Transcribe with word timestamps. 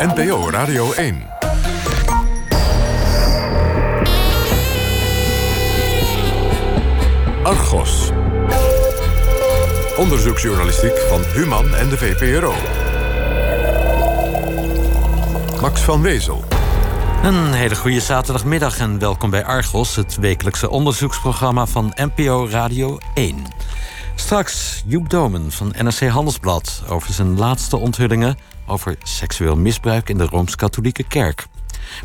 NPO 0.00 0.50
Radio 0.50 0.92
1. 0.92 1.22
Argos. 7.42 8.10
Onderzoeksjournalistiek 9.96 10.98
van 11.08 11.20
Human 11.34 11.74
en 11.74 11.88
de 11.88 11.96
VPRO. 11.96 12.54
Max 15.60 15.80
van 15.80 16.02
Wezel. 16.02 16.44
Een 17.22 17.52
hele 17.52 17.76
goede 17.76 18.00
zaterdagmiddag 18.00 18.78
en 18.78 18.98
welkom 18.98 19.30
bij 19.30 19.44
Argos, 19.44 19.96
het 19.96 20.16
wekelijkse 20.16 20.70
onderzoeksprogramma 20.70 21.66
van 21.66 21.92
NPO 21.94 22.48
Radio 22.50 22.98
1. 23.14 23.36
Straks 24.14 24.82
Joep 24.86 25.10
Domen 25.10 25.52
van 25.52 25.74
NRC 25.78 26.08
Handelsblad 26.08 26.82
over 26.88 27.12
zijn 27.12 27.38
laatste 27.38 27.76
onthullingen 27.76 28.36
over 28.70 28.96
seksueel 29.02 29.56
misbruik 29.56 30.08
in 30.08 30.18
de 30.18 30.26
Rooms-Katholieke 30.26 31.04
Kerk. 31.04 31.46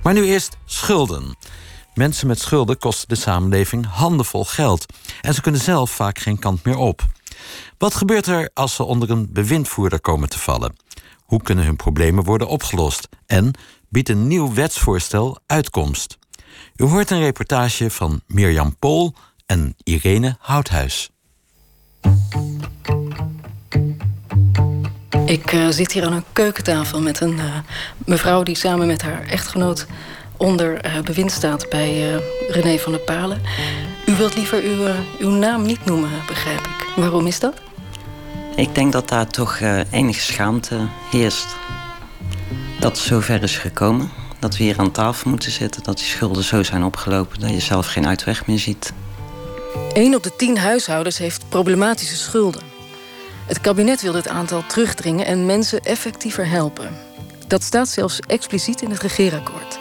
Maar 0.04 0.14
nu 0.14 0.26
eerst 0.26 0.58
schulden. 0.66 1.36
Mensen 1.94 2.28
met 2.28 2.40
schulden 2.40 2.78
kosten 2.78 3.08
de 3.08 3.16
samenleving 3.16 3.86
handenvol 3.86 4.46
geld 4.46 4.86
en 5.22 5.34
ze 5.34 5.42
kunnen 5.42 5.62
zelf 5.62 5.92
vaak 5.92 6.20
geen 6.20 6.40
kant 6.40 6.64
meer 6.64 6.78
op. 6.78 7.06
Wat 7.78 7.96
gebeurt 7.96 8.28
er 8.28 8.50
als 8.54 8.76
ze 8.76 8.84
onder 8.84 9.10
een 9.10 9.28
bewindvoerder 9.34 10.02
komen 10.02 10.30
te 10.30 10.40
vallen? 10.40 10.76
Hoe 11.26 11.42
kunnen 11.42 11.66
hun 11.66 11.76
problemen 11.76 12.24
worden 12.24 12.48
opgelost? 12.48 13.08
En 13.26 13.54
biedt 13.90 14.10
een 14.10 14.28
nieuw 14.28 14.54
wetsvoorstel 14.54 15.38
uitkomst? 15.46 16.18
U 16.76 16.86
hoort 16.86 17.12
een 17.12 17.20
reportage 17.20 17.90
van 17.90 18.22
Mirjam 18.28 18.78
Pool 18.78 19.16
en 19.46 19.76
Irene 19.84 20.36
Houthuis. 20.40 21.10
Ik 25.26 25.52
uh, 25.52 25.68
zit 25.70 25.92
hier 25.92 26.06
aan 26.06 26.14
een 26.14 26.24
keukentafel 26.34 27.02
met 27.02 27.22
een 27.22 27.38
uh, 27.38 27.44
mevrouw 27.98 28.44
die 28.44 28.56
samen 28.56 28.88
met 28.88 29.02
haar 29.02 29.28
echtgenoot 29.28 29.86
onder 30.38 30.86
uh, 30.86 31.02
bewind 31.02 31.32
staat 31.32 31.70
bij 31.70 32.22
René 32.48 32.78
van 32.78 32.92
der 32.92 33.02
Palen. 33.02 33.42
U 34.06 34.16
wilt 34.16 34.36
liever 34.36 34.64
uw, 34.64 34.88
uw 35.20 35.30
naam 35.30 35.66
niet 35.66 35.86
noemen, 35.86 36.10
begrijp 36.28 36.60
ik. 36.60 36.88
Waarom 36.96 37.28
is 37.28 37.40
dat? 37.40 37.54
Ik 38.56 38.76
denk 38.76 38.92
dat 38.92 39.10
daar 39.10 39.28
toch 39.28 39.60
enige 39.92 40.20
schaamte 40.20 40.88
heerst. 41.12 41.48
Dat 42.80 42.98
het 42.98 43.08
zover 43.08 43.44
is 43.44 43.58
gekomen. 43.58 44.12
Dat 44.40 44.58
we 44.58 44.64
hier 44.64 44.80
aan 44.80 44.92
tafel 44.92 45.30
moeten 45.30 45.52
zitten. 45.52 45.84
Dat 45.84 45.98
die 45.98 46.06
schulden 46.06 46.44
zo 46.44 46.64
zijn 46.64 46.84
opgelopen 46.84 47.40
dat 47.40 47.50
je 47.50 47.60
zelf 47.60 47.88
geen 47.88 48.08
uitweg 48.08 48.48
meer 48.48 48.60
ziet. 48.60 48.94
Een 49.94 50.16
op 50.16 50.24
de 50.24 50.36
tien 50.36 50.58
huishoudens 50.58 51.18
heeft 51.18 51.50
problematische 51.50 52.16
schulden. 52.16 52.75
Het 53.46 53.62
kabinet 53.62 54.02
wil 54.02 54.12
dit 54.12 54.28
aantal 54.28 54.64
terugdringen 54.68 55.26
en 55.26 55.46
mensen 55.46 55.82
effectiever 55.82 56.48
helpen. 56.48 56.98
Dat 57.48 57.64
staat 57.64 57.88
zelfs 57.88 58.20
expliciet 58.20 58.82
in 58.82 58.90
het 58.90 59.02
regeerakkoord. 59.02 59.80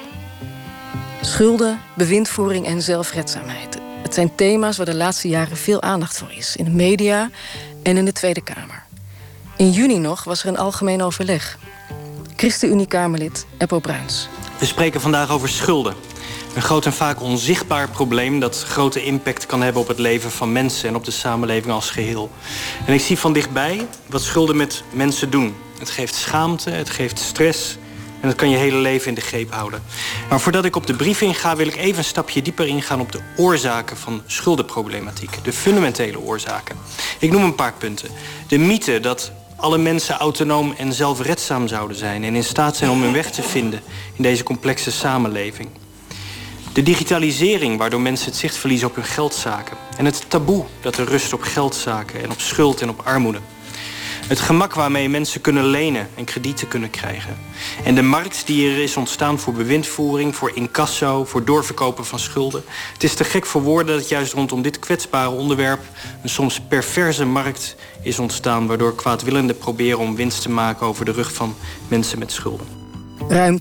Schulden, 1.21 1.81
bewindvoering 1.97 2.67
en 2.67 2.83
zelfredzaamheid. 2.83 3.79
Het 4.03 4.15
zijn 4.15 4.35
thema's 4.35 4.77
waar 4.77 4.87
de 4.87 4.95
laatste 4.95 5.29
jaren 5.29 5.57
veel 5.57 5.83
aandacht 5.83 6.19
voor 6.19 6.33
is. 6.33 6.57
In 6.57 6.65
de 6.65 6.71
media 6.71 7.31
en 7.83 7.97
in 7.97 8.05
de 8.05 8.13
Tweede 8.13 8.43
Kamer. 8.43 8.83
In 9.57 9.71
juni 9.71 9.99
nog 9.99 10.25
was 10.25 10.43
er 10.43 10.49
een 10.49 10.59
algemeen 10.59 11.03
overleg. 11.03 11.59
ChristenUnie-Kamerlid 12.37 13.47
Eppo 13.59 13.79
Bruins. 13.79 14.29
We 14.59 14.67
spreken 14.67 15.01
vandaag 15.01 15.31
over 15.31 15.49
schulden. 15.49 15.95
Een 16.55 16.63
groot 16.63 16.87
en 16.87 16.93
vaak 16.93 17.23
onzichtbaar 17.23 17.89
probleem 17.89 18.41
dat 18.41 18.65
grote 18.69 19.05
impact 19.05 19.47
kan 19.47 19.63
hebben 19.63 19.83
op 19.83 19.89
het 19.89 19.99
leven 19.99 20.31
van 20.31 20.53
mensen 20.53 20.89
en 20.89 20.97
op 20.97 21.05
de 21.05 21.11
samenleving 21.11 21.73
als 21.73 21.91
geheel. 21.91 22.31
En 22.87 22.95
ik 22.95 23.01
zie 23.01 23.19
van 23.19 23.33
dichtbij 23.33 23.87
wat 24.07 24.23
schulden 24.23 24.57
met 24.57 24.83
mensen 24.91 25.31
doen. 25.31 25.55
Het 25.79 25.91
geeft 25.91 26.15
schaamte, 26.15 26.71
het 26.71 26.91
geeft 26.91 27.19
stress 27.19 27.77
en 28.21 28.29
dat 28.29 28.39
kan 28.39 28.51
je 28.51 28.57
hele 28.57 28.77
leven 28.77 29.09
in 29.09 29.15
de 29.15 29.21
greep 29.21 29.53
houden. 29.53 29.83
Maar 30.29 30.41
voordat 30.41 30.65
ik 30.65 30.77
op 30.77 30.87
de 30.87 30.95
brief 30.95 31.21
inga, 31.21 31.57
wil 31.57 31.67
ik 31.67 31.77
even 31.77 31.99
een 31.99 32.05
stapje 32.05 32.43
dieper 32.43 32.67
ingaan 32.67 33.01
op 33.01 33.13
de 33.13 33.21
oorzaken 33.37 33.97
van 33.97 34.23
schuldenproblematiek. 34.27 35.45
De 35.45 35.53
fundamentele 35.53 36.21
oorzaken. 36.21 36.77
Ik 37.19 37.31
noem 37.31 37.45
een 37.45 37.55
paar 37.55 37.75
punten. 37.79 38.09
De 38.49 38.59
mythe 38.59 39.01
dat 39.01 39.33
alle 39.57 39.79
mensen 39.79 40.17
autonoom 40.17 40.75
en 40.77 40.93
zelfredzaam 40.93 41.69
zouden 41.69 41.97
zijn 41.97 42.25
en 42.25 42.35
in 42.35 42.45
staat 42.45 42.77
zijn 42.77 42.91
om 42.91 43.03
hun 43.03 43.13
weg 43.13 43.31
te 43.31 43.43
vinden 43.43 43.83
in 44.17 44.23
deze 44.23 44.43
complexe 44.43 44.91
samenleving. 44.91 45.69
De 46.75 46.83
digitalisering 46.83 47.79
waardoor 47.79 48.01
mensen 48.01 48.27
het 48.27 48.37
zicht 48.37 48.57
verliezen 48.57 48.89
op 48.89 48.95
hun 48.95 49.05
geldzaken. 49.05 49.77
En 49.97 50.05
het 50.05 50.25
taboe 50.29 50.65
dat 50.81 50.97
er 50.97 51.07
rust 51.07 51.33
op 51.33 51.43
geldzaken 51.43 52.23
en 52.23 52.31
op 52.31 52.41
schuld 52.41 52.81
en 52.81 52.89
op 52.89 53.01
armoede. 53.05 53.39
Het 54.29 54.41
gemak 54.41 54.75
waarmee 54.75 55.09
mensen 55.09 55.41
kunnen 55.41 55.65
lenen 55.65 56.09
en 56.15 56.25
kredieten 56.25 56.69
kunnen 56.69 56.91
krijgen. 56.91 57.37
En 57.85 57.95
de 57.95 58.03
markt 58.03 58.47
die 58.47 58.71
er 58.71 58.79
is 58.79 58.97
ontstaan 58.97 59.39
voor 59.39 59.53
bewindvoering, 59.53 60.37
voor 60.37 60.51
incasso, 60.55 61.25
voor 61.25 61.45
doorverkopen 61.45 62.05
van 62.05 62.19
schulden. 62.19 62.65
Het 62.93 63.05
is 63.05 63.15
te 63.15 63.25
gek 63.25 63.47
voor 63.47 63.63
woorden 63.63 63.97
dat 63.97 64.09
juist 64.09 64.33
rondom 64.33 64.63
dit 64.63 64.79
kwetsbare 64.79 65.31
onderwerp 65.31 65.81
een 66.23 66.29
soms 66.29 66.61
perverse 66.61 67.25
markt 67.25 67.77
is 68.03 68.19
ontstaan, 68.19 68.67
waardoor 68.67 68.95
kwaadwillenden 68.95 69.59
proberen 69.59 69.99
om 69.99 70.17
winst 70.17 70.43
te 70.43 70.51
maken 70.51 70.87
over 70.87 71.05
de 71.05 71.13
rug 71.13 71.33
van 71.33 71.55
mensen 71.89 72.19
met 72.19 72.33
schulden. 72.33 72.84
Ruim 73.29 73.61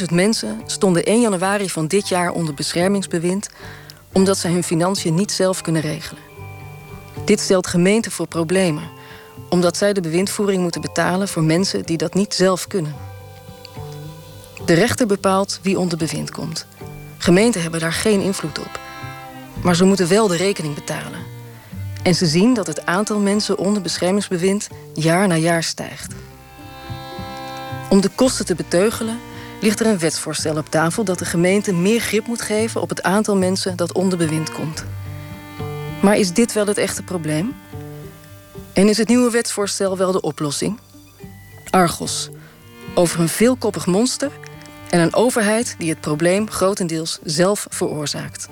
240.000 0.00 0.12
mensen 0.12 0.60
stonden 0.66 1.04
1 1.04 1.20
januari 1.20 1.70
van 1.70 1.86
dit 1.86 2.08
jaar 2.08 2.30
onder 2.30 2.54
beschermingsbewind 2.54 3.48
omdat 4.12 4.38
ze 4.38 4.48
hun 4.48 4.62
financiën 4.62 5.14
niet 5.14 5.32
zelf 5.32 5.60
kunnen 5.60 5.82
regelen. 5.82 6.22
Dit 7.24 7.40
stelt 7.40 7.66
gemeenten 7.66 8.12
voor 8.12 8.26
problemen, 8.26 8.88
omdat 9.48 9.76
zij 9.76 9.92
de 9.92 10.00
bewindvoering 10.00 10.62
moeten 10.62 10.80
betalen 10.80 11.28
voor 11.28 11.42
mensen 11.44 11.82
die 11.82 11.96
dat 11.96 12.14
niet 12.14 12.34
zelf 12.34 12.66
kunnen. 12.66 12.94
De 14.64 14.74
rechter 14.74 15.06
bepaalt 15.06 15.60
wie 15.62 15.78
onder 15.78 15.98
bewind 15.98 16.30
komt. 16.30 16.66
Gemeenten 17.18 17.62
hebben 17.62 17.80
daar 17.80 17.92
geen 17.92 18.20
invloed 18.20 18.58
op. 18.58 18.80
Maar 19.62 19.76
ze 19.76 19.84
moeten 19.84 20.08
wel 20.08 20.28
de 20.28 20.36
rekening 20.36 20.74
betalen. 20.74 21.20
En 22.02 22.14
ze 22.14 22.26
zien 22.26 22.54
dat 22.54 22.66
het 22.66 22.86
aantal 22.86 23.18
mensen 23.18 23.58
onder 23.58 23.82
beschermingsbewind 23.82 24.68
jaar 24.94 25.28
na 25.28 25.36
jaar 25.36 25.62
stijgt. 25.62 26.14
Om 27.96 28.02
de 28.02 28.10
kosten 28.14 28.46
te 28.46 28.54
beteugelen 28.54 29.18
ligt 29.60 29.80
er 29.80 29.86
een 29.86 29.98
wetsvoorstel 29.98 30.56
op 30.56 30.70
tafel 30.70 31.04
dat 31.04 31.18
de 31.18 31.24
gemeente 31.24 31.72
meer 31.72 32.00
grip 32.00 32.26
moet 32.26 32.42
geven 32.42 32.80
op 32.80 32.88
het 32.88 33.02
aantal 33.02 33.36
mensen 33.36 33.76
dat 33.76 33.92
onder 33.92 34.18
bewind 34.18 34.52
komt. 34.52 34.84
Maar 36.02 36.16
is 36.16 36.32
dit 36.32 36.52
wel 36.52 36.66
het 36.66 36.78
echte 36.78 37.02
probleem? 37.02 37.54
En 38.72 38.88
is 38.88 38.96
het 38.96 39.08
nieuwe 39.08 39.30
wetsvoorstel 39.30 39.96
wel 39.96 40.12
de 40.12 40.20
oplossing? 40.20 40.80
Argos, 41.70 42.28
over 42.94 43.20
een 43.20 43.28
veelkoppig 43.28 43.86
monster 43.86 44.30
en 44.90 45.00
een 45.00 45.14
overheid 45.14 45.74
die 45.78 45.90
het 45.90 46.00
probleem 46.00 46.50
grotendeels 46.50 47.18
zelf 47.24 47.66
veroorzaakt. 47.68 48.48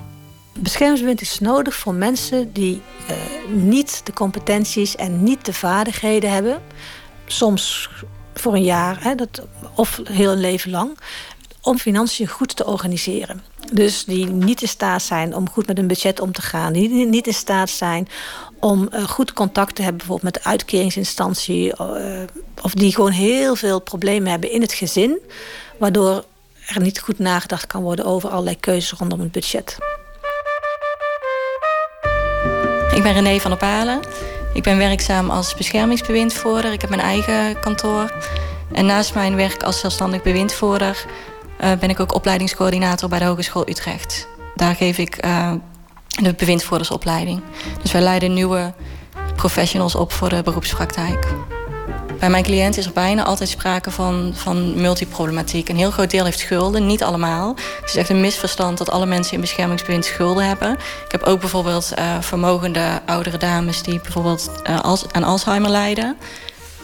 Beschermingsbewind 0.59 1.21
is 1.21 1.39
nodig 1.39 1.75
voor 1.75 1.93
mensen 1.93 2.53
die 2.53 2.81
uh, 3.09 3.15
niet 3.53 4.01
de 4.05 4.13
competenties 4.13 4.95
en 4.95 5.23
niet 5.23 5.45
de 5.45 5.53
vaardigheden 5.53 6.31
hebben. 6.31 6.61
Soms 7.25 7.89
voor 8.45 8.53
een 8.53 8.63
jaar, 8.63 9.03
hè, 9.03 9.15
dat, 9.15 9.41
of 9.75 10.01
heel 10.03 10.31
een 10.31 10.39
leven 10.39 10.71
lang, 10.71 10.97
om 11.61 11.77
financiën 11.77 12.27
goed 12.27 12.55
te 12.55 12.65
organiseren. 12.65 13.43
Dus 13.71 14.05
die 14.05 14.25
niet 14.25 14.61
in 14.61 14.67
staat 14.67 15.01
zijn 15.01 15.35
om 15.35 15.49
goed 15.49 15.67
met 15.67 15.77
een 15.77 15.87
budget 15.87 16.19
om 16.19 16.31
te 16.31 16.41
gaan. 16.41 16.73
Die 16.73 17.05
niet 17.05 17.27
in 17.27 17.33
staat 17.33 17.69
zijn 17.69 18.07
om 18.59 18.89
uh, 18.93 19.03
goed 19.03 19.33
contact 19.33 19.75
te 19.75 19.81
hebben, 19.81 19.97
bijvoorbeeld 19.97 20.33
met 20.33 20.43
de 20.43 20.49
uitkeringsinstantie. 20.49 21.73
Uh, 21.81 22.21
of 22.61 22.73
die 22.73 22.93
gewoon 22.93 23.11
heel 23.11 23.55
veel 23.55 23.79
problemen 23.79 24.31
hebben 24.31 24.51
in 24.51 24.61
het 24.61 24.73
gezin. 24.73 25.19
Waardoor 25.77 26.25
er 26.67 26.81
niet 26.81 26.99
goed 26.99 27.19
nagedacht 27.19 27.67
kan 27.67 27.81
worden 27.81 28.05
over 28.05 28.29
allerlei 28.29 28.59
keuzes 28.59 28.99
rondom 28.99 29.19
het 29.19 29.31
budget. 29.31 29.77
Ik 32.95 33.03
ben 33.03 33.13
René 33.13 33.39
van 33.39 33.57
der. 33.59 34.34
Ik 34.55 34.63
ben 34.63 34.77
werkzaam 34.77 35.29
als 35.29 35.55
beschermingsbewindvoerder. 35.55 36.73
Ik 36.73 36.81
heb 36.81 36.89
mijn 36.89 37.01
eigen 37.01 37.59
kantoor. 37.59 38.13
En 38.71 38.85
naast 38.85 39.13
mijn 39.13 39.35
werk 39.35 39.63
als 39.63 39.79
zelfstandig 39.79 40.21
bewindvoerder 40.21 41.05
uh, 41.61 41.71
ben 41.79 41.89
ik 41.89 41.99
ook 41.99 42.13
opleidingscoördinator 42.13 43.09
bij 43.09 43.19
de 43.19 43.25
Hogeschool 43.25 43.69
Utrecht. 43.69 44.27
Daar 44.55 44.75
geef 44.75 44.97
ik 44.97 45.25
uh, 45.25 45.51
de 46.07 46.33
bewindvoerdersopleiding. 46.33 47.41
Dus 47.81 47.91
wij 47.91 48.01
leiden 48.01 48.33
nieuwe 48.33 48.73
professionals 49.35 49.95
op 49.95 50.11
voor 50.11 50.29
de 50.29 50.41
beroepspraktijk. 50.43 51.27
Mijn 52.29 52.43
cliënt 52.43 52.77
is 52.77 52.85
er 52.85 52.91
bijna 52.91 53.23
altijd 53.23 53.49
sprake 53.49 53.91
van, 53.91 54.31
van 54.35 54.81
multiproblematiek. 54.81 55.69
Een 55.69 55.77
heel 55.77 55.91
groot 55.91 56.11
deel 56.11 56.23
heeft 56.23 56.39
schulden, 56.39 56.85
niet 56.85 57.03
allemaal. 57.03 57.55
Het 57.81 57.89
is 57.89 57.95
echt 57.95 58.09
een 58.09 58.21
misverstand 58.21 58.77
dat 58.77 58.89
alle 58.89 59.05
mensen 59.05 59.33
in 59.33 59.41
beschermingsbewind 59.41 60.05
schulden 60.05 60.47
hebben. 60.47 60.71
Ik 61.05 61.11
heb 61.11 61.23
ook 61.23 61.39
bijvoorbeeld 61.39 61.91
uh, 61.99 62.19
vermogende 62.19 63.01
oudere 63.05 63.37
dames 63.37 63.83
die 63.83 63.99
bijvoorbeeld 64.01 64.51
als, 64.81 65.05
aan 65.11 65.23
Alzheimer 65.23 65.69
lijden. 65.69 66.17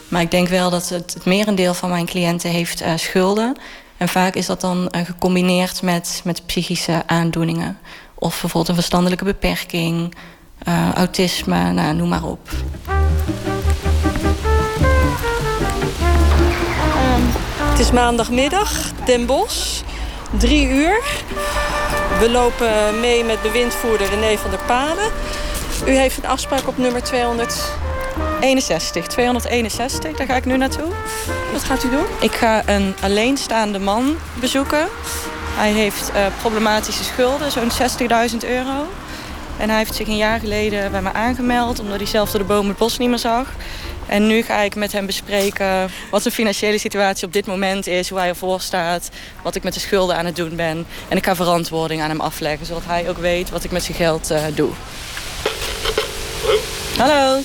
Maar 0.08 0.20
ik 0.20 0.30
denk 0.30 0.48
wel 0.48 0.70
dat 0.70 0.88
het, 0.88 1.14
het 1.14 1.24
merendeel 1.24 1.74
van 1.74 1.90
mijn 1.90 2.06
cliënten 2.06 2.50
heeft 2.50 2.82
uh, 2.82 2.92
schulden. 2.96 3.56
En 3.96 4.08
vaak 4.08 4.34
is 4.34 4.46
dat 4.46 4.60
dan 4.60 4.92
gecombineerd 5.04 5.82
met, 5.82 6.20
met 6.24 6.46
psychische 6.46 7.02
aandoeningen. 7.06 7.78
Of 8.14 8.30
bijvoorbeeld 8.30 8.68
een 8.68 8.74
verstandelijke 8.74 9.24
beperking, 9.24 10.14
autisme, 10.94 11.72
nou, 11.72 11.94
noem 11.94 12.08
maar 12.08 12.24
op. 12.24 12.48
is 17.78 17.90
maandagmiddag, 17.90 18.70
Den 19.04 19.26
Bosch, 19.26 19.82
drie 20.38 20.68
uur. 20.68 21.02
We 22.18 22.30
lopen 22.30 23.00
mee 23.00 23.24
met 23.24 23.42
bewindvoerder 23.42 24.08
René 24.08 24.38
van 24.38 24.50
der 24.50 24.60
Paden. 24.66 25.10
U 25.86 25.90
heeft 25.90 26.18
een 26.18 26.26
afspraak 26.26 26.68
op 26.68 26.78
nummer 26.78 27.02
261. 27.02 29.06
261, 29.06 30.16
daar 30.16 30.26
ga 30.26 30.36
ik 30.36 30.44
nu 30.44 30.56
naartoe. 30.56 30.92
Wat 31.52 31.64
gaat 31.64 31.84
u 31.84 31.90
doen? 31.90 32.04
Ik 32.20 32.32
ga 32.32 32.68
een 32.68 32.94
alleenstaande 33.02 33.78
man 33.78 34.16
bezoeken. 34.40 34.88
Hij 35.54 35.70
heeft 35.70 36.10
uh, 36.10 36.26
problematische 36.40 37.04
schulden, 37.04 37.50
zo'n 37.50 37.70
60.000 37.70 37.76
euro. 38.48 38.86
En 39.58 39.68
hij 39.68 39.78
heeft 39.78 39.94
zich 39.94 40.08
een 40.08 40.16
jaar 40.16 40.40
geleden 40.40 40.90
bij 40.90 41.02
me 41.02 41.12
aangemeld... 41.12 41.80
omdat 41.80 41.96
hij 41.96 42.06
zelf 42.06 42.30
door 42.30 42.40
de 42.40 42.46
boom 42.46 42.68
het 42.68 42.76
bos 42.76 42.98
niet 42.98 43.08
meer 43.08 43.18
zag. 43.18 43.46
En 44.12 44.26
nu 44.26 44.42
ga 44.42 44.60
ik 44.60 44.74
met 44.74 44.92
hem 44.92 45.06
bespreken 45.06 45.90
wat 46.10 46.22
zijn 46.22 46.34
financiële 46.34 46.78
situatie 46.78 47.26
op 47.26 47.32
dit 47.32 47.46
moment 47.46 47.86
is... 47.86 48.08
hoe 48.08 48.18
hij 48.18 48.28
ervoor 48.28 48.60
staat, 48.60 49.10
wat 49.42 49.54
ik 49.54 49.62
met 49.62 49.74
de 49.74 49.80
schulden 49.80 50.16
aan 50.16 50.26
het 50.26 50.36
doen 50.36 50.56
ben. 50.56 50.86
En 51.08 51.16
ik 51.16 51.24
ga 51.24 51.34
verantwoording 51.36 52.02
aan 52.02 52.08
hem 52.08 52.20
afleggen... 52.20 52.66
zodat 52.66 52.84
hij 52.84 53.08
ook 53.08 53.18
weet 53.18 53.50
wat 53.50 53.64
ik 53.64 53.70
met 53.70 53.82
zijn 53.82 53.96
geld 53.96 54.30
uh, 54.30 54.44
doe. 54.54 54.70
Hallo. 56.42 57.14
Hallo. 57.14 57.40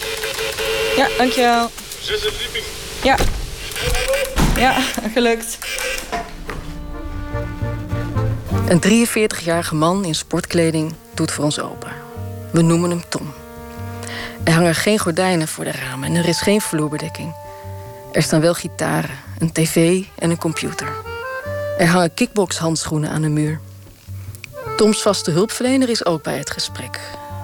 Ja, 0.95 1.07
dankjewel. 1.17 1.71
Zesde 2.01 2.31
verdieping. 2.31 2.63
Ja. 3.03 3.17
Ja, 4.57 4.81
gelukt. 5.13 5.57
Een 8.67 9.07
43-jarige 9.07 9.75
man 9.75 10.05
in 10.05 10.15
sportkleding 10.15 10.93
doet 11.13 11.31
voor 11.31 11.43
ons 11.43 11.59
open. 11.59 11.91
We 12.51 12.61
noemen 12.61 12.89
hem 12.89 13.03
Tom. 13.09 13.26
Er 14.47 14.53
hangen 14.53 14.75
geen 14.75 14.99
gordijnen 14.99 15.47
voor 15.47 15.63
de 15.63 15.71
ramen 15.71 16.09
en 16.09 16.15
er 16.15 16.27
is 16.27 16.41
geen 16.41 16.61
vloerbedekking. 16.61 17.33
Er 18.11 18.21
staan 18.21 18.41
wel 18.41 18.53
gitaren, 18.53 19.09
een 19.39 19.51
tv 19.51 20.03
en 20.19 20.29
een 20.29 20.38
computer. 20.38 20.88
Er 21.77 21.88
hangen 21.88 22.13
kickboxhandschoenen 22.13 23.09
aan 23.09 23.21
de 23.21 23.29
muur. 23.29 23.59
Toms 24.77 25.01
vaste 25.01 25.31
hulpverlener 25.31 25.89
is 25.89 26.05
ook 26.05 26.23
bij 26.23 26.38
het 26.38 26.49
gesprek. 26.49 26.99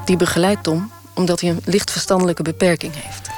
Die 0.05 0.17
begeleidt 0.17 0.63
Tom 0.63 0.91
omdat 1.13 1.41
hij 1.41 1.49
een 1.49 1.61
licht 1.65 1.91
verstandelijke 1.91 2.43
beperking 2.43 2.93
heeft. 2.95 3.29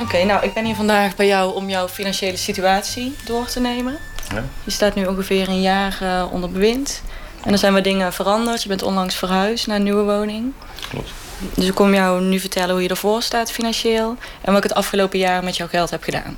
Oké, 0.00 0.24
nou, 0.24 0.44
ik 0.44 0.54
ben 0.54 0.64
hier 0.64 0.74
vandaag 0.74 1.16
bij 1.16 1.26
jou 1.26 1.54
om 1.54 1.68
jouw 1.68 1.88
financiële 1.88 2.36
situatie 2.36 3.16
door 3.24 3.46
te 3.46 3.60
nemen. 3.60 3.98
Ja. 4.34 4.44
Je 4.64 4.70
staat 4.70 4.94
nu 4.94 5.06
ongeveer 5.06 5.48
een 5.48 5.60
jaar 5.60 5.98
uh, 6.02 6.32
onder 6.32 6.50
bewind. 6.50 7.02
En 7.44 7.52
er 7.52 7.58
zijn 7.58 7.72
wat 7.72 7.84
dingen 7.84 8.12
veranderd. 8.12 8.62
Je 8.62 8.68
bent 8.68 8.82
onlangs 8.82 9.14
verhuisd 9.14 9.66
naar 9.66 9.76
een 9.76 9.82
nieuwe 9.82 10.02
woning. 10.02 10.52
Klopt. 10.88 11.10
Dus 11.54 11.66
ik 11.66 11.74
kom 11.74 11.94
jou 11.94 12.22
nu 12.22 12.38
vertellen 12.38 12.70
hoe 12.70 12.82
je 12.82 12.88
ervoor 12.88 13.22
staat 13.22 13.52
financieel... 13.52 14.16
en 14.40 14.52
wat 14.52 14.56
ik 14.56 14.68
het 14.68 14.78
afgelopen 14.78 15.18
jaar 15.18 15.44
met 15.44 15.56
jouw 15.56 15.68
geld 15.68 15.90
heb 15.90 16.02
gedaan. 16.02 16.36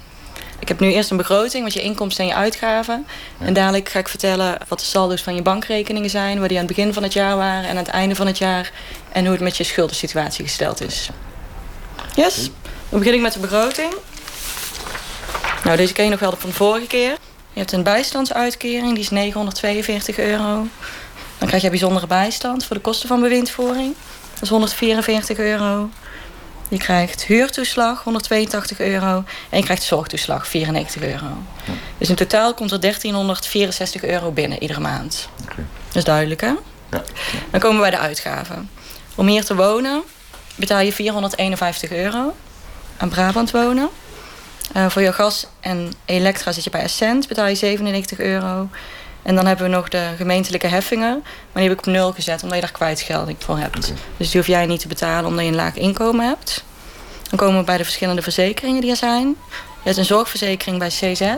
Ik 0.58 0.68
heb 0.68 0.80
nu 0.80 0.92
eerst 0.92 1.10
een 1.10 1.16
begroting 1.16 1.64
met 1.64 1.72
je 1.72 1.82
inkomsten 1.82 2.24
en 2.24 2.30
je 2.30 2.36
uitgaven. 2.36 3.06
En 3.38 3.52
dadelijk 3.52 3.88
ga 3.88 3.98
ik 3.98 4.08
vertellen 4.08 4.58
wat 4.68 4.78
de 4.78 4.84
saldo's 4.84 5.22
van 5.22 5.34
je 5.34 5.42
bankrekeningen 5.42 6.10
zijn... 6.10 6.38
waar 6.38 6.48
die 6.48 6.58
aan 6.58 6.64
het 6.66 6.74
begin 6.76 6.92
van 6.92 7.02
het 7.02 7.12
jaar 7.12 7.36
waren 7.36 7.64
en 7.64 7.70
aan 7.70 7.76
het 7.76 7.88
einde 7.88 8.14
van 8.14 8.26
het 8.26 8.38
jaar... 8.38 8.72
en 9.12 9.22
hoe 9.22 9.32
het 9.32 9.42
met 9.42 9.56
je 9.56 9.64
schuldensituatie 9.64 10.44
gesteld 10.44 10.80
is. 10.80 11.10
Yes? 12.14 12.50
Dan 12.88 12.98
begin 12.98 13.14
ik 13.14 13.20
met 13.20 13.32
de 13.32 13.38
begroting. 13.38 13.94
Nou, 15.64 15.76
deze 15.76 15.92
ken 15.92 16.04
je 16.04 16.10
nog 16.10 16.20
wel 16.20 16.36
van 16.38 16.50
de 16.50 16.56
vorige 16.56 16.86
keer. 16.86 17.10
Je 17.52 17.58
hebt 17.58 17.72
een 17.72 17.82
bijstandsuitkering, 17.82 18.94
die 18.94 19.02
is 19.02 19.10
942 19.10 20.18
euro. 20.18 20.66
Dan 21.38 21.48
krijg 21.48 21.62
je 21.62 21.70
bijzondere 21.70 22.06
bijstand 22.06 22.64
voor 22.64 22.76
de 22.76 22.82
kosten 22.82 23.08
van 23.08 23.20
bewindvoering. 23.20 23.94
Dat 24.42 24.50
is 24.50 24.56
144 24.56 25.38
euro. 25.38 25.90
Je 26.68 26.78
krijgt 26.78 27.24
huurtoeslag, 27.24 28.02
182 28.02 28.80
euro. 28.80 29.24
En 29.50 29.58
je 29.58 29.64
krijgt 29.64 29.82
zorgtoeslag, 29.82 30.46
94 30.46 31.02
euro. 31.02 31.42
Dus 31.98 32.08
in 32.08 32.14
totaal 32.14 32.54
komt 32.54 32.70
er 32.70 32.80
1364 32.80 34.04
euro 34.04 34.30
binnen 34.30 34.62
iedere 34.62 34.80
maand. 34.80 35.28
Okay. 35.42 35.64
Dat 35.86 35.96
is 35.96 36.04
duidelijk, 36.04 36.40
hè? 36.40 36.52
Ja. 36.90 37.02
Dan 37.50 37.60
komen 37.60 37.76
we 37.76 37.82
bij 37.82 37.90
de 37.90 37.98
uitgaven. 37.98 38.70
Om 39.14 39.26
hier 39.26 39.44
te 39.44 39.54
wonen 39.54 40.02
betaal 40.54 40.80
je 40.80 40.92
451 40.92 41.92
euro. 41.92 42.34
Aan 42.96 43.08
Brabant 43.08 43.50
wonen. 43.50 43.88
Uh, 44.76 44.88
voor 44.88 45.02
je 45.02 45.12
gas 45.12 45.46
en 45.60 45.92
elektra 46.04 46.52
zit 46.52 46.64
je 46.64 46.70
bij 46.70 46.82
Essent, 46.82 47.28
betaal 47.28 47.46
je 47.46 47.54
97 47.54 48.18
euro. 48.18 48.68
En 49.22 49.34
dan 49.34 49.46
hebben 49.46 49.66
we 49.66 49.74
nog 49.74 49.88
de 49.88 50.10
gemeentelijke 50.16 50.66
heffingen. 50.66 51.20
Maar 51.22 51.62
die 51.62 51.68
heb 51.68 51.72
ik 51.72 51.86
op 51.86 51.92
nul 51.92 52.12
gezet, 52.12 52.42
omdat 52.42 52.58
je 52.58 52.64
daar 52.64 52.72
kwijtgelding 52.72 53.36
voor 53.40 53.58
hebt. 53.58 53.92
Dus 54.16 54.30
die 54.30 54.40
hoef 54.40 54.48
jij 54.48 54.66
niet 54.66 54.80
te 54.80 54.88
betalen 54.88 55.30
omdat 55.30 55.44
je 55.44 55.50
een 55.50 55.56
laag 55.56 55.76
inkomen 55.76 56.26
hebt. 56.26 56.64
Dan 57.28 57.38
komen 57.38 57.58
we 57.58 57.64
bij 57.64 57.76
de 57.76 57.84
verschillende 57.84 58.22
verzekeringen 58.22 58.80
die 58.80 58.90
er 58.90 58.96
zijn. 58.96 59.26
Je 59.48 59.88
hebt 59.88 59.96
een 59.96 60.04
zorgverzekering 60.04 60.78
bij 60.78 60.88
CZ, 60.88 61.36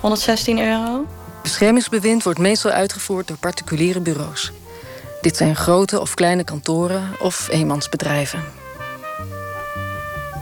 116 0.00 0.58
euro. 0.58 1.06
Beschermingsbewind 1.42 2.22
wordt 2.22 2.38
meestal 2.38 2.70
uitgevoerd 2.70 3.28
door 3.28 3.36
particuliere 3.36 4.00
bureaus. 4.00 4.52
Dit 5.20 5.36
zijn 5.36 5.56
grote 5.56 6.00
of 6.00 6.14
kleine 6.14 6.44
kantoren 6.44 7.10
of 7.18 7.48
eenmansbedrijven. 7.48 8.44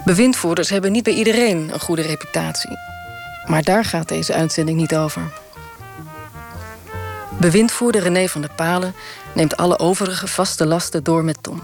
Bewindvoerders 0.05 0.69
hebben 0.69 0.91
niet 0.91 1.03
bij 1.03 1.13
iedereen 1.13 1.69
een 1.73 1.79
goede 1.79 2.01
reputatie. 2.01 2.77
Maar 3.45 3.63
daar 3.63 3.85
gaat 3.85 4.07
deze 4.07 4.33
uitzending 4.33 4.77
niet 4.77 4.95
over. 4.95 5.21
Bewindvoerder 7.39 8.01
René 8.01 8.27
van 8.27 8.41
der 8.41 8.49
Palen 8.55 8.95
neemt 9.33 9.57
alle 9.57 9.79
overige 9.79 10.27
vaste 10.27 10.65
lasten 10.65 11.03
door 11.03 11.23
met 11.23 11.37
Tom. 11.41 11.61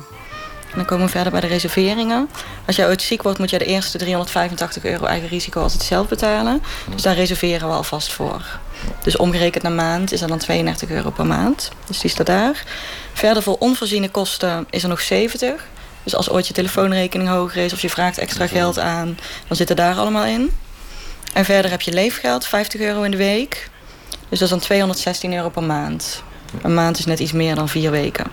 Dan 0.75 0.85
komen 0.85 1.05
we 1.05 1.11
verder 1.11 1.31
bij 1.31 1.41
de 1.41 1.47
reserveringen. 1.47 2.29
Als 2.67 2.75
jij 2.75 2.87
ooit 2.87 3.01
ziek 3.01 3.21
wordt, 3.21 3.39
moet 3.39 3.49
je 3.49 3.57
de 3.57 3.65
eerste 3.65 3.97
385 3.97 4.83
euro 4.83 5.05
eigen 5.05 5.29
risico 5.29 5.61
altijd 5.61 5.81
zelf 5.81 6.07
betalen. 6.07 6.63
Dus 6.93 7.01
daar 7.01 7.15
reserveren 7.15 7.67
we 7.67 7.73
alvast 7.73 8.13
voor. 8.13 8.59
Dus 9.03 9.17
omgerekend 9.17 9.63
naar 9.63 9.71
maand 9.71 10.11
is 10.11 10.19
dat 10.19 10.29
dan 10.29 10.37
32 10.37 10.89
euro 10.89 11.09
per 11.09 11.25
maand. 11.25 11.71
Dus 11.87 11.99
die 11.99 12.09
staat 12.09 12.25
daar. 12.25 12.63
Verder 13.13 13.43
voor 13.43 13.57
onvoorziene 13.59 14.09
kosten 14.09 14.67
is 14.69 14.83
er 14.83 14.89
nog 14.89 15.01
70. 15.01 15.67
Dus 16.03 16.15
als 16.15 16.29
ooit 16.29 16.47
je 16.47 16.53
telefoonrekening 16.53 17.29
hoger 17.29 17.63
is 17.63 17.73
of 17.73 17.81
je 17.81 17.89
vraagt 17.89 18.17
extra 18.17 18.47
geld 18.47 18.79
aan, 18.79 19.17
dan 19.47 19.57
zit 19.57 19.69
er 19.69 19.75
daar 19.75 19.95
allemaal 19.95 20.25
in. 20.25 20.51
En 21.33 21.45
verder 21.45 21.71
heb 21.71 21.81
je 21.81 21.93
leefgeld, 21.93 22.47
50 22.47 22.81
euro 22.81 23.01
in 23.01 23.11
de 23.11 23.17
week. 23.17 23.69
Dus 24.31 24.39
dat 24.39 24.41
is 24.41 24.49
dan 24.49 24.59
216 24.59 25.33
euro 25.33 25.49
per 25.49 25.63
maand. 25.63 26.23
Een 26.61 26.73
maand 26.73 26.99
is 26.99 27.05
net 27.05 27.19
iets 27.19 27.31
meer 27.31 27.55
dan 27.55 27.69
vier 27.69 27.91
weken. 27.91 28.25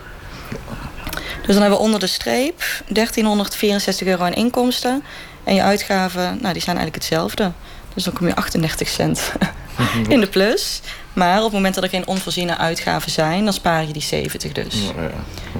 Dus 1.45 1.57
dan 1.57 1.61
hebben 1.61 1.79
we 1.79 1.85
onder 1.85 1.99
de 1.99 2.07
streep 2.07 2.63
1364 2.87 4.07
euro 4.07 4.23
aan 4.23 4.33
inkomsten. 4.33 5.03
En 5.43 5.55
je 5.55 5.61
uitgaven, 5.61 6.37
nou, 6.41 6.53
die 6.53 6.61
zijn 6.61 6.77
eigenlijk 6.77 6.95
hetzelfde. 6.95 7.51
Dus 7.93 8.03
dan 8.03 8.13
kom 8.13 8.27
je 8.27 8.35
38 8.35 8.87
cent 8.87 9.31
in 10.09 10.19
de 10.19 10.27
plus. 10.27 10.81
Maar 11.13 11.37
op 11.37 11.43
het 11.43 11.53
moment 11.53 11.75
dat 11.75 11.83
er 11.83 11.89
geen 11.89 12.07
onvoorziene 12.07 12.57
uitgaven 12.57 13.11
zijn, 13.11 13.43
dan 13.43 13.53
spaar 13.53 13.87
je 13.87 13.93
die 13.93 14.01
70 14.01 14.51
dus. 14.51 14.75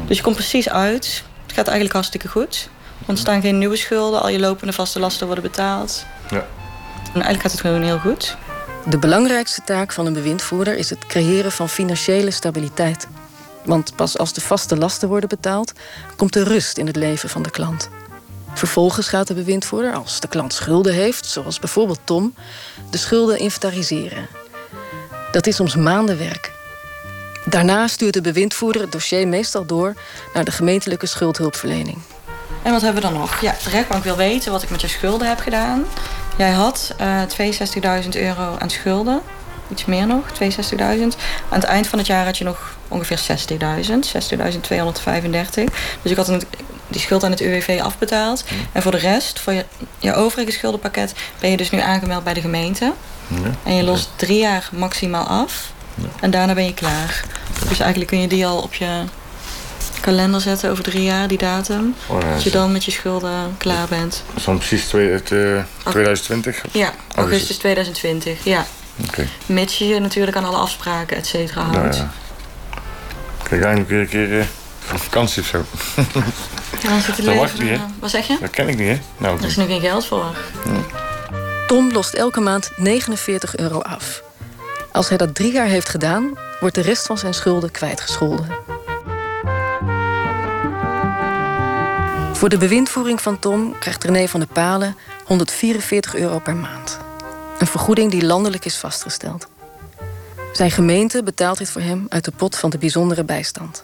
Dus 0.07 0.17
je 0.17 0.23
komt 0.23 0.35
precies 0.35 0.69
uit. 0.69 1.23
Het 1.43 1.53
gaat 1.53 1.65
eigenlijk 1.65 1.93
hartstikke 1.93 2.27
goed. 2.27 2.69
Er 3.05 3.17
staan 3.17 3.41
geen 3.41 3.57
nieuwe 3.57 3.75
schulden, 3.75 4.21
al 4.21 4.29
je 4.29 4.39
lopende 4.39 4.73
vaste 4.73 4.99
lasten 4.99 5.25
worden 5.25 5.43
betaald. 5.43 6.05
Ja. 6.29 6.45
En 7.03 7.13
eigenlijk 7.13 7.41
gaat 7.41 7.51
het 7.51 7.61
gewoon 7.61 7.83
heel 7.83 7.99
goed. 7.99 8.37
De 8.89 8.97
belangrijkste 8.97 9.61
taak 9.65 9.91
van 9.91 10.05
een 10.05 10.13
bewindvoerder 10.13 10.77
is 10.77 10.89
het 10.89 11.05
creëren 11.07 11.51
van 11.51 11.69
financiële 11.69 12.31
stabiliteit. 12.31 13.07
Want 13.65 13.95
pas 13.95 14.17
als 14.17 14.33
de 14.33 14.41
vaste 14.41 14.77
lasten 14.77 15.07
worden 15.07 15.29
betaald, 15.29 15.73
komt 16.15 16.35
er 16.35 16.43
rust 16.43 16.77
in 16.77 16.87
het 16.87 16.95
leven 16.95 17.29
van 17.29 17.41
de 17.41 17.49
klant. 17.49 17.89
Vervolgens 18.53 19.07
gaat 19.07 19.27
de 19.27 19.33
bewindvoerder, 19.33 19.93
als 19.93 20.19
de 20.19 20.27
klant 20.27 20.53
schulden 20.53 20.93
heeft, 20.93 21.25
zoals 21.25 21.59
bijvoorbeeld 21.59 21.99
Tom, 22.03 22.33
de 22.89 22.97
schulden 22.97 23.39
inventariseren. 23.39 24.27
Dat 25.31 25.47
is 25.47 25.55
soms 25.55 25.75
maanden 25.75 26.17
werk. 26.17 26.51
Daarna 27.45 27.87
stuurt 27.87 28.13
de 28.13 28.21
bewindvoerder 28.21 28.81
het 28.81 28.91
dossier 28.91 29.27
meestal 29.27 29.65
door 29.65 29.93
naar 30.33 30.45
de 30.45 30.51
gemeentelijke 30.51 31.05
schuldhulpverlening. 31.05 31.97
En 32.63 32.71
wat 32.71 32.81
hebben 32.81 33.01
we 33.01 33.09
dan 33.09 33.17
nog? 33.17 33.41
Ja, 33.41 33.55
de 33.63 33.69
rechtbank 33.69 34.03
wil 34.03 34.15
weten 34.15 34.51
wat 34.51 34.63
ik 34.63 34.69
met 34.69 34.81
je 34.81 34.87
schulden 34.87 35.27
heb 35.27 35.39
gedaan. 35.39 35.85
Jij 36.39 36.51
had 36.51 36.95
uh, 37.01 37.21
eh, 37.21 37.29
62.000 38.03 38.09
euro 38.09 38.55
aan 38.59 38.69
schulden. 38.69 39.21
Iets 39.71 39.85
meer 39.85 40.07
nog, 40.07 40.31
62.000. 40.31 40.37
Aan 40.79 41.11
het 41.49 41.63
eind 41.63 41.87
van 41.87 41.99
het 41.99 42.07
jaar 42.07 42.25
had 42.25 42.37
je 42.37 42.43
nog 42.43 42.77
ongeveer 42.87 43.19
60.000, 43.19 43.25
60.235. 43.57 43.63
Dus 46.01 46.11
ik 46.11 46.17
had 46.17 46.27
een, 46.27 46.43
die 46.87 47.01
schuld 47.01 47.23
aan 47.23 47.31
het 47.31 47.39
UWV 47.39 47.79
afbetaald. 47.83 48.43
En 48.71 48.81
voor 48.81 48.91
de 48.91 48.97
rest, 48.97 49.39
voor 49.39 49.53
je, 49.53 49.65
je 49.99 50.13
overige 50.13 50.51
schuldenpakket, 50.51 51.13
ben 51.39 51.49
je 51.49 51.57
dus 51.57 51.69
nu 51.69 51.79
aangemeld 51.79 52.23
bij 52.23 52.33
de 52.33 52.41
gemeente. 52.41 52.93
Ja. 53.27 53.37
En 53.63 53.75
je 53.75 53.83
lost 53.83 54.09
drie 54.15 54.39
jaar 54.39 54.69
maximaal 54.71 55.25
af. 55.25 55.71
En 56.19 56.31
daarna 56.31 56.53
ben 56.53 56.65
je 56.65 56.73
klaar. 56.73 57.23
Dus 57.69 57.79
eigenlijk 57.79 58.09
kun 58.09 58.21
je 58.21 58.27
die 58.27 58.47
al 58.47 58.61
op 58.61 58.73
je 58.73 59.03
kalender 59.99 60.41
zetten 60.41 60.71
over 60.71 60.83
drie 60.83 61.03
jaar, 61.03 61.27
die 61.27 61.37
datum. 61.37 61.95
Oh, 62.07 62.19
dat 62.33 62.43
je 62.43 62.49
dan 62.49 62.71
met 62.71 62.85
je 62.85 62.91
schulden 62.91 63.55
klaar 63.57 63.87
bent. 63.87 64.23
Dat 64.27 64.37
is 64.37 64.43
dan 64.43 64.57
precies 64.57 64.85
twee, 64.85 65.09
het, 65.09 65.31
uh, 65.31 65.63
2020? 65.89 66.63
Ja, 66.71 66.93
augustus 67.15 67.57
2020, 67.57 68.43
ja. 68.43 68.65
Okay. 69.07 69.27
Mits 69.45 69.77
je 69.77 69.99
natuurlijk 69.99 70.37
aan 70.37 70.45
alle 70.45 70.57
afspraken, 70.57 71.17
et 71.17 71.27
cetera, 71.27 71.61
houdt. 71.61 71.77
Nou, 71.77 71.95
ja. 71.95 72.11
Kijk, 73.43 73.63
eindelijk 73.63 73.89
weer 73.89 73.99
een 73.99 74.07
keer 74.07 74.29
uh, 74.29 74.43
vakantie 74.79 75.41
of 75.41 75.47
zo. 75.47 75.65
Ja, 76.81 76.89
dan 76.89 77.01
zit 77.01 77.25
dat 77.25 77.35
wacht 77.35 77.59
niet, 77.59 77.69
hè? 77.69 77.77
Wat 77.99 78.09
zeg 78.09 78.27
je? 78.27 78.37
Dat 78.39 78.49
ken 78.49 78.67
ik 78.67 78.77
niet, 78.77 78.87
hè? 78.87 78.99
Nou, 79.17 79.39
er 79.39 79.45
is 79.45 79.55
nu 79.55 79.65
geen 79.65 79.81
geld 79.81 80.05
voor. 80.05 80.35
Tom 81.67 81.91
lost 81.91 82.13
elke 82.13 82.39
maand 82.39 82.71
49 82.75 83.57
euro 83.57 83.79
af. 83.79 84.23
Als 84.91 85.09
hij 85.09 85.17
dat 85.17 85.35
drie 85.35 85.51
jaar 85.51 85.67
heeft 85.67 85.89
gedaan, 85.89 86.33
wordt 86.59 86.75
de 86.75 86.81
rest 86.81 87.05
van 87.05 87.17
zijn 87.17 87.33
schulden 87.33 87.71
kwijtgescholden. 87.71 88.47
Voor 92.39 92.49
de 92.49 92.57
bewindvoering 92.57 93.21
van 93.21 93.39
Tom 93.39 93.79
krijgt 93.79 94.03
René 94.03 94.27
van 94.27 94.39
der 94.39 94.49
Palen 94.49 94.95
144 95.25 96.15
euro 96.15 96.39
per 96.39 96.55
maand. 96.55 96.99
Een 97.57 97.67
vergoeding 97.67 98.11
die 98.11 98.25
landelijk 98.25 98.65
is 98.65 98.77
vastgesteld. 98.77 99.47
Zijn 100.53 100.71
gemeente 100.71 101.23
betaalt 101.23 101.57
dit 101.57 101.69
voor 101.69 101.81
hem 101.81 102.05
uit 102.09 102.25
de 102.25 102.31
pot 102.31 102.55
van 102.55 102.69
de 102.69 102.77
bijzondere 102.77 103.23
bijstand. 103.23 103.83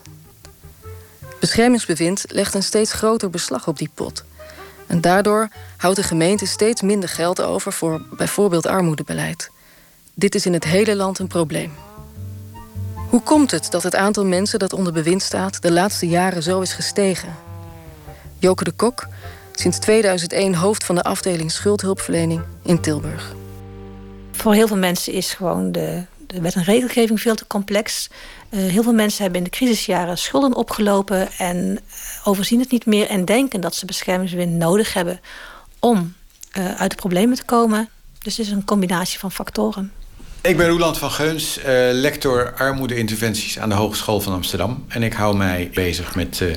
Beschermingsbewind 1.40 2.26
legt 2.28 2.54
een 2.54 2.64
steeds 2.64 2.94
groter 2.94 3.30
beslag 3.30 3.68
op 3.68 3.78
die 3.78 3.90
pot. 3.94 4.24
En 4.88 5.02
daardoor 5.02 5.50
houdt 5.78 5.98
de 5.98 6.04
gemeente 6.04 6.46
steeds 6.46 6.82
minder 6.82 7.10
geld 7.10 7.42
over 7.42 7.74
voor 7.74 8.02
bijvoorbeeld 8.18 8.66
armoedebeleid. 8.66 9.52
Dit 10.14 10.36
is 10.36 10.46
in 10.46 10.54
het 10.54 10.64
hele 10.64 10.96
land 10.96 11.20
een 11.20 11.28
probleem. 11.28 11.74
Hoe 13.10 13.22
komt 13.22 13.52
het 13.52 13.72
dat 13.72 13.84
het 13.84 13.96
aantal 13.96 14.26
mensen 14.26 14.60
dat 14.60 14.74
onder 14.74 14.94
bewind 14.94 15.22
staat 15.22 15.62
de 15.62 15.72
laatste 15.72 16.08
jaren 16.08 16.44
zo 16.44 16.62
is 16.62 16.74
gestegen? 16.74 17.45
Joke 18.46 18.64
de 18.64 18.72
Kok, 18.72 19.08
sinds 19.52 19.80
2001 19.80 20.56
hoofd 20.56 20.84
van 20.84 20.96
de 20.96 21.04
afdeling 21.04 21.52
schuldhulpverlening 21.52 22.42
in 22.64 22.82
Tilburg. 22.82 23.34
Voor 24.32 24.54
heel 24.54 24.68
veel 24.68 24.78
mensen 24.78 25.14
is 25.14 25.34
gewoon 25.34 25.72
de, 25.72 26.04
de 26.28 26.42
wet 26.42 26.56
en 26.56 26.64
regelgeving 26.64 27.22
veel 27.22 27.36
te 27.36 27.48
complex. 27.48 28.10
Uh, 28.50 28.60
heel 28.60 28.84
veel 28.84 28.94
mensen 28.94 29.22
hebben 29.22 29.38
in 29.38 29.44
de 29.44 29.58
crisisjaren 29.58 30.18
schulden 30.18 30.56
opgelopen 30.56 31.32
en 31.38 31.80
overzien 32.24 32.60
het 32.60 32.72
niet 32.72 32.86
meer 32.86 33.08
en 33.08 33.26
denken 33.26 33.62
dat 33.62 33.76
ze 33.76 33.86
beschermingsbewind 33.86 34.54
nodig 34.54 34.94
hebben 34.94 35.20
om 35.80 36.14
uh, 36.58 36.76
uit 36.76 36.90
de 36.90 36.98
problemen 36.98 37.36
te 37.36 37.46
komen. 37.46 37.90
Dus 38.20 38.38
het 38.38 38.46
is 38.46 38.52
een 38.52 38.66
combinatie 38.66 39.20
van 39.20 39.32
factoren. 39.32 39.92
Ik 40.46 40.58
ben 40.58 40.70
Roeland 40.70 40.98
van 40.98 41.12
Geuns, 41.12 41.58
uh, 41.58 41.66
lector 41.92 42.54
armoedeinterventies 42.58 43.60
aan 43.60 43.70
de 43.70 43.76
Hogeschool 43.76 44.22
van 44.22 44.34
Amsterdam. 44.34 44.86
En 44.88 45.04
ik 45.04 45.14
hou 45.14 45.38
mij 45.38 45.70
bezig 45.74 46.16
met 46.16 46.40
uh, 46.40 46.56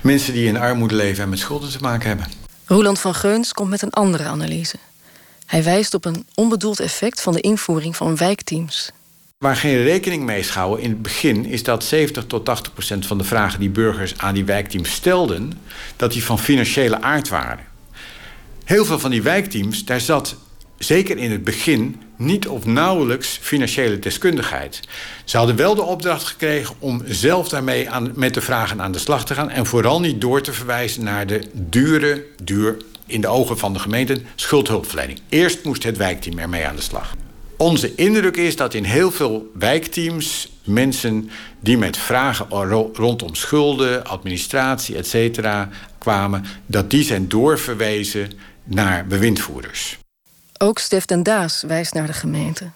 mensen 0.00 0.32
die 0.32 0.46
in 0.46 0.56
armoede 0.56 0.94
leven 0.94 1.22
en 1.22 1.28
met 1.28 1.38
schulden 1.38 1.70
te 1.70 1.78
maken 1.80 2.08
hebben. 2.08 2.26
Roeland 2.64 3.00
van 3.00 3.14
Geuns 3.14 3.52
komt 3.52 3.70
met 3.70 3.82
een 3.82 3.90
andere 3.90 4.24
analyse. 4.24 4.76
Hij 5.46 5.62
wijst 5.62 5.94
op 5.94 6.04
een 6.04 6.26
onbedoeld 6.34 6.80
effect 6.80 7.20
van 7.20 7.32
de 7.32 7.40
invoering 7.40 7.96
van 7.96 8.16
wijkteams. 8.16 8.90
Waar 9.38 9.56
geen 9.56 9.82
rekening 9.82 10.24
mee 10.24 10.38
is 10.38 10.50
gehouden 10.50 10.84
in 10.84 10.90
het 10.90 11.02
begin 11.02 11.44
is 11.44 11.62
dat 11.62 11.84
70 11.84 12.24
tot 12.26 12.44
80 12.44 12.72
procent 12.72 13.06
van 13.06 13.18
de 13.18 13.24
vragen 13.24 13.60
die 13.60 13.70
burgers 13.70 14.18
aan 14.18 14.34
die 14.34 14.44
wijkteams 14.44 14.92
stelden, 14.92 15.52
dat 15.96 16.12
die 16.12 16.24
van 16.24 16.38
financiële 16.38 17.00
aard 17.00 17.28
waren. 17.28 17.64
Heel 18.64 18.84
veel 18.84 18.98
van 18.98 19.10
die 19.10 19.22
wijkteams, 19.22 19.84
daar 19.84 20.00
zat 20.00 20.36
zeker 20.78 21.18
in 21.18 21.30
het 21.30 21.44
begin 21.44 22.02
niet 22.16 22.48
of 22.48 22.64
nauwelijks 22.64 23.38
financiële 23.42 23.98
deskundigheid. 23.98 24.80
Ze 25.24 25.36
hadden 25.36 25.56
wel 25.56 25.74
de 25.74 25.82
opdracht 25.82 26.24
gekregen 26.24 26.74
om 26.78 27.02
zelf 27.06 27.48
daarmee 27.48 27.90
aan, 27.90 28.12
met 28.14 28.34
de 28.34 28.40
vragen 28.40 28.82
aan 28.82 28.92
de 28.92 28.98
slag 28.98 29.24
te 29.24 29.34
gaan 29.34 29.50
en 29.50 29.66
vooral 29.66 30.00
niet 30.00 30.20
door 30.20 30.40
te 30.40 30.52
verwijzen 30.52 31.04
naar 31.04 31.26
de 31.26 31.42
dure, 31.52 32.24
duur 32.42 32.76
in 33.06 33.20
de 33.20 33.26
ogen 33.26 33.58
van 33.58 33.72
de 33.72 33.78
gemeente 33.78 34.20
schuldhulpverlening. 34.34 35.20
Eerst 35.28 35.64
moest 35.64 35.82
het 35.82 35.96
wijkteam 35.96 36.38
ermee 36.38 36.66
aan 36.66 36.76
de 36.76 36.82
slag. 36.82 37.14
Onze 37.56 37.94
indruk 37.94 38.36
is 38.36 38.56
dat 38.56 38.74
in 38.74 38.84
heel 38.84 39.10
veel 39.10 39.50
wijkteams 39.54 40.52
mensen 40.64 41.30
die 41.60 41.78
met 41.78 41.96
vragen 41.96 42.46
rondom 42.92 43.34
schulden, 43.34 44.04
administratie, 44.04 44.96
etc. 44.96 45.48
kwamen, 45.98 46.44
dat 46.66 46.90
die 46.90 47.02
zijn 47.02 47.28
doorverwezen 47.28 48.32
naar 48.64 49.06
bewindvoerders. 49.06 49.98
Ook 50.58 50.78
Stef 50.78 51.04
Den 51.04 51.22
Daas 51.22 51.62
wijst 51.62 51.94
naar 51.94 52.06
de 52.06 52.12
gemeente. 52.12 52.70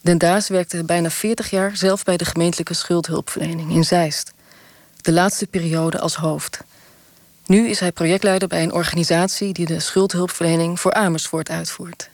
Den 0.00 0.18
Daas 0.18 0.48
werkte 0.48 0.84
bijna 0.84 1.10
40 1.10 1.50
jaar 1.50 1.76
zelf 1.76 2.04
bij 2.04 2.16
de 2.16 2.24
gemeentelijke 2.24 2.74
schuldhulpverlening 2.74 3.72
in 3.72 3.84
Zeist. 3.84 4.32
De 5.00 5.12
laatste 5.12 5.46
periode 5.46 5.98
als 5.98 6.14
hoofd. 6.14 6.60
Nu 7.46 7.68
is 7.68 7.80
hij 7.80 7.92
projectleider 7.92 8.48
bij 8.48 8.62
een 8.62 8.72
organisatie 8.72 9.52
die 9.52 9.66
de 9.66 9.80
schuldhulpverlening 9.80 10.80
voor 10.80 10.92
Amersfoort 10.92 11.50
uitvoert. 11.50 12.08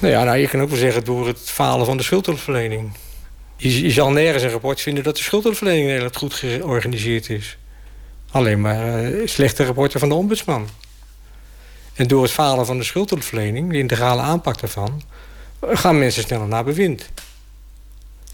Nou 0.00 0.12
ja, 0.12 0.24
nou, 0.24 0.36
je 0.36 0.48
kan 0.48 0.60
ook 0.60 0.68
wel 0.68 0.78
zeggen 0.78 1.04
door 1.04 1.26
het 1.26 1.40
falen 1.40 1.86
van 1.86 1.96
de 1.96 2.02
schuldhulpverlening. 2.02 2.92
Je, 3.56 3.82
je 3.82 3.90
zal 3.90 4.10
nergens 4.10 4.42
een 4.42 4.50
rapport 4.50 4.80
vinden 4.80 5.04
dat 5.04 5.16
de 5.16 5.22
schuldhulpverlening 5.22 5.90
in 5.90 6.14
goed 6.14 6.34
georganiseerd 6.34 7.28
is. 7.28 7.58
Alleen 8.30 8.60
maar 8.60 9.02
uh, 9.02 9.26
slechte 9.26 9.64
rapporten 9.64 10.00
van 10.00 10.08
de 10.08 10.14
ombudsman. 10.14 10.68
En 12.00 12.06
door 12.06 12.22
het 12.22 12.32
falen 12.32 12.66
van 12.66 12.78
de 12.78 12.84
schuldhulpverlening, 12.84 13.70
de 13.70 13.78
integrale 13.78 14.20
aanpak 14.20 14.60
daarvan, 14.60 15.02
gaan 15.62 15.98
mensen 15.98 16.22
sneller 16.22 16.46
naar 16.46 16.64
bewind. 16.64 17.08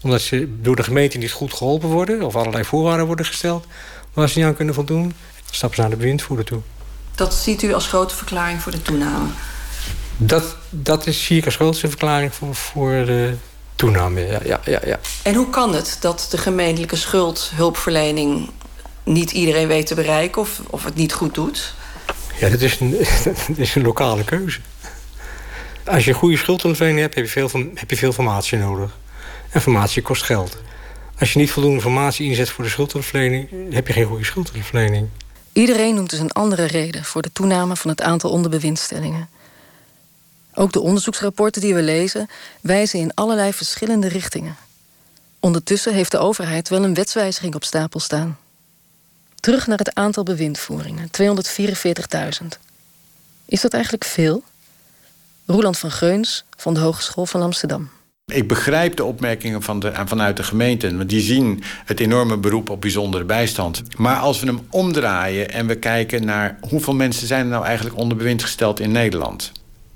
Omdat 0.01 0.21
ze 0.21 0.61
door 0.61 0.75
de 0.75 0.83
gemeente 0.83 1.17
niet 1.17 1.31
goed 1.31 1.53
geholpen 1.53 1.89
worden, 1.89 2.21
of 2.21 2.35
allerlei 2.35 2.63
voorwaarden 2.63 3.05
worden 3.05 3.25
gesteld 3.25 3.65
waar 4.13 4.29
ze 4.29 4.37
niet 4.37 4.47
aan 4.47 4.55
kunnen 4.55 4.73
voldoen, 4.73 5.13
stappen 5.51 5.75
ze 5.75 5.81
naar 5.81 5.89
de 5.89 5.97
bewindvoerder 5.97 6.45
toe. 6.45 6.61
Dat 7.15 7.33
ziet 7.33 7.63
u 7.63 7.73
als 7.73 7.87
grote 7.87 8.15
verklaring 8.15 8.61
voor 8.61 8.71
de 8.71 8.81
toename? 8.81 9.27
Dat, 10.17 10.55
dat 10.69 11.07
is 11.07 11.25
zie 11.25 11.37
ik 11.37 11.45
als 11.45 11.55
grootste 11.55 11.87
verklaring 11.87 12.33
voor, 12.33 12.55
voor 12.55 12.91
de 12.91 13.35
toename. 13.75 14.21
Ja, 14.21 14.39
ja, 14.43 14.59
ja, 14.65 14.79
ja. 14.85 14.99
En 15.23 15.35
hoe 15.35 15.49
kan 15.49 15.73
het 15.73 15.97
dat 15.99 16.27
de 16.29 16.37
gemeentelijke 16.37 16.95
schuldhulpverlening 16.95 18.49
niet 19.03 19.31
iedereen 19.31 19.67
weet 19.67 19.87
te 19.87 19.95
bereiken 19.95 20.41
of, 20.41 20.61
of 20.69 20.83
het 20.83 20.95
niet 20.95 21.13
goed 21.13 21.33
doet? 21.33 21.75
Ja, 22.39 22.49
dat 22.49 22.61
is, 22.61 22.79
een, 22.79 22.91
dat 23.23 23.57
is 23.57 23.75
een 23.75 23.81
lokale 23.81 24.23
keuze. 24.23 24.59
Als 25.83 26.03
je 26.03 26.09
een 26.11 26.17
goede 26.17 26.37
schuldhulpverlening 26.37 27.01
hebt, 27.01 27.15
heb 27.15 27.23
je, 27.25 27.31
veel, 27.31 27.49
heb 27.73 27.89
je 27.89 27.97
veel 27.97 28.07
informatie 28.07 28.57
nodig. 28.57 28.97
Informatie 29.53 30.01
kost 30.01 30.23
geld. 30.23 30.57
Als 31.19 31.33
je 31.33 31.39
niet 31.39 31.51
voldoende 31.51 31.77
informatie 31.77 32.29
inzet 32.29 32.49
voor 32.49 32.63
de 32.63 32.69
schuldhulpverlening, 32.69 33.73
heb 33.73 33.87
je 33.87 33.93
geen 33.93 34.05
goede 34.05 34.23
schuldhulpverlening. 34.23 35.07
Iedereen 35.53 35.95
noemt 35.95 36.09
dus 36.09 36.19
een 36.19 36.31
andere 36.31 36.65
reden 36.65 37.03
voor 37.03 37.21
de 37.21 37.31
toename 37.33 37.75
van 37.75 37.89
het 37.89 38.01
aantal 38.01 38.29
onderbewindstellingen. 38.29 39.29
Ook 40.53 40.71
de 40.71 40.79
onderzoeksrapporten 40.79 41.61
die 41.61 41.73
we 41.73 41.81
lezen 41.81 42.29
wijzen 42.61 42.99
in 42.99 43.13
allerlei 43.13 43.53
verschillende 43.53 44.07
richtingen. 44.07 44.55
Ondertussen 45.39 45.93
heeft 45.93 46.11
de 46.11 46.17
overheid 46.17 46.69
wel 46.69 46.83
een 46.83 46.93
wetswijziging 46.93 47.55
op 47.55 47.63
stapel 47.63 47.99
staan. 47.99 48.37
Terug 49.39 49.67
naar 49.67 49.77
het 49.77 49.95
aantal 49.95 50.23
bewindvoeringen, 50.23 51.09
244.000. 52.41 52.47
Is 53.45 53.61
dat 53.61 53.73
eigenlijk 53.73 54.05
veel? 54.05 54.43
Roeland 55.45 55.77
van 55.77 55.91
Geuns 55.91 56.45
van 56.57 56.73
de 56.73 56.79
Hogeschool 56.79 57.25
van 57.25 57.41
Amsterdam. 57.41 57.89
Ik 58.33 58.47
begrijp 58.47 58.95
de 58.95 59.03
opmerkingen 59.03 59.61
van 59.61 59.79
de, 59.79 59.91
vanuit 60.05 60.37
de 60.37 60.43
gemeente. 60.43 60.97
Want 60.97 61.09
die 61.09 61.21
zien 61.21 61.63
het 61.85 61.99
enorme 61.99 62.37
beroep 62.37 62.69
op 62.69 62.81
bijzondere 62.81 63.23
bijstand. 63.23 63.83
Maar 63.97 64.17
als 64.17 64.39
we 64.39 64.45
hem 64.45 64.59
omdraaien 64.69 65.51
en 65.51 65.67
we 65.67 65.75
kijken 65.75 66.25
naar 66.25 66.57
hoeveel 66.69 66.93
mensen 66.93 67.27
zijn 67.27 67.41
er 67.41 67.51
nou 67.51 67.65
eigenlijk 67.65 67.97
onder 67.97 68.17
bewind 68.17 68.41
gesteld 68.41 68.79
in 68.79 68.91
Nederland. 68.91 69.51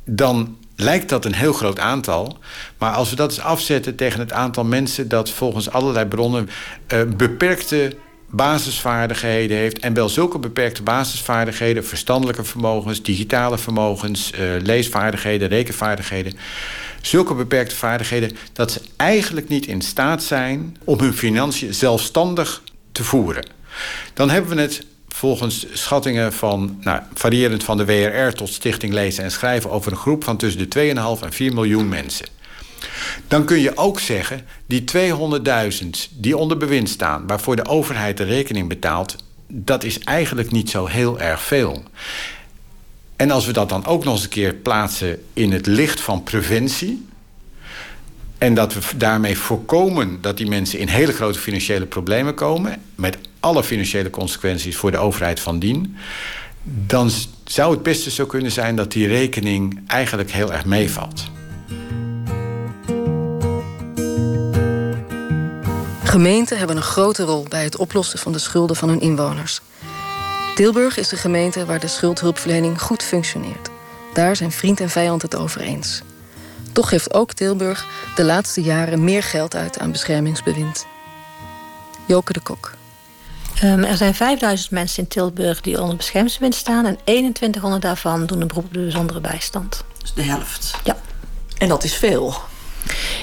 Dan 0.06 0.58
lijkt 0.76 1.10
dat 1.10 1.26
een 1.26 1.36
heel 1.36 1.54
groot 1.54 1.80
aantal. 1.80 2.38
Maar 2.78 2.94
als 2.94 3.10
we 3.10 3.16
dat 3.16 3.30
eens 3.30 3.40
afzetten 3.40 3.96
tegen 3.96 4.20
het 4.20 4.34
aantal 4.34 4.64
mensen 4.64 5.08
dat 5.08 5.30
volgens 5.30 5.70
allerlei 5.70 6.06
bronnen 6.06 6.50
uh, 6.94 7.02
beperkte 7.18 7.96
basisvaardigheden 8.32 9.58
heeft. 9.58 9.80
En 9.80 9.94
wel 9.94 10.10
zulke 10.10 10.40
beperkte 10.40 10.84
basisvaardigheden, 10.84 11.86
verstandelijke 11.86 12.44
vermogens, 12.44 13.04
digitale 13.04 13.58
vermogens, 13.58 14.32
uh, 14.32 14.40
leesvaardigheden, 14.62 15.48
rekenvaardigheden. 15.48 16.34
Zulke 17.02 17.34
beperkte 17.34 17.76
vaardigheden 17.76 18.38
dat 18.54 18.72
ze 18.72 18.82
eigenlijk 18.96 19.48
niet 19.48 19.66
in 19.66 19.82
staat 19.82 20.24
zijn 20.24 20.78
om 20.84 21.00
hun 21.00 21.14
financiën 21.14 21.74
zelfstandig 21.74 22.62
te 22.92 23.04
voeren. 23.04 23.46
Dan 24.14 24.30
hebben 24.30 24.56
we 24.56 24.62
het 24.62 24.86
volgens 25.08 25.66
schattingen 25.74 26.34
van, 26.34 26.78
nou, 26.82 27.02
variërend 27.14 27.64
van 27.64 27.78
de 27.78 27.86
WRR 27.86 28.34
tot 28.34 28.50
Stichting 28.50 28.94
Lezen 28.94 29.24
en 29.24 29.32
Schrijven, 29.32 29.72
over 29.72 29.92
een 29.92 29.98
groep 29.98 30.24
van 30.24 30.38
tussen 30.38 30.70
de 30.70 30.94
2,5 31.20 31.24
en 31.24 31.34
4 31.34 31.54
miljoen 31.54 31.90
mensen. 31.90 32.26
Dan 33.28 33.46
kun 33.46 33.60
je 33.60 33.78
ook 33.78 34.00
zeggen, 34.00 34.46
die 34.66 34.84
200.000 35.84 35.90
die 36.12 36.38
onder 36.38 36.58
bewind 36.58 36.90
staan, 36.90 37.28
waarvoor 37.28 37.56
de 37.56 37.68
overheid 37.68 38.18
de 38.18 38.24
rekening 38.24 38.70
betaalt, 38.70 39.16
dat 39.48 39.84
is 39.84 40.00
eigenlijk 40.00 40.52
niet 40.52 40.70
zo 40.70 40.86
heel 40.86 41.20
erg 41.20 41.42
veel. 41.42 41.84
En 43.16 43.32
als 43.32 43.46
we 43.46 43.54
dat 43.54 43.70
dan 43.70 43.86
ook 43.86 44.04
nog 44.04 44.14
eens 44.14 44.24
een 44.24 44.30
keer 44.30 44.54
plaatsen 44.54 45.24
in 45.34 45.52
het 45.52 45.66
licht 45.66 46.02
van 46.02 46.24
preventie. 46.24 47.06
En 48.38 48.54
dat 48.54 48.74
we 48.74 48.98
daarmee 48.98 49.38
voorkomen 49.38 50.18
dat 50.22 50.38
die 50.38 50.48
mensen 50.48 50.80
in 50.80 50.88
hele 50.88 51.12
grote 51.12 51.40
financiële 51.40 51.86
problemen 51.86 52.34
komen. 52.34 52.82
Met 52.96 53.18
alle 53.40 53.64
financiële 53.64 54.10
consequenties 54.10 54.76
voor 54.76 54.92
de 54.92 54.98
overheid 54.98 55.40
van 55.40 55.60
dien. 55.60 55.98
Dan 56.64 57.12
zou 57.44 57.74
het 57.74 57.84
beste 57.84 58.12
zo 58.12 58.26
kunnen 58.26 58.52
zijn 58.52 58.76
dat 58.76 58.92
die 58.92 59.08
rekening 59.08 59.80
eigenlijk 59.88 60.32
heel 60.32 60.54
erg 60.54 60.66
meevalt. 60.66 61.31
Gemeenten 66.12 66.58
hebben 66.58 66.75
een 66.75 66.82
grote 66.82 67.24
rol 67.24 67.46
bij 67.50 67.63
het 67.63 67.77
oplossen 67.77 68.20
van 68.20 68.32
de 68.32 68.39
schulden 68.39 68.75
van 68.75 68.89
hun 68.89 69.01
inwoners. 69.01 69.62
Tilburg 70.56 70.98
is 70.98 71.08
de 71.08 71.15
gemeente 71.15 71.65
waar 71.65 71.80
de 71.80 71.88
schuldhulpverlening 71.88 72.82
goed 72.82 73.03
functioneert. 73.03 73.70
Daar 74.13 74.36
zijn 74.36 74.51
vriend 74.51 74.80
en 74.80 74.89
vijand 74.89 75.22
het 75.22 75.36
over 75.36 75.62
eens. 75.62 76.01
Toch 76.72 76.89
geeft 76.89 77.13
ook 77.13 77.34
Tilburg 77.34 77.86
de 78.15 78.24
laatste 78.24 78.62
jaren 78.62 79.03
meer 79.03 79.24
geld 79.24 79.56
uit 79.56 79.80
aan 79.80 79.91
beschermingsbewind. 79.91 80.86
Joke 82.08 82.34
de 82.34 82.39
Kok. 82.39 82.74
Um, 83.63 83.84
er 83.84 83.98
zijn 83.98 84.15
5000 84.15 84.72
mensen 84.72 85.03
in 85.03 85.10
Tilburg 85.10 85.62
die 85.62 85.82
onder 85.82 85.96
beschermingsbewind 85.96 86.56
staan... 86.56 86.86
en 86.86 86.98
2100 87.03 87.82
daarvan 87.82 88.25
doen 88.25 88.41
een 88.41 88.48
beroep 88.48 88.65
op 88.65 88.74
de 88.74 88.80
bijzondere 88.80 89.20
bijstand. 89.20 89.84
Dus 89.98 90.13
de 90.13 90.24
helft? 90.24 90.72
Ja. 90.84 90.98
En 91.58 91.68
dat 91.68 91.84
is 91.84 91.96
veel? 91.96 92.36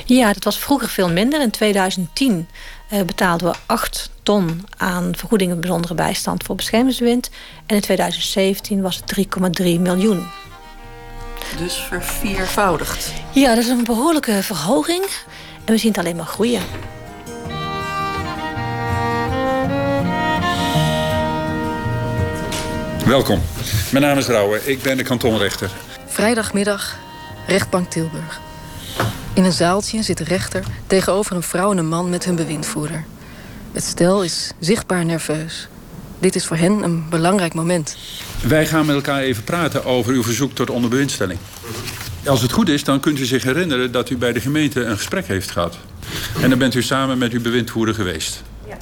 Ja, 0.05 0.33
dat 0.33 0.45
was 0.45 0.59
vroeger 0.59 0.89
veel 0.89 1.11
minder. 1.11 1.41
In 1.41 1.51
2010 1.51 2.33
uh, 2.33 2.45
betaalden 2.89 3.51
we 3.53 3.59
8 3.67 4.11
ton 4.23 4.67
aan 4.77 5.17
vergoedingen 5.17 5.61
bijzondere 5.61 5.95
bijstand 5.95 6.43
voor 6.43 6.57
beschermingsbewind. 6.57 7.31
En 7.67 7.77
in 7.77 7.83
2017 7.83 8.83
was 8.83 8.97
het 8.97 9.27
3,3 9.61 9.65
miljoen. 9.81 10.27
Dus 11.59 11.75
verviervoudigd. 11.75 13.13
Ja, 13.33 13.55
dat 13.55 13.65
is 13.65 13.71
een 13.71 13.85
behoorlijke 13.85 14.43
verhoging. 14.43 15.05
En 15.65 15.73
we 15.73 15.79
zien 15.79 15.91
het 15.91 15.99
alleen 16.01 16.17
maar 16.17 16.27
groeien. 16.27 16.63
Welkom. 23.07 23.43
Mijn 23.93 24.05
naam 24.05 24.19
is 24.19 24.27
Rauwe. 24.27 24.61
Ik 24.65 24.83
ben 24.83 24.97
de 24.97 25.03
kantonrechter. 25.03 25.71
Vrijdagmiddag, 26.07 26.97
rechtbank 27.47 27.91
Tilburg. 27.91 28.41
In 29.39 29.45
een 29.45 29.53
zaaltje 29.53 30.03
zit 30.03 30.19
de 30.19 30.25
rechter 30.25 30.65
tegenover 30.87 31.37
een 31.37 31.43
vrouw 31.43 31.71
en 31.71 31.79
een 31.79 31.89
man 31.89 32.11
met 32.11 32.25
hun 32.25 32.37
bewindvoerder. 32.37 33.05
Het 33.73 33.85
stel 33.85 34.23
is 34.23 34.53
zichtbaar 34.59 35.05
nerveus. 35.05 35.69
Dit 36.19 36.35
is 36.35 36.47
voor 36.47 36.57
hen 36.57 36.83
een 36.83 37.09
belangrijk 37.09 37.55
moment. 37.55 37.97
Wij 38.43 38.67
gaan 38.67 38.87
met 38.87 38.95
elkaar 38.95 39.21
even 39.21 39.45
praten 39.45 39.85
over 39.85 40.13
uw 40.13 40.23
verzoek 40.23 40.55
tot 40.55 40.71
onderbewindstelling. 40.71 41.39
Als 42.27 42.43
het 42.43 42.53
goed 42.53 42.69
is, 42.69 42.85
dan 42.85 43.01
kunt 43.01 43.19
u 43.19 43.25
zich 43.25 43.43
herinneren 43.43 43.93
dat 43.93 44.11
u 44.11 44.17
bij 44.17 44.33
de 44.33 44.41
gemeente 44.41 44.85
een 44.85 44.97
gesprek 44.97 45.27
heeft 45.27 45.51
gehad. 45.51 45.79
En 46.43 46.51
dan 46.51 46.59
bent 46.59 46.75
u 46.75 46.83
samen 46.83 47.19
met 47.19 47.33
uw 47.33 47.43
bewindvoerder 47.43 47.95
geweest. 47.95 48.43
Ja. 48.69 48.77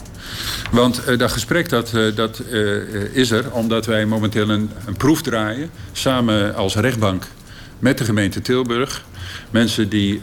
Want 0.71 1.01
uh, 1.09 1.19
dat 1.19 1.33
gesprek 1.33 1.69
dat, 1.69 1.93
uh, 1.95 2.17
dat 2.17 2.43
uh, 2.51 3.17
is 3.17 3.31
er 3.31 3.53
omdat 3.53 3.87
wij 3.87 4.07
momenteel 4.07 4.49
een, 4.49 4.71
een 4.87 4.97
proef 4.97 5.23
draaien... 5.23 5.71
samen 5.93 6.55
als 6.55 6.75
rechtbank 6.75 7.27
met 7.79 7.99
de 7.99 8.05
gemeente 8.05 8.41
Tilburg. 8.41 9.05
Mensen 9.51 9.89
die 9.89 10.21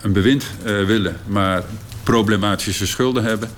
een 0.00 0.12
bewind 0.12 0.44
willen, 0.62 1.16
maar 1.26 1.62
problematische 2.02 2.86
schulden 2.86 3.24
hebben... 3.24 3.50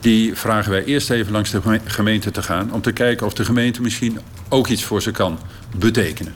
die 0.00 0.34
vragen 0.34 0.70
wij 0.70 0.84
eerst 0.84 1.10
even 1.10 1.32
langs 1.32 1.50
de 1.50 1.80
gemeente 1.84 2.30
te 2.30 2.42
gaan... 2.42 2.72
om 2.72 2.80
te 2.80 2.92
kijken 2.92 3.26
of 3.26 3.32
de 3.32 3.44
gemeente 3.44 3.82
misschien 3.82 4.20
ook 4.48 4.68
iets 4.68 4.84
voor 4.84 5.02
ze 5.02 5.10
kan 5.10 5.38
betekenen. 5.76 6.34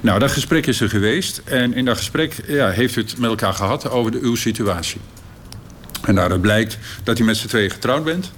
Nou, 0.00 0.18
dat 0.18 0.30
gesprek 0.30 0.66
is 0.66 0.80
er 0.80 0.88
geweest. 0.88 1.42
En 1.44 1.74
in 1.74 1.84
dat 1.84 1.96
gesprek 1.96 2.34
ja, 2.46 2.70
heeft 2.70 2.96
u 2.96 3.00
het 3.00 3.18
met 3.18 3.30
elkaar 3.30 3.54
gehad 3.54 3.90
over 3.90 4.10
de, 4.10 4.18
uw 4.22 4.34
situatie. 4.34 5.00
En 6.04 6.14
daaruit 6.14 6.40
blijkt 6.40 6.78
dat 7.02 7.18
u 7.18 7.24
met 7.24 7.36
z'n 7.36 7.46
tweeën 7.46 7.70
getrouwd 7.70 8.04
bent. 8.04 8.32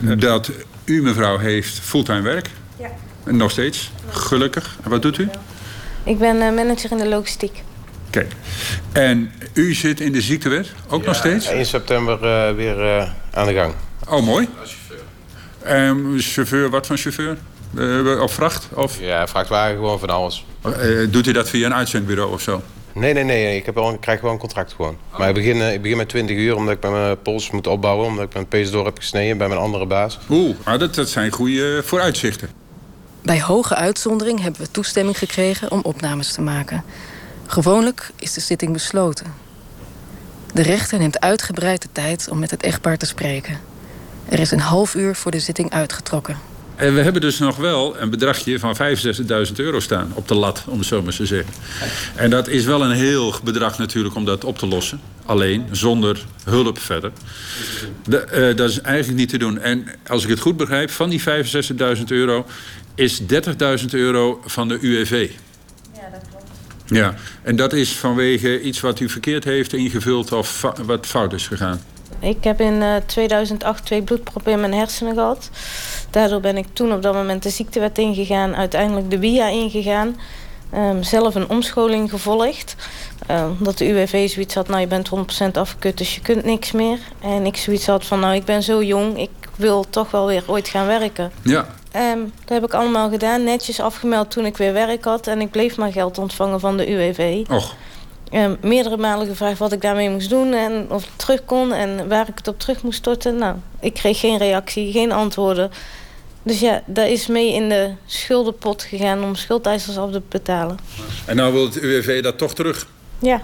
Ja, 0.00 0.14
Dat 0.14 0.50
u, 0.84 1.02
mevrouw, 1.02 1.38
heeft 1.38 1.78
fulltime 1.80 2.20
werk. 2.20 2.50
Ja. 2.78 2.90
Nog 3.24 3.50
steeds, 3.50 3.90
gelukkig. 4.08 4.76
En 4.82 4.90
wat 4.90 5.02
doet 5.02 5.18
u? 5.18 5.28
Ik 6.06 6.18
ben 6.18 6.36
uh, 6.36 6.54
manager 6.54 6.90
in 6.90 6.96
de 6.98 7.08
logistiek. 7.08 7.62
Kijk. 8.10 8.32
En 8.92 9.32
u 9.52 9.74
zit 9.74 10.00
in 10.00 10.12
de 10.12 10.20
ziektewet, 10.20 10.72
ook 10.88 11.04
nog 11.04 11.14
steeds? 11.14 11.46
1 11.46 11.66
september 11.66 12.14
uh, 12.22 12.56
weer 12.56 12.78
uh, 12.84 13.08
aan 13.32 13.46
de 13.46 13.52
gang. 13.52 13.74
Oh, 14.08 14.26
mooi. 14.26 14.48
chauffeur. 14.64 15.88
Um, 15.88 16.18
chauffeur, 16.18 16.70
wat 16.70 16.86
voor 16.86 16.96
chauffeur? 16.96 17.36
Uh, 17.74 18.22
of 18.22 18.32
vracht? 18.32 18.68
Of? 18.74 19.00
Ja, 19.00 19.26
vrachtwagen, 19.26 19.74
gewoon 19.74 19.98
van 19.98 20.10
alles. 20.10 20.46
doet 21.10 21.26
u 21.26 21.32
dat 21.32 21.48
via 21.48 21.66
een 21.66 21.74
uitzendbureau 21.74 22.32
of 22.32 22.40
zo? 22.40 22.62
Nee, 22.94 23.12
nee, 23.12 23.24
nee. 23.24 23.56
Ik, 23.56 23.66
heb 23.66 23.74
wel, 23.74 23.92
ik 23.92 24.00
krijg 24.00 24.20
wel 24.20 24.32
een 24.32 24.38
contract 24.38 24.72
gewoon. 24.72 24.96
Oh. 25.12 25.18
Maar 25.18 25.28
ik 25.28 25.34
begin, 25.34 25.72
ik 25.72 25.82
begin 25.82 25.96
met 25.96 26.08
20 26.08 26.36
uur 26.36 26.56
omdat 26.56 26.74
ik 26.74 26.90
mijn 26.90 27.22
pols 27.22 27.50
moet 27.50 27.66
opbouwen. 27.66 28.06
Omdat 28.06 28.24
ik 28.24 28.32
mijn 28.32 28.48
pees 28.48 28.70
door 28.70 28.84
heb 28.84 28.98
gesneden 28.98 29.38
bij 29.38 29.48
mijn 29.48 29.60
andere 29.60 29.86
baas. 29.86 30.18
Oeh, 30.30 30.56
maar 30.64 30.78
dat, 30.78 30.94
dat 30.94 31.08
zijn 31.08 31.30
goede 31.30 31.82
vooruitzichten. 31.84 32.65
Bij 33.26 33.40
hoge 33.40 33.74
uitzondering 33.74 34.42
hebben 34.42 34.60
we 34.60 34.70
toestemming 34.70 35.18
gekregen 35.18 35.70
om 35.70 35.80
opnames 35.82 36.32
te 36.32 36.40
maken. 36.40 36.84
Gewoonlijk 37.46 38.10
is 38.16 38.32
de 38.32 38.40
zitting 38.40 38.72
besloten. 38.72 39.34
De 40.52 40.62
rechter 40.62 40.98
neemt 40.98 41.20
uitgebreid 41.20 41.82
de 41.82 41.88
tijd 41.92 42.28
om 42.30 42.38
met 42.38 42.50
het 42.50 42.62
echtpaar 42.62 42.96
te 42.96 43.06
spreken. 43.06 43.58
Er 44.28 44.38
is 44.38 44.50
een 44.50 44.60
half 44.60 44.94
uur 44.94 45.14
voor 45.14 45.30
de 45.30 45.40
zitting 45.40 45.70
uitgetrokken. 45.70 46.38
En 46.76 46.94
we 46.94 47.00
hebben 47.00 47.20
dus 47.20 47.38
nog 47.38 47.56
wel 47.56 48.00
een 48.00 48.10
bedragje 48.10 48.58
van 48.58 48.76
65.000 49.46 49.52
euro 49.56 49.80
staan 49.80 50.12
op 50.14 50.28
de 50.28 50.34
lat, 50.34 50.64
om 50.66 50.78
het 50.78 50.86
zo 50.86 51.02
maar 51.02 51.14
te 51.14 51.26
zeggen. 51.26 51.54
En 52.14 52.30
dat 52.30 52.48
is 52.48 52.64
wel 52.64 52.84
een 52.84 52.96
heel 52.96 53.34
bedrag 53.44 53.78
natuurlijk 53.78 54.14
om 54.14 54.24
dat 54.24 54.44
op 54.44 54.58
te 54.58 54.66
lossen. 54.66 55.00
Alleen, 55.24 55.66
zonder 55.70 56.24
hulp 56.44 56.78
verder. 56.78 57.12
De, 58.04 58.50
uh, 58.50 58.56
dat 58.56 58.70
is 58.70 58.80
eigenlijk 58.80 59.18
niet 59.18 59.28
te 59.28 59.38
doen. 59.38 59.58
En 59.58 59.86
als 60.06 60.22
ik 60.22 60.28
het 60.28 60.40
goed 60.40 60.56
begrijp, 60.56 60.90
van 60.90 61.08
die 61.08 61.22
65.000 61.96 62.04
euro 62.06 62.46
is 62.96 63.20
30.000 63.20 63.26
euro 63.90 64.40
van 64.44 64.68
de 64.68 64.78
UWV. 64.80 65.30
Ja, 66.86 67.14
en 67.42 67.56
dat 67.56 67.72
is 67.72 67.96
vanwege 67.96 68.60
iets 68.60 68.80
wat 68.80 69.00
u 69.00 69.08
verkeerd 69.08 69.44
heeft 69.44 69.72
ingevuld 69.72 70.32
of 70.32 70.66
wat 70.84 71.06
fout 71.06 71.32
is 71.32 71.46
gegaan? 71.46 71.80
Ik 72.18 72.44
heb 72.44 72.60
in 72.60 72.74
uh, 72.74 72.96
2008 73.06 73.84
twee 73.84 74.02
bloedproppen 74.02 74.52
in 74.52 74.60
mijn 74.60 74.74
hersenen 74.74 75.14
gehad. 75.14 75.50
Daardoor 76.10 76.40
ben 76.40 76.56
ik 76.56 76.66
toen 76.72 76.92
op 76.92 77.02
dat 77.02 77.14
moment 77.14 77.42
de 77.42 77.50
ziektewet 77.50 77.98
ingegaan, 77.98 78.56
uiteindelijk 78.56 79.10
de 79.10 79.18
BIA 79.18 79.48
ingegaan. 79.48 80.16
Um, 80.74 81.02
zelf 81.02 81.34
een 81.34 81.48
omscholing 81.48 82.10
gevolgd. 82.10 82.76
Um, 83.30 83.56
dat 83.60 83.78
de 83.78 83.88
UWV 83.88 84.30
zoiets 84.30 84.54
had, 84.54 84.68
nou 84.68 84.80
je 84.80 84.86
bent 84.86 85.10
100% 85.44 85.52
afgekut, 85.52 85.98
dus 85.98 86.14
je 86.14 86.20
kunt 86.20 86.44
niks 86.44 86.72
meer. 86.72 86.98
En 87.20 87.46
ik 87.46 87.56
zoiets 87.56 87.86
had 87.86 88.04
van, 88.04 88.20
nou 88.20 88.34
ik 88.34 88.44
ben 88.44 88.62
zo 88.62 88.82
jong, 88.82 89.18
ik 89.18 89.30
wil 89.56 89.86
toch 89.90 90.10
wel 90.10 90.26
weer 90.26 90.42
ooit 90.46 90.68
gaan 90.68 90.86
werken. 90.86 91.30
Ja. 91.42 91.66
Um, 91.96 92.32
dat 92.44 92.48
heb 92.48 92.64
ik 92.64 92.74
allemaal 92.74 93.10
gedaan, 93.10 93.44
netjes 93.44 93.80
afgemeld 93.80 94.30
toen 94.30 94.46
ik 94.46 94.56
weer 94.56 94.72
werk 94.72 95.04
had. 95.04 95.26
En 95.26 95.40
ik 95.40 95.50
bleef 95.50 95.76
maar 95.76 95.92
geld 95.92 96.18
ontvangen 96.18 96.60
van 96.60 96.76
de 96.76 96.90
UWV. 96.90 97.44
Och. 97.50 97.74
Um, 98.32 98.56
meerdere 98.60 98.96
malen 98.96 99.26
gevraagd 99.26 99.58
wat 99.58 99.72
ik 99.72 99.80
daarmee 99.80 100.10
moest 100.10 100.30
doen 100.30 100.52
en 100.52 100.86
of 100.90 101.04
ik 101.04 101.10
terug 101.16 101.44
kon 101.44 101.72
en 101.72 102.08
waar 102.08 102.28
ik 102.28 102.34
het 102.36 102.48
op 102.48 102.58
terug 102.58 102.82
moest 102.82 102.98
storten. 102.98 103.36
Nou, 103.36 103.56
ik 103.80 103.94
kreeg 103.94 104.20
geen 104.20 104.38
reactie, 104.38 104.92
geen 104.92 105.12
antwoorden. 105.12 105.70
Dus 106.42 106.60
ja, 106.60 106.82
dat 106.86 107.06
is 107.06 107.26
mee 107.26 107.52
in 107.52 107.68
de 107.68 107.90
schuldenpot 108.06 108.82
gegaan 108.82 109.24
om 109.24 109.34
schuldeisers 109.34 109.96
af 109.96 110.10
te 110.10 110.22
betalen. 110.28 110.78
En 111.24 111.36
nou 111.36 111.52
wil 111.52 111.64
het 111.64 111.76
UWV 111.76 112.22
dat 112.22 112.38
toch 112.38 112.54
terug? 112.54 112.86
Ja, 113.18 113.42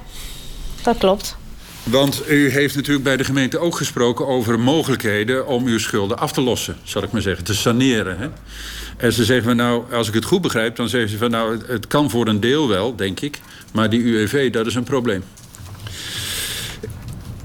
dat 0.83 0.99
klopt. 0.99 1.37
Want 1.83 2.23
u 2.29 2.51
heeft 2.51 2.75
natuurlijk 2.75 3.05
bij 3.05 3.17
de 3.17 3.25
gemeente 3.25 3.59
ook 3.59 3.77
gesproken 3.77 4.27
over 4.27 4.61
mogelijkheden 4.61 5.47
om 5.47 5.67
uw 5.67 5.79
schulden 5.79 6.19
af 6.19 6.33
te 6.33 6.41
lossen, 6.41 6.77
zal 6.83 7.03
ik 7.03 7.13
maar 7.13 7.23
zeggen, 7.23 7.45
te 7.45 7.55
saneren. 7.55 8.19
Hè? 8.19 8.29
En 8.97 9.13
ze 9.13 9.25
zeggen 9.25 9.57
nou, 9.57 9.93
als 9.93 10.09
ik 10.09 10.15
het 10.15 10.25
goed 10.25 10.43
begrijp, 10.43 10.77
dan 10.77 10.89
zeggen 10.89 11.11
ze 11.11 11.19
van 11.19 11.31
nou, 11.31 11.59
het 11.67 11.87
kan 11.87 12.11
voor 12.11 12.27
een 12.27 12.41
deel 12.41 12.69
wel, 12.69 12.97
denk 12.97 13.21
ik, 13.21 13.41
maar 13.73 13.91
die 13.91 14.01
UWV, 14.01 14.51
dat 14.53 14.67
is 14.67 14.75
een 14.75 14.85
probleem. 14.85 15.25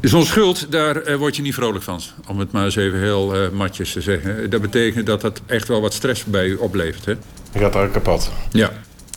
Zo'n 0.01 0.25
schuld, 0.25 0.71
daar 0.71 1.09
uh, 1.09 1.15
word 1.15 1.35
je 1.35 1.41
niet 1.41 1.53
vrolijk 1.53 1.83
van. 1.83 2.01
Om 2.27 2.39
het 2.39 2.51
maar 2.51 2.65
eens 2.65 2.75
even 2.75 2.99
heel 2.99 3.35
uh, 3.35 3.49
matjes 3.49 3.91
te 3.91 4.01
zeggen. 4.01 4.49
Dat 4.49 4.61
betekent 4.61 5.05
dat 5.05 5.21
dat 5.21 5.41
echt 5.45 5.67
wel 5.67 5.81
wat 5.81 5.93
stress 5.93 6.23
bij 6.23 6.45
u 6.45 6.55
oplevert. 6.55 7.05
Hè? 7.05 7.13
Je 7.51 7.59
gaat 7.59 7.75
er 7.75 7.89
kapot. 7.89 8.31
Ja. 8.51 8.71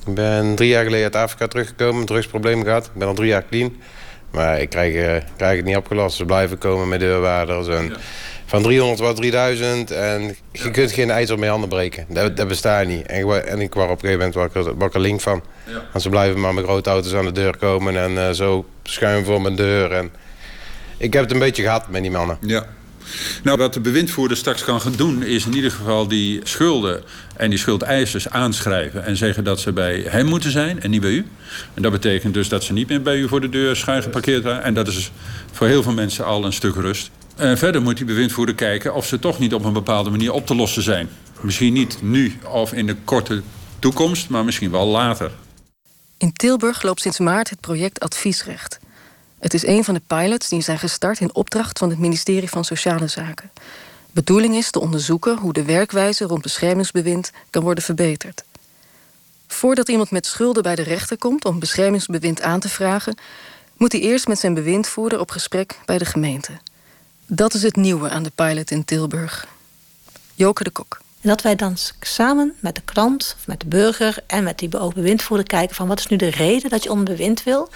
Ik 0.06 0.14
ben 0.14 0.54
drie 0.54 0.68
jaar 0.68 0.84
geleden 0.84 1.04
uit 1.04 1.16
Afrika 1.16 1.46
teruggekomen. 1.46 2.06
Drugsprobleem 2.06 2.62
gehad. 2.62 2.86
Ik 2.86 2.92
ben 2.94 3.08
al 3.08 3.14
drie 3.14 3.28
jaar 3.28 3.44
clean. 3.50 3.72
Maar 4.30 4.60
ik 4.60 4.70
krijg, 4.70 4.94
uh, 4.94 5.22
krijg 5.36 5.56
het 5.56 5.64
niet 5.64 5.76
opgelost. 5.76 6.16
Ze 6.16 6.24
blijven 6.24 6.58
komen 6.58 6.88
met 6.88 7.00
deurwaarders. 7.00 7.68
En 7.68 7.84
ja. 7.84 7.96
Van 8.46 8.62
300 8.62 9.00
wat 9.00 9.16
3000. 9.16 9.90
En 9.90 10.22
je 10.22 10.34
ja. 10.64 10.70
kunt 10.70 10.92
geen 10.92 11.10
ijzer 11.10 11.38
mijn 11.38 11.50
handen 11.50 11.68
breken. 11.68 12.04
Dat, 12.08 12.36
dat 12.36 12.48
bestaat 12.48 12.86
niet. 12.86 13.06
En, 13.06 13.18
ik, 13.18 13.44
en 13.44 13.60
ik 13.60 13.74
word 13.74 13.90
op 13.90 14.02
een 14.02 14.08
gegeven 14.08 14.32
moment 14.34 14.56
er, 14.56 14.74
word 14.74 14.94
er 14.94 15.00
link 15.00 15.20
van. 15.20 15.42
Ja. 15.66 15.82
Want 15.92 16.02
ze 16.02 16.08
blijven 16.08 16.40
maar 16.40 16.54
met 16.54 16.64
grote 16.64 16.90
auto's 16.90 17.14
aan 17.14 17.24
de 17.24 17.32
deur 17.32 17.56
komen. 17.56 17.96
En 17.96 18.12
uh, 18.12 18.30
zo 18.30 18.66
schuim 18.82 19.24
voor 19.24 19.40
mijn 19.40 19.56
deur. 19.56 19.92
En 19.92 20.10
ik 20.96 21.12
heb 21.12 21.22
het 21.22 21.32
een 21.32 21.38
beetje 21.38 21.62
gehad 21.62 21.88
met 21.88 22.02
die 22.02 22.10
mannen. 22.10 22.38
Ja. 22.40 22.66
Nou, 23.42 23.58
wat 23.58 23.74
de 23.74 23.80
bewindvoerder 23.80 24.36
straks 24.36 24.64
kan 24.64 24.80
doen... 24.96 25.22
is 25.22 25.46
in 25.46 25.54
ieder 25.54 25.70
geval 25.70 26.08
die 26.08 26.40
schulden 26.42 27.02
en 27.36 27.50
die 27.50 27.58
schuldeisers 27.58 28.28
aanschrijven... 28.28 29.04
en 29.04 29.16
zeggen 29.16 29.44
dat 29.44 29.60
ze 29.60 29.72
bij 29.72 30.04
hem 30.08 30.26
moeten 30.26 30.50
zijn 30.50 30.80
en 30.80 30.90
niet 30.90 31.00
bij 31.00 31.10
u. 31.10 31.26
En 31.74 31.82
dat 31.82 31.92
betekent 31.92 32.34
dus 32.34 32.48
dat 32.48 32.64
ze 32.64 32.72
niet 32.72 32.88
meer 32.88 33.02
bij 33.02 33.16
u 33.16 33.28
voor 33.28 33.40
de 33.40 33.48
deur 33.48 33.76
schuin 33.76 34.02
geparkeerd 34.02 34.42
zijn. 34.42 34.60
En 34.60 34.74
dat 34.74 34.88
is 34.88 35.10
voor 35.52 35.66
heel 35.66 35.82
veel 35.82 35.92
mensen 35.92 36.24
al 36.24 36.44
een 36.44 36.52
stuk 36.52 36.74
rust. 36.74 37.10
En 37.36 37.58
verder 37.58 37.82
moet 37.82 37.96
die 37.96 38.06
bewindvoerder 38.06 38.54
kijken 38.54 38.94
of 38.94 39.06
ze 39.06 39.18
toch 39.18 39.38
niet 39.38 39.54
op 39.54 39.64
een 39.64 39.72
bepaalde 39.72 40.10
manier 40.10 40.32
op 40.32 40.46
te 40.46 40.54
lossen 40.54 40.82
zijn. 40.82 41.08
Misschien 41.40 41.72
niet 41.72 42.02
nu 42.02 42.38
of 42.52 42.72
in 42.72 42.86
de 42.86 42.96
korte 43.04 43.42
toekomst, 43.78 44.28
maar 44.28 44.44
misschien 44.44 44.70
wel 44.70 44.86
later. 44.86 45.30
In 46.18 46.32
Tilburg 46.32 46.82
loopt 46.82 47.00
sinds 47.00 47.18
maart 47.18 47.50
het 47.50 47.60
project 47.60 48.00
Adviesrecht... 48.00 48.78
Het 49.40 49.54
is 49.54 49.66
een 49.66 49.84
van 49.84 49.94
de 49.94 50.02
pilots 50.06 50.48
die 50.48 50.60
zijn 50.60 50.78
gestart 50.78 51.20
in 51.20 51.34
opdracht 51.34 51.78
van 51.78 51.90
het 51.90 51.98
ministerie 51.98 52.48
van 52.48 52.64
Sociale 52.64 53.06
Zaken. 53.06 53.50
Bedoeling 54.10 54.54
is 54.54 54.70
te 54.70 54.80
onderzoeken 54.80 55.38
hoe 55.38 55.52
de 55.52 55.64
werkwijze 55.64 56.24
rond 56.24 56.42
beschermingsbewind 56.42 57.32
kan 57.50 57.62
worden 57.62 57.84
verbeterd. 57.84 58.44
Voordat 59.46 59.88
iemand 59.88 60.10
met 60.10 60.26
schulden 60.26 60.62
bij 60.62 60.74
de 60.74 60.82
rechter 60.82 61.18
komt 61.18 61.44
om 61.44 61.58
beschermingsbewind 61.58 62.42
aan 62.42 62.60
te 62.60 62.68
vragen, 62.68 63.14
moet 63.76 63.92
hij 63.92 64.00
eerst 64.00 64.28
met 64.28 64.38
zijn 64.38 64.54
bewindvoerder 64.54 65.20
op 65.20 65.30
gesprek 65.30 65.80
bij 65.84 65.98
de 65.98 66.04
gemeente. 66.04 66.52
Dat 67.26 67.54
is 67.54 67.62
het 67.62 67.76
nieuwe 67.76 68.08
aan 68.08 68.22
de 68.22 68.32
pilot 68.34 68.70
in 68.70 68.84
Tilburg. 68.84 69.46
Joke 70.34 70.64
de 70.64 70.70
Kok. 70.70 71.00
Dat 71.20 71.42
wij 71.42 71.56
dan 71.56 71.76
samen 72.00 72.54
met 72.60 72.74
de 72.74 72.82
klant, 72.84 73.36
of 73.38 73.46
met 73.46 73.60
de 73.60 73.66
burger 73.66 74.18
en 74.26 74.44
met 74.44 74.58
die 74.58 74.68
bewindvoerder 74.68 75.46
kijken 75.46 75.76
van 75.76 75.88
wat 75.88 75.98
is 75.98 76.06
nu 76.06 76.16
de 76.16 76.30
reden 76.30 76.70
dat 76.70 76.82
je 76.82 76.90
onder 76.90 77.04
bewind 77.04 77.42
wil. 77.42 77.70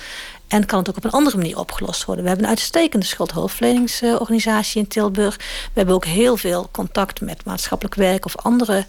En 0.55 0.67
kan 0.67 0.79
het 0.79 0.89
ook 0.89 0.97
op 0.97 1.05
een 1.05 1.11
andere 1.11 1.37
manier 1.37 1.59
opgelost 1.59 2.05
worden? 2.05 2.23
We 2.23 2.31
hebben 2.31 2.47
een 2.47 2.55
uitstekende 2.55 3.07
schuldhulpverleningsorganisatie 3.07 4.81
in 4.81 4.89
Tilburg. 4.89 5.37
We 5.37 5.73
hebben 5.73 5.95
ook 5.95 6.05
heel 6.05 6.37
veel 6.37 6.69
contact 6.71 7.21
met 7.21 7.45
maatschappelijk 7.45 7.95
werk 7.95 8.25
of 8.25 8.37
andere 8.37 8.87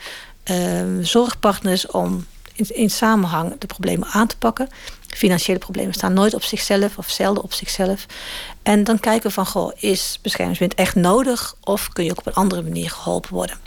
uh, 0.52 0.84
zorgpartners 1.02 1.88
om 1.88 2.26
in, 2.54 2.76
in 2.76 2.90
samenhang 2.90 3.56
de 3.60 3.68
problemen 3.68 4.08
aan 4.08 4.28
te 4.28 4.38
pakken. 4.38 4.70
Financiële 5.08 5.60
problemen 5.60 5.94
staan 5.94 6.14
nooit 6.14 6.34
op 6.34 6.44
zichzelf 6.44 6.98
of 6.98 7.10
zelden 7.10 7.44
op 7.44 7.54
zichzelf. 7.54 8.06
En 8.64 8.84
dan 8.84 9.00
kijken 9.00 9.28
we 9.28 9.34
van, 9.34 9.46
goh, 9.46 9.72
is 9.76 10.20
beschermingswind 10.22 10.74
echt 10.74 10.96
nodig 10.96 11.56
of 11.64 11.90
kun 11.90 12.04
je 12.04 12.12
ook 12.12 12.20
op 12.20 12.28
een 12.28 12.34
andere 12.34 12.62
manier 12.62 12.90
geholpen 12.90 13.34
worden? 13.34 13.65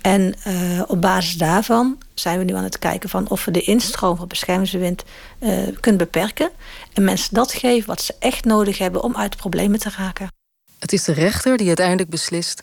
En 0.00 0.34
uh, 0.46 0.82
op 0.86 1.00
basis 1.00 1.34
daarvan 1.34 1.98
zijn 2.14 2.38
we 2.38 2.44
nu 2.44 2.54
aan 2.54 2.64
het 2.64 2.78
kijken 2.78 3.08
van 3.08 3.28
of 3.28 3.44
we 3.44 3.50
de 3.50 3.60
instroom 3.60 4.16
van 4.16 4.28
beschermingsbewind 4.28 5.04
uh, 5.40 5.58
kunnen 5.80 6.00
beperken. 6.00 6.50
En 6.92 7.04
mensen 7.04 7.34
dat 7.34 7.52
geven 7.52 7.88
wat 7.88 8.02
ze 8.02 8.14
echt 8.18 8.44
nodig 8.44 8.78
hebben 8.78 9.02
om 9.02 9.16
uit 9.16 9.36
problemen 9.36 9.78
te 9.78 9.90
raken. 9.96 10.28
Het 10.78 10.92
is 10.92 11.04
de 11.04 11.12
rechter 11.12 11.56
die 11.56 11.66
uiteindelijk 11.66 12.10
beslist, 12.10 12.62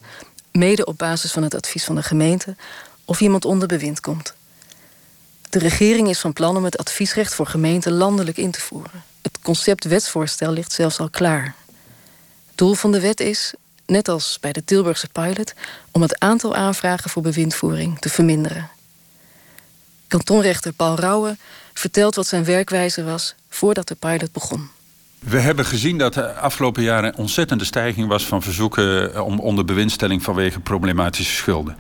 mede 0.52 0.86
op 0.86 0.98
basis 0.98 1.32
van 1.32 1.44
het 1.44 1.56
advies 1.56 1.84
van 1.84 1.96
de 1.96 2.04
gemeente, 2.04 2.56
of 3.06 3.22
iemand 3.22 3.46
onder 3.46 3.68
bewind 3.68 4.00
komt. 4.00 4.34
De 5.50 5.60
regering 5.60 6.10
is 6.10 6.20
van 6.20 6.34
plan 6.34 6.58
om 6.58 6.64
het 6.64 6.78
adviesrecht 6.78 7.34
voor 7.34 7.48
gemeenten 7.48 7.92
landelijk 7.92 8.38
in 8.38 8.52
te 8.52 8.62
voeren. 8.62 9.04
Het 9.22 9.40
concept 9.42 9.84
wetsvoorstel 9.84 10.52
ligt 10.52 10.72
zelfs 10.72 11.00
al 11.00 11.10
klaar. 11.10 11.56
Doel 12.56 12.74
van 12.74 12.92
de 12.92 13.00
wet 13.00 13.20
is 13.20 13.54
net 13.86 14.08
als 14.08 14.38
bij 14.42 14.52
de 14.52 14.64
Tilburgse 14.64 15.10
pilot, 15.12 15.54
om 15.92 16.02
het 16.02 16.20
aantal 16.20 16.56
aanvragen 16.56 17.10
voor 17.10 17.22
bewindvoering 17.22 18.00
te 18.00 18.10
verminderen. 18.10 18.70
Kantonrechter 20.08 20.74
Paul 20.74 20.96
Rauwe 20.96 21.38
vertelt 21.74 22.16
wat 22.16 22.28
zijn 22.28 22.46
werkwijze 22.46 23.04
was 23.04 23.36
voordat 23.50 23.88
de 23.88 23.96
pilot 23.96 24.32
begon. 24.32 24.70
We 25.20 25.40
hebben 25.40 25.66
gezien 25.66 25.98
dat 25.98 26.14
de 26.14 26.34
afgelopen 26.34 26.84
jaren 26.84 27.10
een 27.10 27.16
ontzettende 27.16 27.66
stijging 27.66 28.08
was 28.08 28.26
van 28.26 28.42
verzoeken 28.42 29.14
eh, 29.14 29.26
om 29.26 29.40
onder 29.40 29.66
bewindstelling 29.66 30.24
vanwege 30.24 30.60
problematische 30.60 31.36
schulden. 31.36 31.78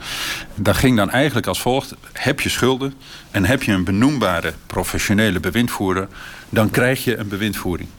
Dat 0.55 0.75
ging 0.75 0.97
dan 0.97 1.09
eigenlijk 1.09 1.47
als 1.47 1.61
volgt: 1.61 1.93
heb 2.13 2.39
je 2.39 2.49
schulden 2.49 2.93
en 3.31 3.45
heb 3.45 3.63
je 3.63 3.71
een 3.71 3.83
benoembare 3.83 4.53
professionele 4.65 5.39
bewindvoerder, 5.39 6.07
dan 6.49 6.69
krijg 6.69 7.03
je 7.03 7.17
een 7.17 7.27
bewindvoering. 7.27 7.89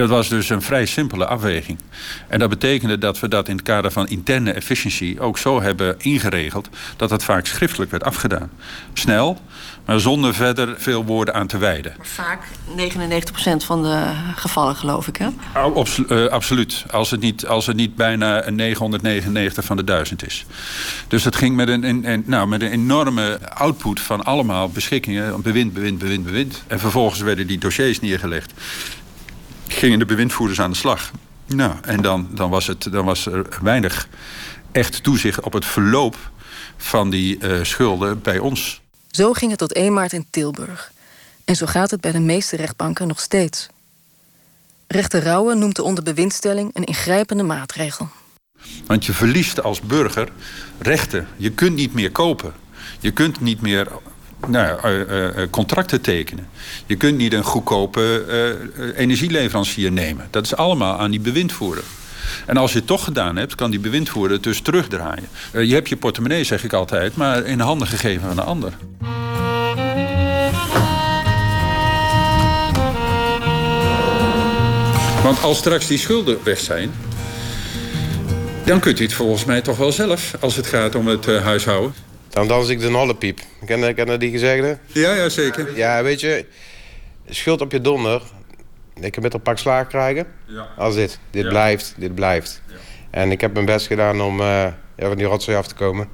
Dat 0.00 0.08
was 0.08 0.28
dus 0.28 0.48
een 0.48 0.62
vrij 0.62 0.86
simpele 0.86 1.26
afweging. 1.26 1.78
En 2.28 2.38
dat 2.38 2.48
betekende 2.48 2.98
dat 2.98 3.20
we 3.20 3.28
dat 3.28 3.48
in 3.48 3.56
het 3.56 3.64
kader 3.64 3.90
van 3.90 4.08
interne 4.08 4.52
efficiëntie 4.52 5.20
ook 5.20 5.38
zo 5.38 5.62
hebben 5.62 5.94
ingeregeld 5.98 6.68
dat 6.96 7.10
het 7.10 7.24
vaak 7.24 7.46
schriftelijk 7.46 7.90
werd 7.90 8.04
afgedaan. 8.04 8.50
Snel, 8.92 9.38
maar 9.84 10.00
zonder 10.00 10.34
verder 10.34 10.74
veel 10.78 11.04
woorden 11.04 11.34
aan 11.34 11.46
te 11.46 11.58
wijden. 11.58 11.94
Vaak 12.00 12.42
99% 12.76 13.64
van 13.64 13.82
de 13.82 14.12
gevallen, 14.36 14.76
geloof 14.76 15.08
ik, 15.08 15.16
hè? 15.16 15.28
Uh, 16.08 16.26
absoluut. 16.26 16.84
Als 16.90 17.10
het, 17.10 17.20
niet, 17.20 17.46
als 17.46 17.66
het 17.66 17.76
niet 17.76 17.96
bijna 17.96 18.46
een 18.46 18.54
999 18.54 19.64
van 19.64 19.76
de 19.76 19.84
1000 19.84 20.26
is. 20.26 20.46
Dus 21.08 21.22
dat 21.22 21.36
ging 21.36 21.56
met 21.56 21.68
een, 21.68 22.04
een, 22.08 22.22
nou, 22.26 22.48
met 22.48 22.62
een 22.62 22.70
enorme 22.70 23.38
output 23.54 24.00
van 24.00 24.24
allemaal 24.24 24.68
beschikkingen. 24.68 25.42
Bewind, 25.42 25.72
bewind, 25.72 25.98
bewind, 25.98 26.24
bewind. 26.24 26.62
En 26.66 26.80
vervolgens 26.80 27.20
werden 27.20 27.46
die 27.46 27.58
dossiers 27.58 28.00
neergelegd 28.00 28.52
gingen 29.72 29.98
de 29.98 30.04
bewindvoerders 30.04 30.60
aan 30.60 30.70
de 30.70 30.76
slag. 30.76 31.10
Nou, 31.46 31.74
en 31.82 32.02
dan, 32.02 32.28
dan, 32.30 32.50
was, 32.50 32.66
het, 32.66 32.92
dan 32.92 33.04
was 33.04 33.26
er 33.26 33.46
weinig 33.62 34.08
echt 34.72 35.02
toezicht 35.02 35.40
op 35.40 35.52
het 35.52 35.64
verloop 35.64 36.30
van 36.76 37.10
die 37.10 37.38
uh, 37.38 37.64
schulden 37.64 38.22
bij 38.22 38.38
ons. 38.38 38.80
Zo 39.10 39.32
ging 39.32 39.50
het 39.50 39.58
tot 39.58 39.72
1 39.72 39.92
maart 39.92 40.12
in 40.12 40.26
Tilburg. 40.30 40.92
En 41.44 41.56
zo 41.56 41.66
gaat 41.66 41.90
het 41.90 42.00
bij 42.00 42.12
de 42.12 42.20
meeste 42.20 42.56
rechtbanken 42.56 43.06
nog 43.06 43.20
steeds. 43.20 43.68
Rechter 44.86 45.22
Rauwe 45.22 45.54
noemt 45.54 45.76
de 45.76 45.82
onderbewindstelling 45.82 46.70
een 46.72 46.84
ingrijpende 46.84 47.42
maatregel. 47.42 48.08
Want 48.86 49.04
je 49.04 49.12
verliest 49.12 49.62
als 49.62 49.80
burger 49.80 50.28
rechten. 50.78 51.28
Je 51.36 51.50
kunt 51.50 51.76
niet 51.76 51.94
meer 51.94 52.10
kopen. 52.10 52.52
Je 53.00 53.10
kunt 53.10 53.40
niet 53.40 53.60
meer 53.60 53.88
nou, 54.46 54.88
uh, 54.88 55.26
contracten 55.50 56.00
tekenen. 56.00 56.48
Je 56.86 56.96
kunt 56.96 57.16
niet 57.16 57.32
een 57.32 57.44
goedkope 57.44 58.24
energieleverancier 58.96 59.92
nemen. 59.92 60.28
Dat 60.30 60.44
is 60.44 60.56
allemaal 60.56 60.98
aan 60.98 61.10
die 61.10 61.20
bewindvoerder. 61.20 61.84
En 62.46 62.56
als 62.56 62.72
je 62.72 62.78
het 62.78 62.86
toch 62.86 63.04
gedaan 63.04 63.36
hebt, 63.36 63.54
kan 63.54 63.70
die 63.70 63.80
bewindvoerder 63.80 64.36
het 64.36 64.42
dus 64.44 64.60
terugdraaien. 64.60 65.28
je 65.52 65.74
hebt 65.74 65.88
je 65.88 65.96
portemonnee, 65.96 66.44
zeg 66.44 66.64
ik 66.64 66.72
altijd, 66.72 67.16
maar 67.16 67.44
in 67.44 67.58
de 67.58 67.64
handen 67.64 67.88
gegeven 67.88 68.20
van 68.20 68.30
een 68.30 68.44
ander. 68.44 68.72
Want 75.22 75.42
als 75.42 75.58
straks 75.58 75.86
die 75.86 75.98
schulden 75.98 76.38
weg 76.44 76.58
zijn, 76.58 76.90
dan 78.64 78.80
kunt 78.80 79.00
u 79.00 79.02
het 79.02 79.12
volgens 79.12 79.44
mij 79.44 79.60
toch 79.60 79.76
wel 79.76 79.92
zelf 79.92 80.34
als 80.40 80.56
het 80.56 80.66
gaat 80.66 80.94
om 80.94 81.06
het 81.06 81.26
huishouden. 81.26 81.94
Dan 82.30 82.48
dans 82.48 82.68
ik 82.68 82.80
de 82.80 82.90
nollepiep. 82.90 83.40
Ken, 83.66 83.94
ken 83.94 84.10
je 84.10 84.16
die 84.16 84.30
gezegde? 84.30 84.78
Ja, 84.86 85.14
ja, 85.14 85.28
zeker. 85.28 85.76
Ja, 85.76 86.02
weet 86.02 86.20
je, 86.20 86.44
schuld 87.28 87.60
op 87.60 87.72
je 87.72 87.80
donder. 87.80 88.22
Ik 88.94 89.14
heb 89.14 89.24
met 89.24 89.34
een 89.34 89.42
pak 89.42 89.58
slaag 89.58 89.86
krijgen. 89.86 90.26
Ja. 90.46 90.68
Als 90.76 90.94
dit. 90.94 91.18
Dit 91.30 91.48
blijft, 91.48 91.94
dit 91.96 92.14
blijft. 92.14 92.62
Ja. 92.66 92.74
En 93.10 93.30
ik 93.30 93.40
heb 93.40 93.52
mijn 93.52 93.64
best 93.64 93.86
gedaan 93.86 94.20
om 94.20 94.40
uh, 94.40 94.66
van 94.98 95.16
die 95.16 95.26
rotzooi 95.26 95.56
af 95.56 95.66
te 95.66 95.74
komen. 95.74 96.08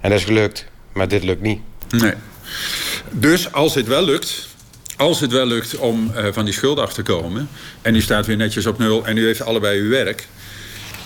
En 0.00 0.10
dat 0.10 0.18
is 0.18 0.24
gelukt. 0.24 0.66
Maar 0.92 1.08
dit 1.08 1.24
lukt 1.24 1.42
niet. 1.42 1.60
Nee. 1.90 2.12
Dus 3.10 3.52
als 3.52 3.74
het 3.74 3.86
wel 3.86 4.04
lukt, 4.04 4.48
als 4.96 5.20
het 5.20 5.32
wel 5.32 5.46
lukt 5.46 5.76
om 5.76 6.12
uh, 6.16 6.26
van 6.32 6.44
die 6.44 6.54
schuld 6.54 6.78
af 6.78 6.92
te 6.92 7.02
komen... 7.02 7.48
en 7.82 7.92
die 7.92 8.02
staat 8.02 8.26
weer 8.26 8.36
netjes 8.36 8.66
op 8.66 8.78
nul 8.78 9.06
en 9.06 9.16
u 9.16 9.26
heeft 9.26 9.42
allebei 9.42 9.80
uw 9.80 9.88
werk... 9.88 10.26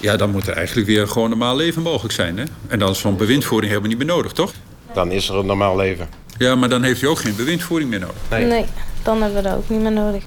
Ja, 0.03 0.17
dan 0.17 0.31
moet 0.31 0.47
er 0.47 0.55
eigenlijk 0.55 0.87
weer 0.87 1.09
gewoon 1.09 1.25
een 1.33 1.39
normaal 1.39 1.57
leven 1.57 1.83
mogelijk 1.83 2.15
zijn. 2.15 2.39
Hè? 2.39 2.45
En 2.69 2.79
dan 2.79 2.91
is 2.91 2.99
zo'n 2.99 3.17
bewindvoering 3.17 3.71
helemaal 3.71 3.91
niet 3.91 3.99
meer 3.99 4.17
nodig, 4.17 4.33
toch? 4.33 4.53
Dan 4.95 5.11
is 5.11 5.29
er 5.29 5.35
een 5.35 5.47
normaal 5.47 5.77
leven. 5.77 6.09
Ja, 6.39 6.55
maar 6.55 6.69
dan 6.69 6.83
heeft 6.83 7.03
u 7.03 7.07
ook 7.07 7.19
geen 7.19 7.37
bewindvoering 7.37 7.91
meer 7.91 8.01
nodig. 8.01 8.17
Nee, 8.31 8.45
nee 8.45 8.67
dan 9.03 9.23
hebben 9.23 9.43
we 9.43 9.49
dat 9.49 9.57
ook 9.57 9.69
niet 9.69 9.81
meer 9.81 9.93
nodig. 9.93 10.23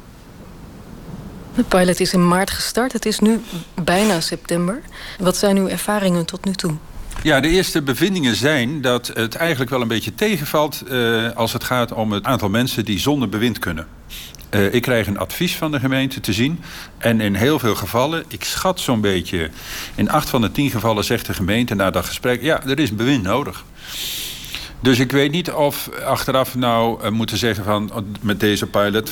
De 1.56 1.64
pilot 1.64 2.00
is 2.00 2.14
in 2.14 2.28
maart 2.28 2.52
gestart. 2.52 2.94
Het 2.94 3.06
is 3.06 3.20
nu 3.20 3.42
bijna 3.84 4.20
september. 4.20 4.82
Wat 5.20 5.38
zijn 5.38 5.58
uw 5.58 5.68
ervaringen 5.68 6.26
tot 6.26 6.46
nu 6.46 6.54
toe? 6.54 6.74
Ja, 7.24 7.40
de 7.40 7.48
eerste 7.48 7.82
bevindingen 7.82 8.36
zijn 8.36 8.82
dat 8.82 9.12
het 9.14 9.36
eigenlijk 9.36 9.70
wel 9.72 9.82
een 9.82 9.88
beetje 9.88 10.16
tegenvalt... 10.16 10.84
Uh, 10.92 11.32
als 11.36 11.54
het 11.54 11.64
gaat 11.64 11.94
om 11.94 12.12
het 12.12 12.24
aantal 12.24 12.50
mensen 12.50 12.86
die 12.86 13.00
zonder 13.00 13.30
bewind 13.30 13.60
kunnen. 13.60 13.88
Uh, 14.56 14.74
ik 14.74 14.82
krijg 14.82 15.08
een 15.08 15.18
advies 15.18 15.56
van 15.56 15.72
de 15.72 15.80
gemeente 15.80 16.20
te 16.20 16.34
zien. 16.34 16.60
En 16.98 17.22
in 17.22 17.36
heel 17.36 17.60
veel 17.60 17.76
gevallen, 17.76 18.24
ik 18.28 18.44
schat 18.44 18.80
zo'n 18.80 19.02
beetje... 19.02 19.50
in 19.96 20.10
acht 20.10 20.30
van 20.30 20.42
de 20.42 20.52
tien 20.52 20.70
gevallen 20.70 21.04
zegt 21.04 21.26
de 21.26 21.34
gemeente 21.34 21.76
na 21.76 21.92
dat 21.92 22.06
gesprek... 22.06 22.42
ja, 22.42 22.64
er 22.64 22.80
is 22.80 22.96
bewind 22.96 23.24
nodig. 23.24 23.66
Dus 24.80 25.00
ik 25.00 25.12
weet 25.12 25.32
niet 25.32 25.52
of 25.52 25.90
achteraf 26.06 26.56
nou 26.56 27.04
uh, 27.04 27.10
moeten 27.10 27.38
zeggen 27.38 27.64
van... 27.64 27.92
met 28.22 28.40
deze 28.40 28.68
pilot 28.68 29.12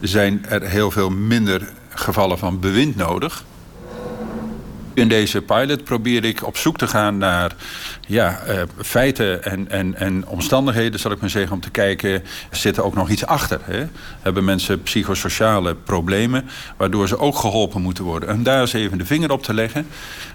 zijn 0.00 0.46
er 0.48 0.62
heel 0.62 0.90
veel 0.90 1.10
minder 1.10 1.68
gevallen 1.88 2.38
van 2.38 2.60
bewind 2.60 2.96
nodig... 2.96 3.44
In 4.96 5.08
deze 5.08 5.42
pilot 5.42 5.84
probeer 5.84 6.24
ik 6.24 6.46
op 6.46 6.56
zoek 6.56 6.78
te 6.78 6.86
gaan 6.86 7.18
naar 7.18 7.54
ja, 8.06 8.40
uh, 8.48 8.62
feiten 8.82 9.44
en, 9.44 9.70
en, 9.70 9.94
en 9.94 10.26
omstandigheden, 10.26 11.00
zal 11.00 11.10
ik 11.10 11.20
maar 11.20 11.30
zeggen, 11.30 11.52
om 11.52 11.60
te 11.60 11.70
kijken, 11.70 12.22
zit 12.50 12.76
er 12.76 12.84
ook 12.84 12.94
nog 12.94 13.10
iets 13.10 13.26
achter? 13.26 13.60
Hè? 13.62 13.86
Hebben 14.22 14.44
mensen 14.44 14.82
psychosociale 14.82 15.74
problemen, 15.74 16.48
waardoor 16.76 17.08
ze 17.08 17.18
ook 17.18 17.36
geholpen 17.36 17.82
moeten 17.82 18.04
worden? 18.04 18.28
En 18.28 18.42
daar 18.42 18.60
eens 18.60 18.72
even 18.72 18.98
de 18.98 19.06
vinger 19.06 19.32
op 19.32 19.42
te 19.42 19.54
leggen 19.54 19.86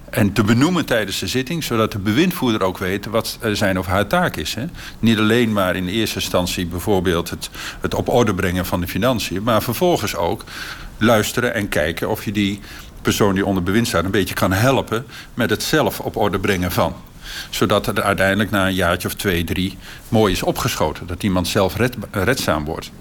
en 0.10 0.34
te 0.34 0.44
benoemen 0.44 0.86
tijdens 0.86 1.20
de 1.20 1.28
zitting, 1.28 1.64
zodat 1.64 1.92
de 1.92 2.00
bewindvoerder 2.00 2.64
ook 2.64 2.78
weet 2.78 3.06
wat 3.06 3.40
zijn 3.52 3.80
of 3.80 3.86
haar 3.86 4.08
taak 4.08 4.36
is. 4.36 4.54
Hè? 4.54 4.66
Niet 5.00 5.18
alleen 5.18 5.54
maar 5.54 5.76
in 5.76 5.88
eerste 5.88 6.20
instantie 6.20 6.66
bijvoorbeeld 6.66 7.30
het, 7.30 7.50
het 7.80 7.94
op 7.94 8.10
orde 8.10 8.34
brengen 8.34 8.66
van 8.66 8.82
de 8.82 8.88
financiën, 8.88 9.44
maar 9.44 9.62
vervolgens 9.62 10.16
ook 10.16 10.44
luisteren 10.98 11.54
en 11.54 11.70
kijken 11.70 12.10
of 12.10 12.26
je 12.26 12.32
die 12.32 12.60
persoon 13.02 13.34
die 13.34 13.46
onder 13.46 13.64
bewind 13.64 13.88
staat 13.88 14.04
een 14.04 14.12
beetje 14.12 14.34
kan 14.34 14.52
helpen 14.52 15.06
met 15.34 15.50
het 15.50 15.64
zelf 15.64 16.00
op 16.00 16.16
orde 16.16 16.40
brengen 16.40 16.72
van. 16.72 16.96
Zodat 17.50 17.86
het 17.86 18.00
uiteindelijk 18.00 18.52
na 18.52 18.68
een 18.68 18.74
jaartje 18.74 19.08
of 19.08 19.14
twee, 19.14 19.44
drie 19.44 19.78
mooi 20.10 20.34
is 20.34 20.44
opgeschoten. 20.44 21.08
Dat 21.08 21.24
iemand 21.24 21.48
zelf 21.48 21.76
red, 21.76 21.96
redzaam 22.12 22.66
wordt. 22.66 22.92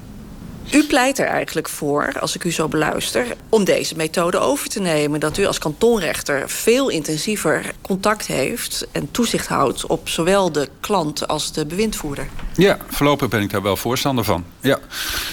U 0.72 0.86
pleit 0.86 1.18
er 1.18 1.26
eigenlijk 1.26 1.68
voor, 1.68 2.12
als 2.20 2.34
ik 2.34 2.44
u 2.44 2.52
zo 2.52 2.68
beluister, 2.68 3.26
om 3.48 3.64
deze 3.64 3.96
methode 3.96 4.38
over 4.38 4.68
te 4.68 4.80
nemen. 4.80 5.20
Dat 5.20 5.38
u 5.38 5.46
als 5.46 5.58
kantonrechter 5.58 6.48
veel 6.48 6.88
intensiever 6.88 7.72
contact 7.80 8.26
heeft 8.26 8.86
en 8.92 9.10
toezicht 9.10 9.46
houdt 9.46 9.86
op 9.86 10.08
zowel 10.08 10.52
de 10.52 10.68
klant 10.80 11.28
als 11.28 11.52
de 11.52 11.66
bewindvoerder. 11.66 12.28
Ja, 12.54 12.78
voorlopig 12.88 13.28
ben 13.28 13.40
ik 13.40 13.50
daar 13.50 13.62
wel 13.62 13.76
voorstander 13.76 14.24
van. 14.24 14.44
Ja. 14.60 14.78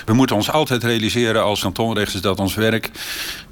We 0.05 0.13
moeten 0.13 0.35
ons 0.35 0.51
altijd 0.51 0.83
realiseren 0.83 1.43
als 1.43 1.61
kantonrechters 1.61 2.21
dat 2.21 2.39
ons 2.39 2.55
werk 2.55 2.91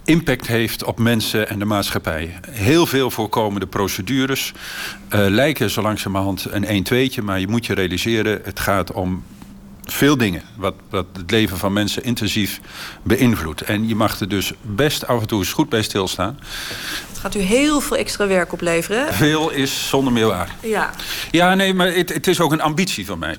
impact 0.05 0.47
heeft 0.47 0.83
op 0.83 0.99
mensen 0.99 1.49
en 1.49 1.59
de 1.59 1.65
maatschappij. 1.65 2.39
Heel 2.49 2.85
veel 2.85 3.11
voorkomende 3.11 3.67
procedures 3.67 4.51
uh, 4.53 5.25
lijken 5.29 5.69
zo 5.69 5.81
langzamerhand 5.81 6.47
een 6.49 6.85
1-2'tje... 6.85 7.23
maar 7.23 7.39
je 7.39 7.47
moet 7.47 7.65
je 7.65 7.73
realiseren, 7.73 8.41
het 8.43 8.59
gaat 8.59 8.91
om 8.91 9.23
veel 9.85 10.17
dingen 10.17 10.41
wat, 10.55 10.73
wat 10.89 11.05
het 11.13 11.31
leven 11.31 11.57
van 11.57 11.73
mensen 11.73 12.03
intensief 12.03 12.59
beïnvloedt. 13.03 13.61
En 13.61 13.87
je 13.87 13.95
mag 13.95 14.19
er 14.19 14.29
dus 14.29 14.53
best 14.61 15.07
af 15.07 15.21
en 15.21 15.27
toe 15.27 15.39
eens 15.39 15.53
goed 15.53 15.69
bij 15.69 15.81
stilstaan. 15.81 16.39
Het 17.09 17.17
gaat 17.19 17.35
u 17.35 17.39
heel 17.39 17.81
veel 17.81 17.97
extra 17.97 18.27
werk 18.27 18.53
opleveren. 18.53 19.13
Veel 19.13 19.49
is 19.49 19.89
zonder 19.89 20.13
meer 20.13 20.27
waar. 20.27 20.55
Ja. 20.61 20.89
Ja, 21.31 21.55
nee, 21.55 21.73
maar 21.73 21.93
het, 21.93 22.13
het 22.13 22.27
is 22.27 22.39
ook 22.39 22.51
een 22.51 22.61
ambitie 22.61 23.05
van 23.05 23.19
mij. 23.19 23.37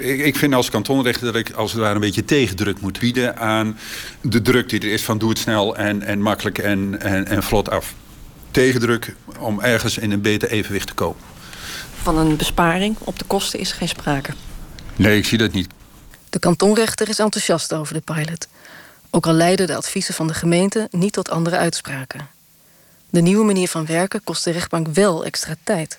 Ik, 0.00 0.20
ik 0.20 0.36
vind 0.36 0.54
als 0.54 0.70
kantonrechter 0.70 1.26
dat 1.26 1.34
ik 1.34 1.50
als 1.50 1.72
het 1.72 1.80
ware 1.80 1.94
een 1.94 2.00
beetje 2.00 2.24
tegendruk 2.24 2.80
moet 2.80 2.98
bieden 2.98 3.36
aan 3.36 3.78
de 4.20 4.42
druk 4.42 4.68
die 4.68 4.80
er 4.80 4.92
is 4.92 5.02
van 5.02 5.18
doe 5.18 5.28
het 5.28 5.38
snel 5.38 5.76
en, 5.76 6.02
en 6.02 6.20
makkelijk 6.20 6.58
en, 6.58 7.00
en, 7.00 7.26
en 7.26 7.42
vlot 7.42 7.70
af. 7.70 7.94
Tegendruk 8.50 9.14
om 9.38 9.60
ergens 9.60 9.98
in 9.98 10.10
een 10.10 10.20
beter 10.20 10.50
evenwicht 10.50 10.86
te 10.86 10.94
komen. 10.94 11.22
Van 12.02 12.18
een 12.18 12.36
besparing 12.36 12.96
op 12.98 13.18
de 13.18 13.24
kosten 13.24 13.58
is 13.58 13.72
geen 13.72 13.88
sprake. 13.88 14.32
Nee, 14.96 15.18
ik 15.18 15.24
zie 15.24 15.38
dat 15.38 15.52
niet. 15.52 15.68
De 16.30 16.38
kantonrechter 16.38 17.08
is 17.08 17.18
enthousiast 17.18 17.72
over 17.72 17.94
de 17.94 18.00
pilot. 18.00 18.48
Ook 19.10 19.26
al 19.26 19.32
leiden 19.32 19.66
de 19.66 19.76
adviezen 19.76 20.14
van 20.14 20.26
de 20.26 20.34
gemeente 20.34 20.88
niet 20.90 21.12
tot 21.12 21.30
andere 21.30 21.56
uitspraken. 21.56 22.28
De 23.10 23.20
nieuwe 23.20 23.44
manier 23.44 23.68
van 23.68 23.86
werken 23.86 24.24
kost 24.24 24.44
de 24.44 24.50
rechtbank 24.50 24.86
wel 24.88 25.24
extra 25.24 25.54
tijd. 25.64 25.98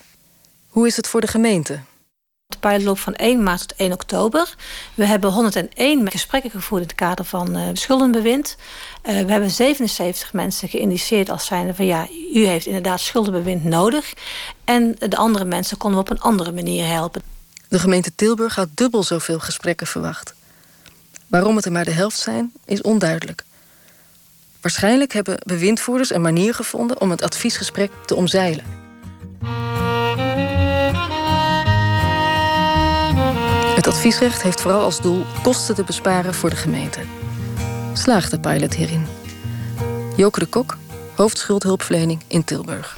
Hoe 0.67 0.87
is 0.87 0.95
het 0.95 1.07
voor 1.07 1.21
de 1.21 1.27
gemeente? 1.27 1.79
De 2.59 2.83
loopt 2.83 2.99
van 2.99 3.15
1 3.15 3.43
maart 3.43 3.67
tot 3.67 3.77
1 3.77 3.91
oktober. 3.91 4.55
We 4.93 5.05
hebben 5.05 5.31
101 5.31 6.11
gesprekken 6.11 6.51
gevoerd 6.51 6.81
in 6.81 6.87
het 6.87 6.97
kader 6.97 7.25
van 7.25 7.57
uh, 7.57 7.67
schuldenbewind. 7.73 8.55
Uh, 9.05 9.21
we 9.21 9.31
hebben 9.31 9.51
77 9.51 10.33
mensen 10.33 10.69
geïndiceerd 10.69 11.29
als 11.29 11.45
zijnde 11.45 11.73
van 11.73 11.85
ja, 11.85 12.07
u 12.33 12.45
heeft 12.45 12.65
inderdaad 12.65 12.99
schuldenbewind 12.99 13.63
nodig. 13.63 14.13
En 14.65 14.95
de 14.99 15.17
andere 15.17 15.45
mensen 15.45 15.77
konden 15.77 16.03
we 16.03 16.09
op 16.09 16.17
een 16.17 16.23
andere 16.23 16.51
manier 16.51 16.87
helpen. 16.87 17.21
De 17.67 17.79
gemeente 17.79 18.15
Tilburg 18.15 18.55
had 18.55 18.67
dubbel 18.73 19.03
zoveel 19.03 19.39
gesprekken 19.39 19.87
verwacht. 19.87 20.33
Waarom 21.27 21.55
het 21.55 21.65
er 21.65 21.71
maar 21.71 21.85
de 21.85 21.91
helft 21.91 22.17
zijn, 22.17 22.51
is 22.65 22.81
onduidelijk. 22.81 23.43
Waarschijnlijk 24.61 25.13
hebben 25.13 25.37
bewindvoerders 25.45 26.13
een 26.13 26.21
manier 26.21 26.53
gevonden 26.53 27.01
om 27.01 27.11
het 27.11 27.21
adviesgesprek 27.21 27.91
te 28.05 28.15
omzeilen. 28.15 28.80
Adviesrecht 34.01 34.41
heeft 34.41 34.61
vooral 34.61 34.81
als 34.81 35.01
doel 35.01 35.25
kosten 35.43 35.75
te 35.75 35.83
besparen 35.83 36.33
voor 36.33 36.49
de 36.49 36.55
gemeente. 36.55 36.99
Slaagt 37.93 38.31
de 38.31 38.39
pilot 38.39 38.73
hierin? 38.73 39.05
Joke 40.15 40.39
de 40.39 40.45
Kok, 40.45 40.77
hoofdschuldhulpverlening 41.15 42.21
in 42.27 42.43
Tilburg. 42.43 42.97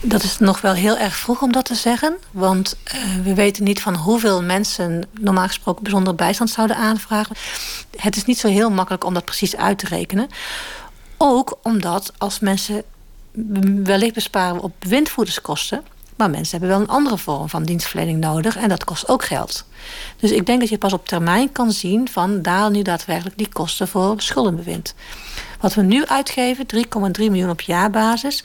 Dat 0.00 0.22
is 0.22 0.38
nog 0.38 0.60
wel 0.60 0.72
heel 0.72 0.98
erg 0.98 1.16
vroeg 1.16 1.42
om 1.42 1.52
dat 1.52 1.64
te 1.64 1.74
zeggen. 1.74 2.16
Want 2.30 2.76
uh, 2.94 3.24
we 3.24 3.34
weten 3.34 3.64
niet 3.64 3.82
van 3.82 3.94
hoeveel 3.94 4.42
mensen 4.42 5.08
normaal 5.20 5.46
gesproken 5.46 5.82
bijzondere 5.82 6.16
bijstand 6.16 6.50
zouden 6.50 6.76
aanvragen. 6.76 7.36
Het 7.96 8.16
is 8.16 8.24
niet 8.24 8.38
zo 8.38 8.48
heel 8.48 8.70
makkelijk 8.70 9.04
om 9.04 9.14
dat 9.14 9.24
precies 9.24 9.56
uit 9.56 9.78
te 9.78 9.86
rekenen. 9.86 10.28
Ook 11.16 11.58
omdat 11.62 12.12
als 12.18 12.38
mensen 12.38 12.82
wellicht 13.84 14.14
besparen 14.14 14.60
op 14.60 14.72
windvoerderskosten. 14.78 15.84
Maar 16.16 16.30
mensen 16.30 16.58
hebben 16.58 16.68
wel 16.68 16.80
een 16.80 16.94
andere 16.94 17.18
vorm 17.18 17.48
van 17.48 17.64
dienstverlening 17.64 18.20
nodig 18.20 18.56
en 18.56 18.68
dat 18.68 18.84
kost 18.84 19.08
ook 19.08 19.24
geld. 19.24 19.64
Dus 20.16 20.30
ik 20.30 20.46
denk 20.46 20.60
dat 20.60 20.68
je 20.68 20.78
pas 20.78 20.92
op 20.92 21.06
termijn 21.06 21.52
kan 21.52 21.72
zien 21.72 22.08
van 22.08 22.42
daar 22.42 22.70
nu 22.70 22.82
daadwerkelijk 22.82 23.38
die 23.38 23.48
kosten 23.52 23.88
voor 23.88 24.14
schuldenbewind. 24.16 24.94
Wat 25.60 25.74
we 25.74 25.82
nu 25.82 26.06
uitgeven, 26.06 26.66
3,3 26.74 26.80
miljoen 27.16 27.50
op 27.50 27.60
jaarbasis 27.60 28.44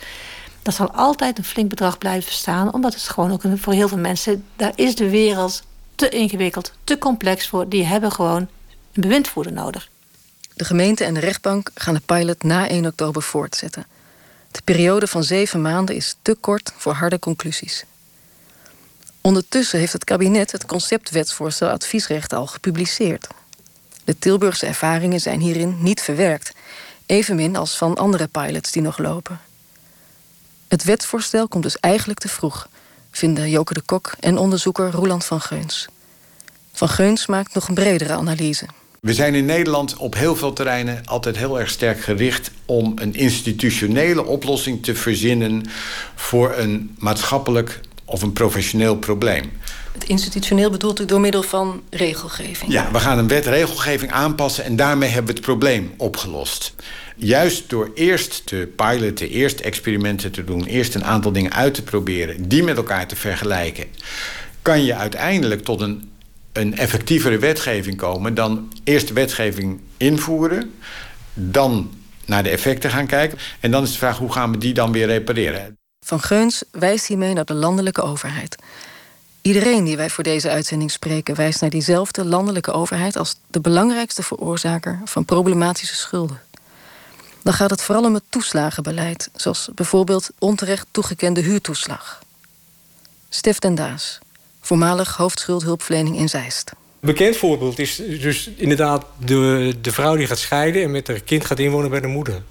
dat 0.61 0.73
zal 0.73 0.91
altijd 0.91 1.37
een 1.37 1.43
flink 1.43 1.69
bedrag 1.69 1.97
blijven 1.97 2.31
staan. 2.31 2.73
Omdat 2.73 2.93
het 2.93 3.03
gewoon 3.03 3.31
ook 3.31 3.41
voor 3.55 3.73
heel 3.73 3.87
veel 3.87 3.97
mensen... 3.97 4.45
daar 4.55 4.71
is 4.75 4.95
de 4.95 5.09
wereld 5.09 5.63
te 5.95 6.09
ingewikkeld, 6.09 6.73
te 6.83 6.97
complex 6.97 7.47
voor. 7.47 7.69
Die 7.69 7.85
hebben 7.85 8.11
gewoon 8.11 8.47
een 8.93 9.01
bewindvoerder 9.01 9.53
nodig. 9.53 9.89
De 10.53 10.65
gemeente 10.65 11.03
en 11.03 11.13
de 11.13 11.19
rechtbank 11.19 11.71
gaan 11.73 11.93
de 11.93 12.01
pilot 12.05 12.43
na 12.43 12.67
1 12.67 12.85
oktober 12.85 13.21
voortzetten. 13.21 13.85
De 14.51 14.61
periode 14.63 15.07
van 15.07 15.23
zeven 15.23 15.61
maanden 15.61 15.95
is 15.95 16.15
te 16.29 16.35
kort 16.39 16.73
voor 16.77 16.93
harde 16.93 17.19
conclusies. 17.19 17.83
Ondertussen 19.21 19.79
heeft 19.79 19.93
het 19.93 20.03
kabinet 20.03 20.51
het 20.51 20.65
conceptwetsvoorstel 20.65 21.69
adviesrecht 21.69 22.33
al 22.33 22.47
gepubliceerd. 22.47 23.27
De 24.03 24.19
Tilburgse 24.19 24.65
ervaringen 24.65 25.19
zijn 25.19 25.39
hierin 25.39 25.77
niet 25.79 26.01
verwerkt, 26.01 26.51
evenmin 27.05 27.55
als 27.55 27.77
van 27.77 27.95
andere 27.95 28.27
pilots 28.27 28.71
die 28.71 28.81
nog 28.81 28.97
lopen. 28.97 29.39
Het 30.67 30.83
wetsvoorstel 30.83 31.47
komt 31.47 31.63
dus 31.63 31.79
eigenlijk 31.79 32.19
te 32.19 32.27
vroeg, 32.27 32.67
vinden 33.11 33.49
Joke 33.49 33.73
de 33.73 33.81
Kok 33.81 34.11
en 34.19 34.37
onderzoeker 34.37 34.91
Roland 34.91 35.25
van 35.25 35.41
Geuns. 35.41 35.87
Van 36.73 36.89
Geuns 36.89 37.25
maakt 37.25 37.53
nog 37.53 37.67
een 37.67 37.75
bredere 37.75 38.13
analyse. 38.13 38.65
We 39.01 39.13
zijn 39.13 39.35
in 39.35 39.45
Nederland 39.45 39.97
op 39.97 40.15
heel 40.15 40.35
veel 40.35 40.53
terreinen 40.53 41.01
altijd 41.05 41.37
heel 41.37 41.59
erg 41.59 41.69
sterk 41.69 42.01
gericht 42.01 42.51
om 42.65 42.93
een 42.95 43.13
institutionele 43.13 44.25
oplossing 44.25 44.83
te 44.83 44.95
verzinnen 44.95 45.65
voor 46.15 46.53
een 46.57 46.95
maatschappelijk 46.97 47.79
of 48.05 48.21
een 48.21 48.33
professioneel 48.33 48.97
probleem. 48.97 49.51
Het 49.91 50.03
institutioneel 50.03 50.69
bedoelt 50.69 50.99
u 50.99 51.05
door 51.05 51.19
middel 51.19 51.43
van 51.43 51.81
regelgeving? 51.89 52.71
Ja, 52.71 52.91
we 52.91 52.99
gaan 52.99 53.17
een 53.17 53.27
wet 53.27 53.45
regelgeving 53.45 54.11
aanpassen 54.11 54.63
en 54.63 54.75
daarmee 54.75 55.09
hebben 55.09 55.27
we 55.27 55.37
het 55.37 55.45
probleem 55.45 55.93
opgelost 55.97 56.73
juist 57.19 57.69
door 57.69 57.91
eerst 57.93 58.45
te 58.45 58.69
piloten, 58.75 59.29
eerst 59.29 59.59
experimenten 59.59 60.31
te 60.31 60.43
doen, 60.43 60.65
eerst 60.65 60.95
een 60.95 61.03
aantal 61.05 61.31
dingen 61.31 61.53
uit 61.53 61.73
te 61.73 61.83
proberen, 61.83 62.47
die 62.47 62.63
met 62.63 62.77
elkaar 62.77 63.07
te 63.07 63.15
vergelijken, 63.15 63.85
kan 64.61 64.83
je 64.83 64.95
uiteindelijk 64.95 65.63
tot 65.63 65.81
een, 65.81 66.11
een 66.51 66.77
effectievere 66.77 67.37
wetgeving 67.37 67.97
komen 67.97 68.33
dan 68.33 68.73
eerst 68.83 69.07
de 69.07 69.13
wetgeving 69.13 69.79
invoeren, 69.97 70.73
dan 71.33 71.91
naar 72.25 72.43
de 72.43 72.49
effecten 72.49 72.89
gaan 72.89 73.07
kijken 73.07 73.37
en 73.59 73.71
dan 73.71 73.83
is 73.83 73.91
de 73.91 73.97
vraag 73.97 74.17
hoe 74.17 74.31
gaan 74.31 74.51
we 74.51 74.57
die 74.57 74.73
dan 74.73 74.91
weer 74.91 75.07
repareren. 75.07 75.77
Van 76.05 76.21
Geuns 76.21 76.63
wijst 76.71 77.07
hiermee 77.07 77.33
naar 77.33 77.45
de 77.45 77.53
landelijke 77.53 78.01
overheid. 78.01 78.55
Iedereen 79.41 79.83
die 79.83 79.97
wij 79.97 80.09
voor 80.09 80.23
deze 80.23 80.49
uitzending 80.49 80.91
spreken 80.91 81.35
wijst 81.35 81.61
naar 81.61 81.69
diezelfde 81.69 82.25
landelijke 82.25 82.71
overheid 82.71 83.17
als 83.17 83.35
de 83.47 83.59
belangrijkste 83.59 84.23
veroorzaker 84.23 85.01
van 85.05 85.25
problematische 85.25 85.95
schulden 85.95 86.39
dan 87.43 87.53
gaat 87.53 87.69
het 87.69 87.81
vooral 87.81 88.03
om 88.03 88.13
het 88.13 88.23
toeslagenbeleid, 88.29 89.29
zoals 89.35 89.69
bijvoorbeeld 89.75 90.29
onterecht 90.39 90.87
toegekende 90.91 91.41
huurtoeslag. 91.41 92.21
Stef 93.29 93.59
den 93.59 93.75
Daas, 93.75 94.19
voormalig 94.69 95.15
hoofdschuldhulpverlening 95.15 96.17
in 96.17 96.29
Zeist. 96.29 96.71
Een 96.71 97.07
bekend 97.07 97.37
voorbeeld 97.37 97.79
is 97.79 97.95
dus 97.95 98.49
inderdaad 98.55 99.05
de, 99.17 99.73
de 99.81 99.91
vrouw 99.91 100.15
die 100.15 100.27
gaat 100.27 100.39
scheiden 100.39 100.83
en 100.83 100.91
met 100.91 101.07
haar 101.07 101.19
kind 101.19 101.45
gaat 101.45 101.59
inwonen 101.59 101.89
bij 101.89 101.99
de 101.99 102.07
moeder. 102.07 102.41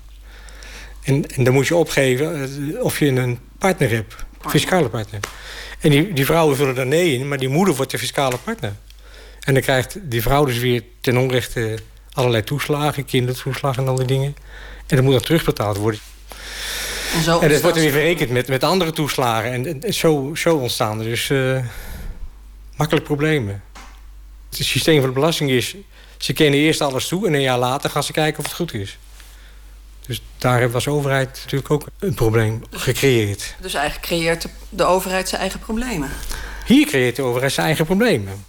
En, 1.03 1.27
en 1.27 1.45
dan 1.45 1.53
moet 1.55 1.67
je 1.67 1.77
opgeven 1.77 2.43
eh, 2.75 2.85
of 2.85 2.99
je 2.99 3.07
een 3.07 3.39
partner 3.59 3.91
hebt, 3.91 4.15
een 4.43 4.51
fiscale 4.51 4.89
partner. 4.89 5.21
En 5.81 5.91
die, 5.91 6.13
die 6.13 6.25
vrouwen 6.25 6.57
vullen 6.57 6.75
daar 6.75 6.87
nee 6.87 7.15
in, 7.15 7.29
maar 7.29 7.39
die 7.39 7.49
moeder 7.49 7.75
wordt 7.75 7.91
de 7.91 7.99
fiscale 7.99 8.39
partner. 8.45 8.73
En 9.41 9.55
dan 9.55 9.63
krijgt 9.63 9.97
die 10.03 10.23
vrouw 10.23 10.45
dus 10.45 10.59
weer 10.59 10.83
ten 11.01 11.17
onrechte 11.17 11.79
allerlei 12.13 12.45
toeslagen, 12.45 13.05
kindertoeslagen 13.05 13.83
en 13.83 13.89
al 13.89 13.97
die 13.97 14.07
dingen. 14.07 14.37
En 14.87 14.97
dat 14.97 15.05
moet 15.05 15.13
dan 15.13 15.23
terugbetaald 15.23 15.77
worden. 15.77 16.01
En, 17.15 17.23
zo 17.23 17.41
en 17.41 17.49
dat 17.49 17.61
wordt 17.61 17.77
weer 17.77 17.91
verrekend 17.91 18.31
met, 18.31 18.49
met 18.49 18.65
andere 18.65 18.93
toeslagen. 18.93 19.53
En, 19.53 19.83
en 19.83 19.95
zo, 19.95 20.35
zo 20.35 20.57
ontstaan 20.57 20.99
er 20.99 21.05
dus 21.05 21.29
uh, 21.29 21.59
makkelijk 22.79 23.07
problemen. 23.07 23.63
Het 24.49 24.67
systeem 24.67 24.99
van 24.99 25.09
de 25.09 25.15
belasting 25.15 25.51
is... 25.51 25.75
ze 26.17 26.33
kennen 26.33 26.61
eerst 26.61 26.81
alles 26.81 27.09
toe 27.09 27.27
en 27.27 27.35
een 27.35 27.41
jaar 27.41 27.59
later 27.59 27.91
gaan 27.91 28.03
ze 28.03 28.13
kijken 28.13 28.39
of 28.39 28.45
het 28.45 28.55
goed 28.55 28.75
is. 28.75 28.99
Dus 30.07 30.23
daar 30.39 30.53
hebben 30.53 30.69
we 30.69 30.75
als 30.75 30.89
overheid 30.89 31.41
natuurlijk 31.43 31.71
ook 31.71 31.87
een 31.99 32.15
probleem 32.15 32.63
gecreëerd. 32.71 33.55
Dus 33.61 33.75
eigenlijk 33.75 34.07
creëert 34.07 34.47
de 34.69 34.85
overheid 34.85 35.29
zijn 35.29 35.41
eigen 35.41 35.61
problemen? 35.61 36.11
Hier 36.67 36.87
creëert 36.87 37.17
de 37.17 37.23
overheid 37.23 37.53
zijn 37.53 37.67
eigen 37.67 37.85
problemen. 37.85 38.45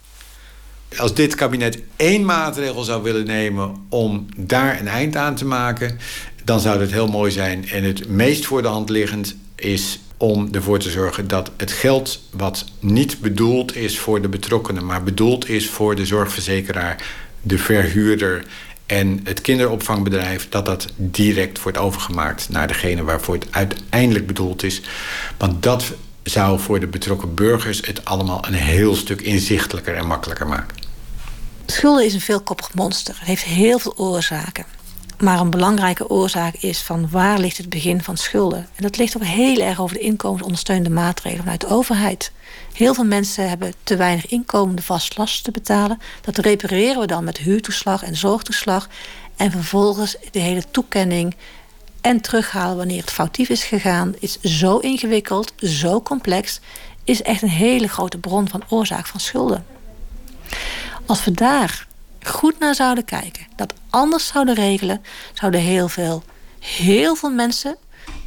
Als 0.97 1.13
dit 1.13 1.35
kabinet 1.35 1.79
één 1.95 2.25
maatregel 2.25 2.83
zou 2.83 3.03
willen 3.03 3.25
nemen 3.25 3.85
om 3.89 4.25
daar 4.37 4.79
een 4.79 4.87
eind 4.87 5.15
aan 5.15 5.35
te 5.35 5.45
maken, 5.45 5.99
dan 6.43 6.59
zou 6.59 6.79
dat 6.79 6.91
heel 6.91 7.07
mooi 7.07 7.31
zijn. 7.31 7.69
En 7.69 7.83
het 7.83 8.07
meest 8.07 8.45
voor 8.45 8.61
de 8.61 8.67
hand 8.67 8.89
liggend 8.89 9.35
is 9.55 9.99
om 10.19 10.49
ervoor 10.51 10.79
te 10.79 10.89
zorgen 10.89 11.27
dat 11.27 11.51
het 11.57 11.71
geld 11.71 12.19
wat 12.31 12.65
niet 12.79 13.19
bedoeld 13.19 13.75
is 13.75 13.99
voor 13.99 14.21
de 14.21 14.29
betrokkenen, 14.29 14.85
maar 14.85 15.03
bedoeld 15.03 15.49
is 15.49 15.69
voor 15.69 15.95
de 15.95 16.05
zorgverzekeraar, 16.05 17.03
de 17.41 17.57
verhuurder 17.57 18.45
en 18.85 19.19
het 19.23 19.41
kinderopvangbedrijf... 19.41 20.49
dat 20.49 20.65
dat 20.65 20.87
direct 20.95 21.61
wordt 21.61 21.77
overgemaakt 21.77 22.49
naar 22.49 22.67
degene 22.67 23.03
waarvoor 23.03 23.33
het 23.33 23.47
uiteindelijk 23.49 24.27
bedoeld 24.27 24.63
is. 24.63 24.81
Want 25.37 25.63
dat 25.63 25.83
zou 26.23 26.59
voor 26.59 26.79
de 26.79 26.87
betrokken 26.87 27.33
burgers 27.33 27.81
het 27.85 28.05
allemaal 28.05 28.45
een 28.47 28.53
heel 28.53 28.95
stuk 28.95 29.21
inzichtelijker 29.21 29.95
en 29.95 30.07
makkelijker 30.07 30.47
maken. 30.47 30.77
Schulden 31.65 32.05
is 32.05 32.13
een 32.13 32.21
veelkoppig 32.21 32.73
monster. 32.73 33.15
Het 33.19 33.27
heeft 33.27 33.43
heel 33.43 33.79
veel 33.79 33.97
oorzaken. 33.97 34.65
Maar 35.19 35.39
een 35.39 35.49
belangrijke 35.49 36.09
oorzaak 36.09 36.55
is 36.55 36.81
van 36.81 37.09
waar 37.09 37.39
ligt 37.39 37.57
het 37.57 37.69
begin 37.69 38.03
van 38.03 38.17
schulden. 38.17 38.67
En 38.75 38.83
dat 38.83 38.97
ligt 38.97 39.15
ook 39.15 39.23
heel 39.23 39.59
erg 39.59 39.81
over 39.81 39.95
de 39.95 40.01
inkomensondersteunende 40.01 40.89
maatregelen 40.89 41.43
vanuit 41.43 41.61
de 41.61 41.67
overheid. 41.67 42.31
Heel 42.73 42.93
veel 42.93 43.05
mensen 43.05 43.49
hebben 43.49 43.73
te 43.83 43.95
weinig 43.95 44.25
inkomen 44.25 44.75
de 44.75 44.81
vastlasten 44.81 45.43
te 45.43 45.51
betalen. 45.51 46.01
Dat 46.21 46.37
repareren 46.37 46.99
we 46.99 47.07
dan 47.07 47.23
met 47.23 47.37
huurtoeslag 47.37 48.03
en 48.03 48.15
zorgtoeslag. 48.15 48.87
En 49.35 49.51
vervolgens 49.51 50.17
de 50.31 50.39
hele 50.39 50.63
toekenning 50.71 51.35
en 52.01 52.21
terughalen 52.21 52.77
wanneer 52.77 53.01
het 53.01 53.11
foutief 53.11 53.49
is 53.49 53.63
gegaan... 53.63 54.15
is 54.19 54.41
zo 54.41 54.77
ingewikkeld, 54.77 55.53
zo 55.57 56.01
complex... 56.01 56.59
is 57.03 57.21
echt 57.21 57.41
een 57.41 57.49
hele 57.49 57.87
grote 57.87 58.17
bron 58.17 58.49
van 58.49 58.63
oorzaak 58.69 59.05
van 59.05 59.19
schulden. 59.19 59.65
Als 61.05 61.23
we 61.23 61.31
daar 61.31 61.87
goed 62.23 62.59
naar 62.59 62.75
zouden 62.75 63.05
kijken, 63.05 63.47
dat 63.55 63.73
anders 63.89 64.27
zouden 64.27 64.55
regelen, 64.55 65.01
zouden 65.33 65.61
heel 65.61 65.87
veel, 65.87 66.23
heel 66.59 67.15
veel 67.15 67.31
mensen 67.31 67.77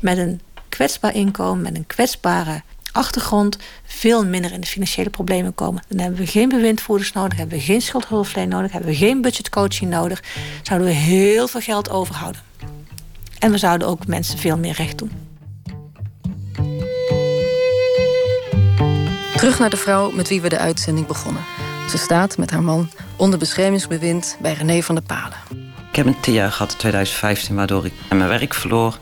met 0.01 0.19
een 0.19 0.41
kwetsbaar 0.69 1.15
inkomen, 1.15 1.63
met 1.63 1.77
een 1.77 1.87
kwetsbare 1.87 2.63
achtergrond, 2.93 3.57
veel 3.85 4.27
minder 4.27 4.53
in 4.53 4.61
de 4.61 4.67
financiële 4.67 5.11
problemen 5.11 5.55
komen. 5.55 5.83
Dan 5.89 5.99
hebben 5.99 6.21
we 6.21 6.27
geen 6.27 6.49
bewindvoerders 6.49 7.13
nodig, 7.13 7.39
hebben 7.39 7.59
we 7.59 7.65
geen 7.65 7.83
schuldhulpverlening 7.83 8.55
nodig, 8.55 8.73
hebben 8.73 8.91
we 8.91 8.97
geen 8.97 9.21
budgetcoaching 9.21 9.91
nodig, 9.91 10.23
zouden 10.63 10.89
we 10.89 10.95
heel 10.95 11.49
veel 11.49 11.61
geld 11.61 11.91
overhouden. 11.91 12.41
En 13.39 13.51
we 13.51 13.59
zouden 13.59 13.89
ook 13.89 14.07
mensen 14.07 14.39
veel 14.39 14.59
meer 14.59 14.75
recht 14.75 14.99
doen. 14.99 15.11
Terug 19.37 19.59
naar 19.59 19.71
de 19.71 19.77
vrouw 19.77 20.11
met 20.11 20.29
wie 20.29 20.41
we 20.41 20.49
de 20.49 20.59
uitzending 20.59 21.07
begonnen. 21.07 21.43
Ze 21.89 21.99
staat 21.99 22.39
met 22.39 22.51
haar 22.51 22.63
man 22.63 22.91
onder 23.17 23.39
beschermingsbewind 23.39 24.37
bij 24.41 24.53
René 24.53 24.83
van 24.83 24.95
der 24.95 25.05
Palen. 25.05 25.39
Ik 25.91 25.97
heb 25.97 26.07
een 26.07 26.21
TIA 26.21 26.51
gehad 26.51 26.73
in 26.73 26.79
2015 26.79 27.55
waardoor 27.57 27.87
ik 27.87 27.93
mijn 28.09 28.29
werk 28.29 28.55
verloor. 28.55 28.99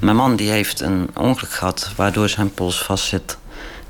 Mijn 0.00 0.16
man 0.16 0.36
die 0.36 0.50
heeft 0.50 0.80
een 0.80 1.10
ongeluk 1.14 1.52
gehad 1.52 1.92
waardoor 1.96 2.28
zijn 2.28 2.54
pols 2.54 2.82
vastzit. 2.82 3.38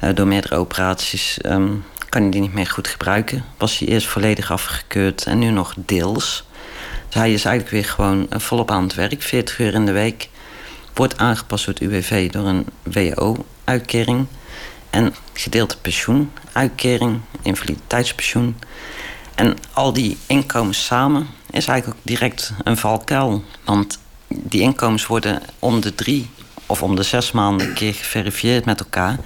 Uh, 0.00 0.10
door 0.14 0.26
meerdere 0.26 0.56
operaties 0.56 1.38
um, 1.46 1.84
kan 2.08 2.22
hij 2.22 2.30
die 2.30 2.40
niet 2.40 2.54
meer 2.54 2.66
goed 2.66 2.88
gebruiken. 2.88 3.44
Was 3.58 3.78
hij 3.78 3.88
eerst 3.88 4.06
volledig 4.06 4.50
afgekeurd 4.50 5.24
en 5.24 5.38
nu 5.38 5.50
nog 5.50 5.74
deels. 5.76 6.44
Dus 7.06 7.14
hij 7.14 7.32
is 7.32 7.44
eigenlijk 7.44 7.74
weer 7.74 7.84
gewoon 7.94 8.26
uh, 8.30 8.38
volop 8.38 8.70
aan 8.70 8.82
het 8.82 8.94
werk, 8.94 9.22
40 9.22 9.58
uur 9.58 9.74
in 9.74 9.86
de 9.86 9.92
week. 9.92 10.28
Wordt 10.94 11.18
aangepast 11.18 11.64
door 11.64 11.74
het 11.74 11.82
UWV 11.82 12.30
door 12.30 12.46
een 12.46 12.66
WO-uitkering. 12.82 14.26
En 14.94 15.14
gedeelte 15.32 15.78
pensioen, 15.78 16.32
uitkering, 16.52 17.20
invaliditeitspensioen. 17.42 18.56
En 19.34 19.56
al 19.72 19.92
die 19.92 20.18
inkomens 20.26 20.84
samen 20.84 21.28
is 21.50 21.66
eigenlijk 21.66 21.98
ook 21.98 22.06
direct 22.06 22.52
een 22.64 22.76
valkuil. 22.76 23.44
Want 23.64 23.98
die 24.28 24.60
inkomens 24.60 25.06
worden 25.06 25.42
om 25.58 25.80
de 25.80 25.94
drie 25.94 26.30
of 26.66 26.82
om 26.82 26.96
de 26.96 27.02
zes 27.02 27.32
maanden 27.32 27.66
een 27.66 27.74
keer 27.74 27.94
geverifieerd 27.94 28.64
met 28.64 28.80
elkaar. 28.80 29.18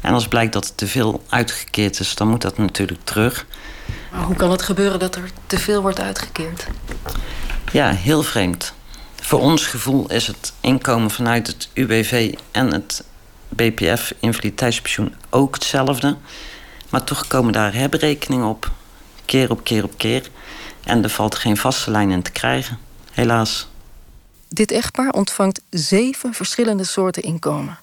En 0.00 0.12
als 0.12 0.28
blijkt 0.28 0.52
dat 0.52 0.68
er 0.68 0.74
te 0.74 0.86
veel 0.86 1.22
uitgekeerd 1.28 2.00
is, 2.00 2.14
dan 2.14 2.28
moet 2.28 2.42
dat 2.42 2.58
natuurlijk 2.58 3.04
terug. 3.04 3.46
Maar 4.12 4.24
hoe 4.24 4.36
kan 4.36 4.50
het 4.50 4.62
gebeuren 4.62 4.98
dat 4.98 5.14
er 5.14 5.30
te 5.46 5.58
veel 5.58 5.82
wordt 5.82 6.00
uitgekeerd? 6.00 6.66
Ja, 7.72 7.90
heel 7.90 8.22
vreemd. 8.22 8.72
Voor 9.20 9.40
ons 9.40 9.66
gevoel 9.66 10.10
is 10.10 10.26
het 10.26 10.52
inkomen 10.60 11.10
vanuit 11.10 11.46
het 11.46 11.68
UWV 11.74 12.34
en 12.50 12.72
het 12.72 13.04
BPF, 13.56 14.12
invaliditeitspensioen, 14.20 15.14
ook 15.30 15.54
hetzelfde. 15.54 16.16
Maar 16.88 17.04
toch 17.04 17.26
komen 17.26 17.52
daar 17.52 17.74
herberekeningen 17.74 18.46
op. 18.46 18.70
Keer 19.24 19.50
op 19.50 19.64
keer 19.64 19.84
op 19.84 19.92
keer. 19.96 20.30
En 20.84 21.02
er 21.02 21.10
valt 21.10 21.34
geen 21.34 21.56
vaste 21.56 21.90
lijn 21.90 22.10
in 22.10 22.22
te 22.22 22.30
krijgen. 22.30 22.78
Helaas. 23.12 23.68
Dit 24.48 24.70
echtpaar 24.70 25.10
ontvangt 25.10 25.60
zeven 25.70 26.34
verschillende 26.34 26.84
soorten 26.84 27.22
inkomen. 27.22 27.78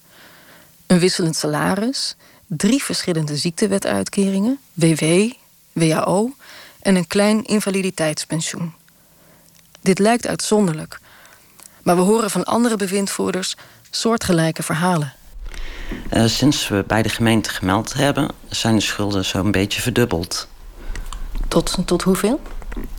Een 0.86 0.98
wisselend 0.98 1.36
salaris, 1.36 2.16
drie 2.46 2.82
verschillende 2.82 3.36
ziektewetuitkeringen, 3.36 4.58
WW, 4.72 5.30
WAO 5.72 6.34
en 6.80 6.94
een 6.94 7.06
klein 7.06 7.44
invaliditeitspensioen. 7.44 8.72
Dit 9.80 9.98
lijkt 9.98 10.26
uitzonderlijk, 10.26 10.98
maar 11.82 11.96
we 11.96 12.02
horen 12.02 12.30
van 12.30 12.44
andere 12.44 12.76
bewindvoerders 12.76 13.56
soortgelijke 13.90 14.62
verhalen. 14.62 15.12
Uh, 16.12 16.24
sinds 16.26 16.68
we 16.68 16.84
bij 16.86 17.02
de 17.02 17.08
gemeente 17.08 17.50
gemeld 17.50 17.94
hebben, 17.94 18.28
zijn 18.48 18.74
de 18.74 18.80
schulden 18.80 19.24
zo'n 19.24 19.50
beetje 19.50 19.80
verdubbeld. 19.80 20.48
Tot, 21.48 21.76
tot 21.84 22.02
hoeveel? 22.02 22.40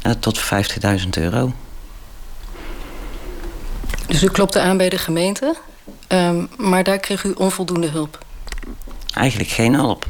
Uh, 0.07 0.11
tot 0.11 0.39
50.000 0.39 1.09
euro. 1.09 1.53
Dus 4.07 4.23
u 4.23 4.27
klopte 4.27 4.59
aan 4.59 4.77
bij 4.77 4.89
de 4.89 4.97
gemeente, 4.97 5.55
um, 6.07 6.49
maar 6.57 6.83
daar 6.83 6.99
kreeg 6.99 7.23
u 7.23 7.31
onvoldoende 7.31 7.87
hulp? 7.87 8.25
Eigenlijk 9.13 9.49
geen 9.49 9.73
hulp. 9.73 10.05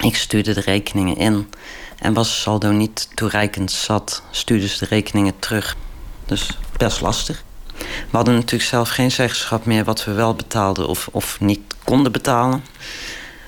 Ik 0.00 0.16
stuurde 0.16 0.54
de 0.54 0.60
rekeningen 0.60 1.16
in 1.16 1.50
en 1.98 2.12
was 2.12 2.40
saldo 2.40 2.70
niet 2.70 3.08
toereikend 3.14 3.72
zat, 3.72 4.22
stuurde 4.30 4.68
ze 4.68 4.78
de 4.78 4.84
rekeningen 4.84 5.38
terug. 5.38 5.76
Dus 6.26 6.58
best 6.76 7.00
lastig. 7.00 7.44
We 7.78 8.16
hadden 8.16 8.34
natuurlijk 8.34 8.70
zelf 8.70 8.88
geen 8.88 9.10
zeggenschap 9.10 9.64
meer 9.64 9.84
wat 9.84 10.04
we 10.04 10.12
wel 10.12 10.34
betaalden 10.34 10.88
of, 10.88 11.08
of 11.12 11.40
niet 11.40 11.60
konden 11.84 12.12
betalen. 12.12 12.64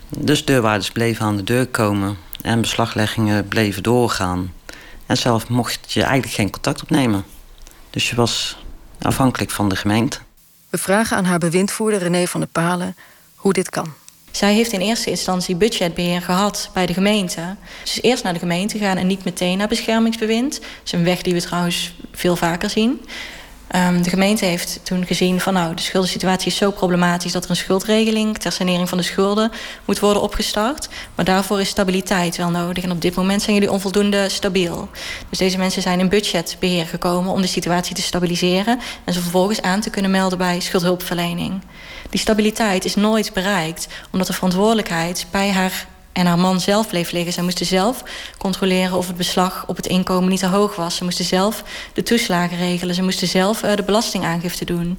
Dus 0.08 0.44
deurwaarders 0.44 0.90
bleven 0.90 1.24
aan 1.24 1.36
de 1.36 1.44
deur 1.44 1.66
komen 1.66 2.16
en 2.42 2.60
beslagleggingen 2.60 3.48
bleven 3.48 3.82
doorgaan. 3.82 4.52
En 5.06 5.16
zelf 5.16 5.48
mocht 5.48 5.92
je 5.92 6.02
eigenlijk 6.02 6.34
geen 6.34 6.50
contact 6.50 6.82
opnemen. 6.82 7.24
Dus 7.90 8.10
je 8.10 8.16
was 8.16 8.56
afhankelijk 9.00 9.50
van 9.50 9.68
de 9.68 9.76
gemeente. 9.76 10.18
We 10.70 10.78
vragen 10.78 11.16
aan 11.16 11.24
haar 11.24 11.38
bewindvoerder 11.38 12.00
René 12.00 12.26
van 12.26 12.40
der 12.40 12.48
Palen 12.48 12.96
hoe 13.34 13.52
dit 13.52 13.70
kan. 13.70 13.92
Zij 14.30 14.54
heeft 14.54 14.72
in 14.72 14.80
eerste 14.80 15.10
instantie 15.10 15.56
budgetbeheer 15.56 16.22
gehad 16.22 16.70
bij 16.74 16.86
de 16.86 16.94
gemeente. 16.94 17.56
Dus 17.82 18.02
eerst 18.02 18.22
naar 18.22 18.32
de 18.32 18.38
gemeente 18.38 18.78
gaan 18.78 18.96
en 18.96 19.06
niet 19.06 19.24
meteen 19.24 19.58
naar 19.58 19.68
beschermingsbewind. 19.68 20.52
Dat 20.52 20.70
is 20.84 20.92
een 20.92 21.04
weg 21.04 21.22
die 21.22 21.34
we 21.34 21.40
trouwens 21.40 21.94
veel 22.12 22.36
vaker 22.36 22.70
zien. 22.70 23.00
Um, 23.76 24.02
de 24.02 24.10
gemeente 24.10 24.44
heeft 24.44 24.80
toen 24.82 25.06
gezien 25.06 25.40
van 25.40 25.52
nou, 25.54 25.74
de 25.74 25.82
schuldensituatie 25.82 26.50
is 26.50 26.56
zo 26.56 26.70
problematisch 26.70 27.32
dat 27.32 27.44
er 27.44 27.50
een 27.50 27.56
schuldregeling 27.56 28.38
ter 28.38 28.52
sanering 28.52 28.88
van 28.88 28.98
de 28.98 29.04
schulden 29.04 29.50
moet 29.84 29.98
worden 29.98 30.22
opgestart. 30.22 30.88
Maar 31.14 31.24
daarvoor 31.24 31.60
is 31.60 31.68
stabiliteit 31.68 32.36
wel 32.36 32.50
nodig. 32.50 32.84
En 32.84 32.90
op 32.90 33.00
dit 33.00 33.14
moment 33.14 33.42
zijn 33.42 33.54
jullie 33.54 33.70
onvoldoende 33.70 34.28
stabiel. 34.28 34.88
Dus 35.28 35.38
deze 35.38 35.58
mensen 35.58 35.82
zijn 35.82 36.00
in 36.00 36.08
budgetbeheer 36.08 36.86
gekomen 36.86 37.32
om 37.32 37.40
de 37.40 37.46
situatie 37.46 37.94
te 37.94 38.02
stabiliseren 38.02 38.78
en 39.04 39.12
ze 39.12 39.20
vervolgens 39.20 39.62
aan 39.62 39.80
te 39.80 39.90
kunnen 39.90 40.10
melden 40.10 40.38
bij 40.38 40.60
schuldhulpverlening. 40.60 41.60
Die 42.10 42.20
stabiliteit 42.20 42.84
is 42.84 42.94
nooit 42.94 43.32
bereikt, 43.32 43.88
omdat 44.10 44.26
de 44.26 44.32
verantwoordelijkheid 44.32 45.26
bij 45.30 45.50
haar 45.50 45.86
en 46.12 46.26
haar 46.26 46.38
man 46.38 46.60
zelf 46.60 46.88
bleef 46.88 47.10
liggen. 47.10 47.32
Zij 47.32 47.42
moesten 47.42 47.66
zelf 47.66 48.02
controleren 48.38 48.96
of 48.96 49.06
het 49.06 49.16
beslag 49.16 49.64
op 49.66 49.76
het 49.76 49.86
inkomen 49.86 50.28
niet 50.28 50.40
te 50.40 50.46
hoog 50.46 50.76
was. 50.76 50.96
Ze 50.96 51.04
moesten 51.04 51.24
zelf 51.24 51.62
de 51.92 52.02
toeslagen 52.02 52.56
regelen. 52.56 52.94
Ze 52.94 53.02
moesten 53.02 53.28
zelf 53.28 53.62
uh, 53.62 53.74
de 53.74 53.82
belastingaangifte 53.82 54.64
doen. 54.64 54.98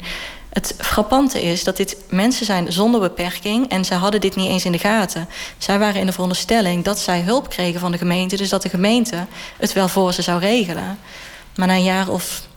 Het 0.50 0.76
frappante 0.78 1.42
is 1.42 1.64
dat 1.64 1.78
dit 1.78 1.98
mensen 2.10 2.46
zijn 2.46 2.72
zonder 2.72 3.00
beperking... 3.00 3.70
en 3.70 3.86
zij 3.86 3.98
hadden 3.98 4.22
dit 4.22 4.36
niet 4.36 4.50
eens 4.50 4.66
in 4.66 4.72
de 4.72 4.78
gaten. 4.78 5.28
Zij 5.58 5.80
waren 5.80 6.00
in 6.00 6.06
de 6.06 6.12
veronderstelling 6.12 6.84
dat 6.84 7.00
zij 7.00 7.22
hulp 7.22 7.50
kregen 7.50 7.80
van 7.80 7.92
de 7.92 7.98
gemeente... 7.98 8.38
dus 8.38 8.50
dat 8.50 8.62
de 8.62 8.70
gemeente 8.70 9.26
het 9.58 9.74
wel 9.74 9.88
voor 9.88 10.14
ze 10.14 10.22
zou 10.22 10.40
regelen. 10.40 11.00
Maar 11.56 11.68
na 11.68 11.74
een 11.74 11.84
jaar 11.84 12.10
of 12.10 12.50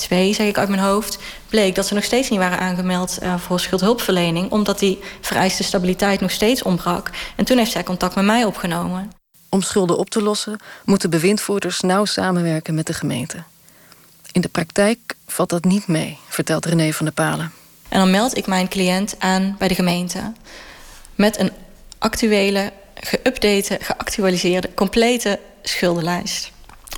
twee, 0.00 0.34
zeg 0.34 0.46
ik 0.46 0.58
uit 0.58 0.68
mijn 0.68 0.82
hoofd, 0.82 1.18
bleek 1.48 1.74
dat 1.74 1.86
ze 1.86 1.94
nog 1.94 2.04
steeds 2.04 2.28
niet 2.28 2.38
waren 2.38 2.58
aangemeld 2.58 3.18
uh, 3.22 3.38
voor 3.38 3.60
schuldhulpverlening, 3.60 4.50
omdat 4.50 4.78
die 4.78 4.98
vereiste 5.20 5.62
stabiliteit 5.62 6.20
nog 6.20 6.30
steeds 6.30 6.62
ontbrak. 6.62 7.10
En 7.36 7.44
toen 7.44 7.58
heeft 7.58 7.70
zij 7.70 7.82
contact 7.82 8.14
met 8.14 8.24
mij 8.24 8.44
opgenomen. 8.44 9.12
Om 9.48 9.62
schulden 9.62 9.98
op 9.98 10.10
te 10.10 10.22
lossen, 10.22 10.58
moeten 10.84 11.10
bewindvoerders 11.10 11.80
nauw 11.80 12.04
samenwerken 12.04 12.74
met 12.74 12.86
de 12.86 12.94
gemeente. 12.94 13.42
In 14.32 14.40
de 14.40 14.48
praktijk 14.48 14.98
valt 15.26 15.50
dat 15.50 15.64
niet 15.64 15.86
mee, 15.86 16.18
vertelt 16.28 16.64
René 16.64 16.92
van 16.92 17.06
der 17.06 17.14
Palen. 17.14 17.52
En 17.88 17.98
dan 17.98 18.10
meld 18.10 18.36
ik 18.36 18.46
mijn 18.46 18.68
cliënt 18.68 19.14
aan 19.18 19.56
bij 19.58 19.68
de 19.68 19.74
gemeente 19.74 20.32
met 21.14 21.38
een 21.38 21.52
actuele, 21.98 22.72
geüpdate, 22.94 23.76
geactualiseerde, 23.80 24.74
complete 24.74 25.38
schuldenlijst. 25.62 26.50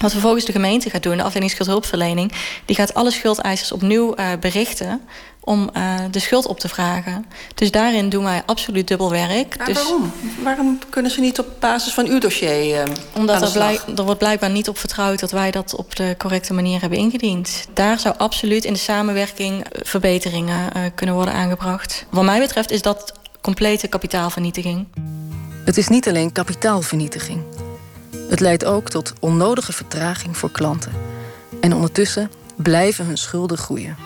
Wat 0.03 0.11
vervolgens 0.11 0.45
de 0.45 0.53
gemeente 0.53 0.91
gaat 0.91 1.03
doen, 1.03 1.17
de 1.17 1.23
afdeling 1.23 1.51
schuldhulpverlening, 1.51 2.33
die 2.65 2.77
gaat 2.77 2.95
alle 2.95 3.11
schuldeisers 3.11 3.73
opnieuw 3.73 4.17
uh, 4.17 4.27
berichten 4.41 5.01
om 5.41 5.71
uh, 5.77 5.95
de 6.11 6.19
schuld 6.19 6.47
op 6.47 6.61
te 6.61 6.69
vragen. 6.69 7.27
Dus 7.55 7.71
daarin 7.71 8.09
doen 8.09 8.25
wij 8.25 8.43
absoluut 8.47 8.89
dubbel 8.89 9.11
werk. 9.11 9.59
Maar 9.59 9.67
dus, 9.67 9.77
waarom? 9.77 10.13
Waarom 10.43 10.79
kunnen 10.91 11.11
ze 11.11 11.21
niet 11.21 11.39
op 11.39 11.47
basis 11.59 11.93
van 11.93 12.07
uw 12.07 12.19
dossier 12.19 12.75
uh, 12.75 12.83
Omdat 13.13 13.43
er, 13.43 13.51
blijk, 13.51 13.83
er 13.97 14.05
wordt 14.05 14.19
blijkbaar 14.19 14.51
niet 14.51 14.69
op 14.69 14.79
vertrouwd... 14.79 15.21
dat 15.21 15.31
wij 15.31 15.51
dat 15.51 15.75
op 15.75 15.97
de 15.97 16.15
correcte 16.19 16.55
manier 16.55 16.81
hebben 16.81 16.99
ingediend. 16.99 17.67
Daar 17.75 17.99
zou 17.99 18.15
absoluut 18.19 18.65
in 18.65 18.73
de 18.73 18.79
samenwerking 18.79 19.67
verbeteringen 19.83 20.71
uh, 20.77 20.83
kunnen 20.95 21.15
worden 21.15 21.35
aangebracht. 21.35 22.07
Wat 22.11 22.25
mij 22.25 22.39
betreft 22.39 22.71
is 22.71 22.83
dat 22.83 23.13
complete 23.41 23.89
kapitaalvernietiging. 23.89 24.87
Het 25.65 25.77
is 25.77 25.89
niet 25.89 26.09
alleen 26.09 26.33
kapitaalvernietiging. 26.33 27.71
Het 28.29 28.41
leidt 28.41 28.65
ook 28.65 28.89
tot 28.89 29.13
onnodige 29.21 29.73
vertraging 29.73 30.37
voor 30.37 30.51
klanten. 30.51 30.93
En 31.61 31.75
ondertussen 31.75 32.31
blijven 32.57 33.07
hun 33.07 33.19
schulden 33.19 33.59
groeien. 33.59 33.97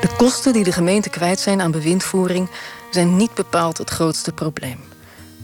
De 0.00 0.08
kosten 0.16 0.52
die 0.52 0.64
de 0.64 0.72
gemeenten 0.72 1.10
kwijt 1.10 1.40
zijn 1.40 1.60
aan 1.60 1.70
bewindvoering 1.70 2.48
zijn 2.90 3.16
niet 3.16 3.34
bepaald 3.34 3.78
het 3.78 3.90
grootste 3.90 4.32
probleem. 4.32 4.80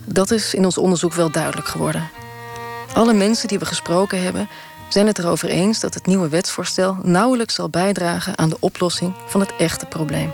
Dat 0.04 0.30
is 0.30 0.54
in 0.54 0.64
ons 0.64 0.78
onderzoek 0.78 1.12
wel 1.12 1.30
duidelijk 1.30 1.68
geworden. 1.68 2.08
Alle 2.94 3.14
mensen 3.14 3.48
die 3.48 3.58
we 3.58 3.66
gesproken 3.66 4.22
hebben 4.22 4.48
zijn 4.88 5.06
het 5.06 5.18
erover 5.18 5.48
eens 5.48 5.80
dat 5.80 5.94
het 5.94 6.06
nieuwe 6.06 6.28
wetsvoorstel 6.28 6.96
nauwelijks 7.02 7.54
zal 7.54 7.68
bijdragen 7.68 8.38
aan 8.38 8.48
de 8.48 8.56
oplossing 8.60 9.14
van 9.26 9.40
het 9.40 9.56
echte 9.58 9.86
probleem. 9.86 10.32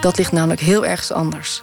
Dat 0.00 0.16
ligt 0.16 0.32
namelijk 0.32 0.60
heel 0.60 0.86
ergens 0.86 1.12
anders, 1.12 1.62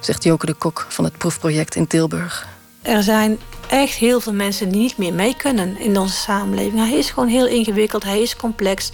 zegt 0.00 0.24
Joke 0.24 0.46
de 0.46 0.54
Kok 0.54 0.86
van 0.88 1.04
het 1.04 1.18
proefproject 1.18 1.74
in 1.74 1.86
Tilburg. 1.86 2.46
Er 2.82 3.02
zijn 3.02 3.38
echt 3.70 3.94
heel 3.94 4.20
veel 4.20 4.32
mensen 4.32 4.68
die 4.68 4.80
niet 4.80 4.96
meer 4.96 5.14
mee 5.14 5.36
kunnen 5.36 5.78
in 5.78 5.98
onze 5.98 6.14
samenleving. 6.14 6.78
Hij 6.88 6.98
is 6.98 7.10
gewoon 7.10 7.28
heel 7.28 7.46
ingewikkeld, 7.46 8.04
hij 8.04 8.20
is 8.22 8.36
complex. 8.36 8.90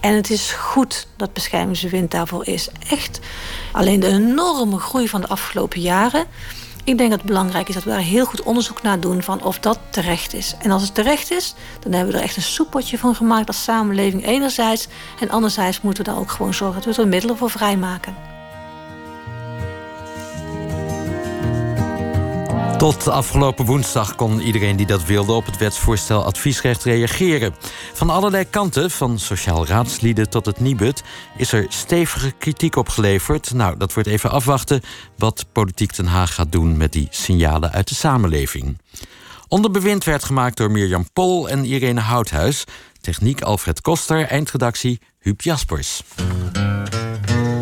En 0.00 0.14
het 0.14 0.30
is 0.30 0.52
goed 0.52 1.06
dat 1.16 1.32
beschermingsbewind 1.32 2.10
daarvoor 2.10 2.46
is. 2.46 2.68
Echt. 2.90 3.20
Alleen 3.72 4.00
de 4.00 4.06
enorme 4.06 4.78
groei 4.78 5.08
van 5.08 5.20
de 5.20 5.28
afgelopen 5.28 5.80
jaren. 5.80 6.24
Ik 6.84 6.98
denk 6.98 7.10
dat 7.10 7.18
het 7.18 7.28
belangrijk 7.28 7.68
is 7.68 7.74
dat 7.74 7.84
we 7.84 7.90
daar 7.90 7.98
heel 7.98 8.24
goed 8.24 8.42
onderzoek 8.42 8.82
naar 8.82 9.00
doen 9.00 9.22
van 9.22 9.42
of 9.42 9.58
dat 9.58 9.78
terecht 9.90 10.34
is. 10.34 10.54
En 10.58 10.70
als 10.70 10.82
het 10.82 10.94
terecht 10.94 11.30
is, 11.30 11.54
dan 11.80 11.92
hebben 11.92 12.12
we 12.12 12.18
er 12.18 12.24
echt 12.24 12.36
een 12.36 12.42
soepeltje 12.42 12.98
van 12.98 13.14
gemaakt 13.14 13.46
als 13.46 13.62
samenleving 13.62 14.26
enerzijds. 14.26 14.88
En 15.20 15.30
anderzijds 15.30 15.80
moeten 15.80 16.04
we 16.04 16.10
daar 16.10 16.20
ook 16.20 16.30
gewoon 16.30 16.54
zorgen 16.54 16.82
dat 16.82 16.96
we 16.96 17.02
er 17.02 17.08
middelen 17.08 17.36
voor 17.36 17.50
vrijmaken. 17.50 18.29
Tot 22.80 23.08
afgelopen 23.08 23.64
woensdag 23.64 24.14
kon 24.14 24.40
iedereen 24.40 24.76
die 24.76 24.86
dat 24.86 25.04
wilde 25.04 25.32
op 25.32 25.46
het 25.46 25.58
wetsvoorstel 25.58 26.24
adviesrecht 26.24 26.84
reageren. 26.84 27.54
Van 27.92 28.10
allerlei 28.10 28.44
kanten, 28.44 28.90
van 28.90 29.18
sociaal 29.18 29.66
raadslieden 29.66 30.30
tot 30.30 30.46
het 30.46 30.60
Nibud, 30.60 31.02
is 31.36 31.52
er 31.52 31.66
stevige 31.68 32.30
kritiek 32.30 32.76
op 32.76 32.88
geleverd. 32.88 33.52
Nou, 33.52 33.76
dat 33.76 33.94
wordt 33.94 34.08
even 34.08 34.30
afwachten 34.30 34.80
wat 35.16 35.46
Politiek 35.52 35.96
Den 35.96 36.06
Haag 36.06 36.34
gaat 36.34 36.52
doen 36.52 36.76
met 36.76 36.92
die 36.92 37.08
signalen 37.10 37.72
uit 37.72 37.88
de 37.88 37.94
samenleving. 37.94 38.78
Onderbewind 39.48 40.04
werd 40.04 40.24
gemaakt 40.24 40.56
door 40.56 40.70
Mirjam 40.70 41.12
Pol 41.12 41.48
en 41.48 41.64
Irene 41.64 42.00
Houthuis. 42.00 42.64
Techniek 43.00 43.40
Alfred 43.40 43.80
Koster, 43.80 44.26
eindredactie 44.26 45.00
Huub 45.18 45.40
Jaspers. 45.40 46.02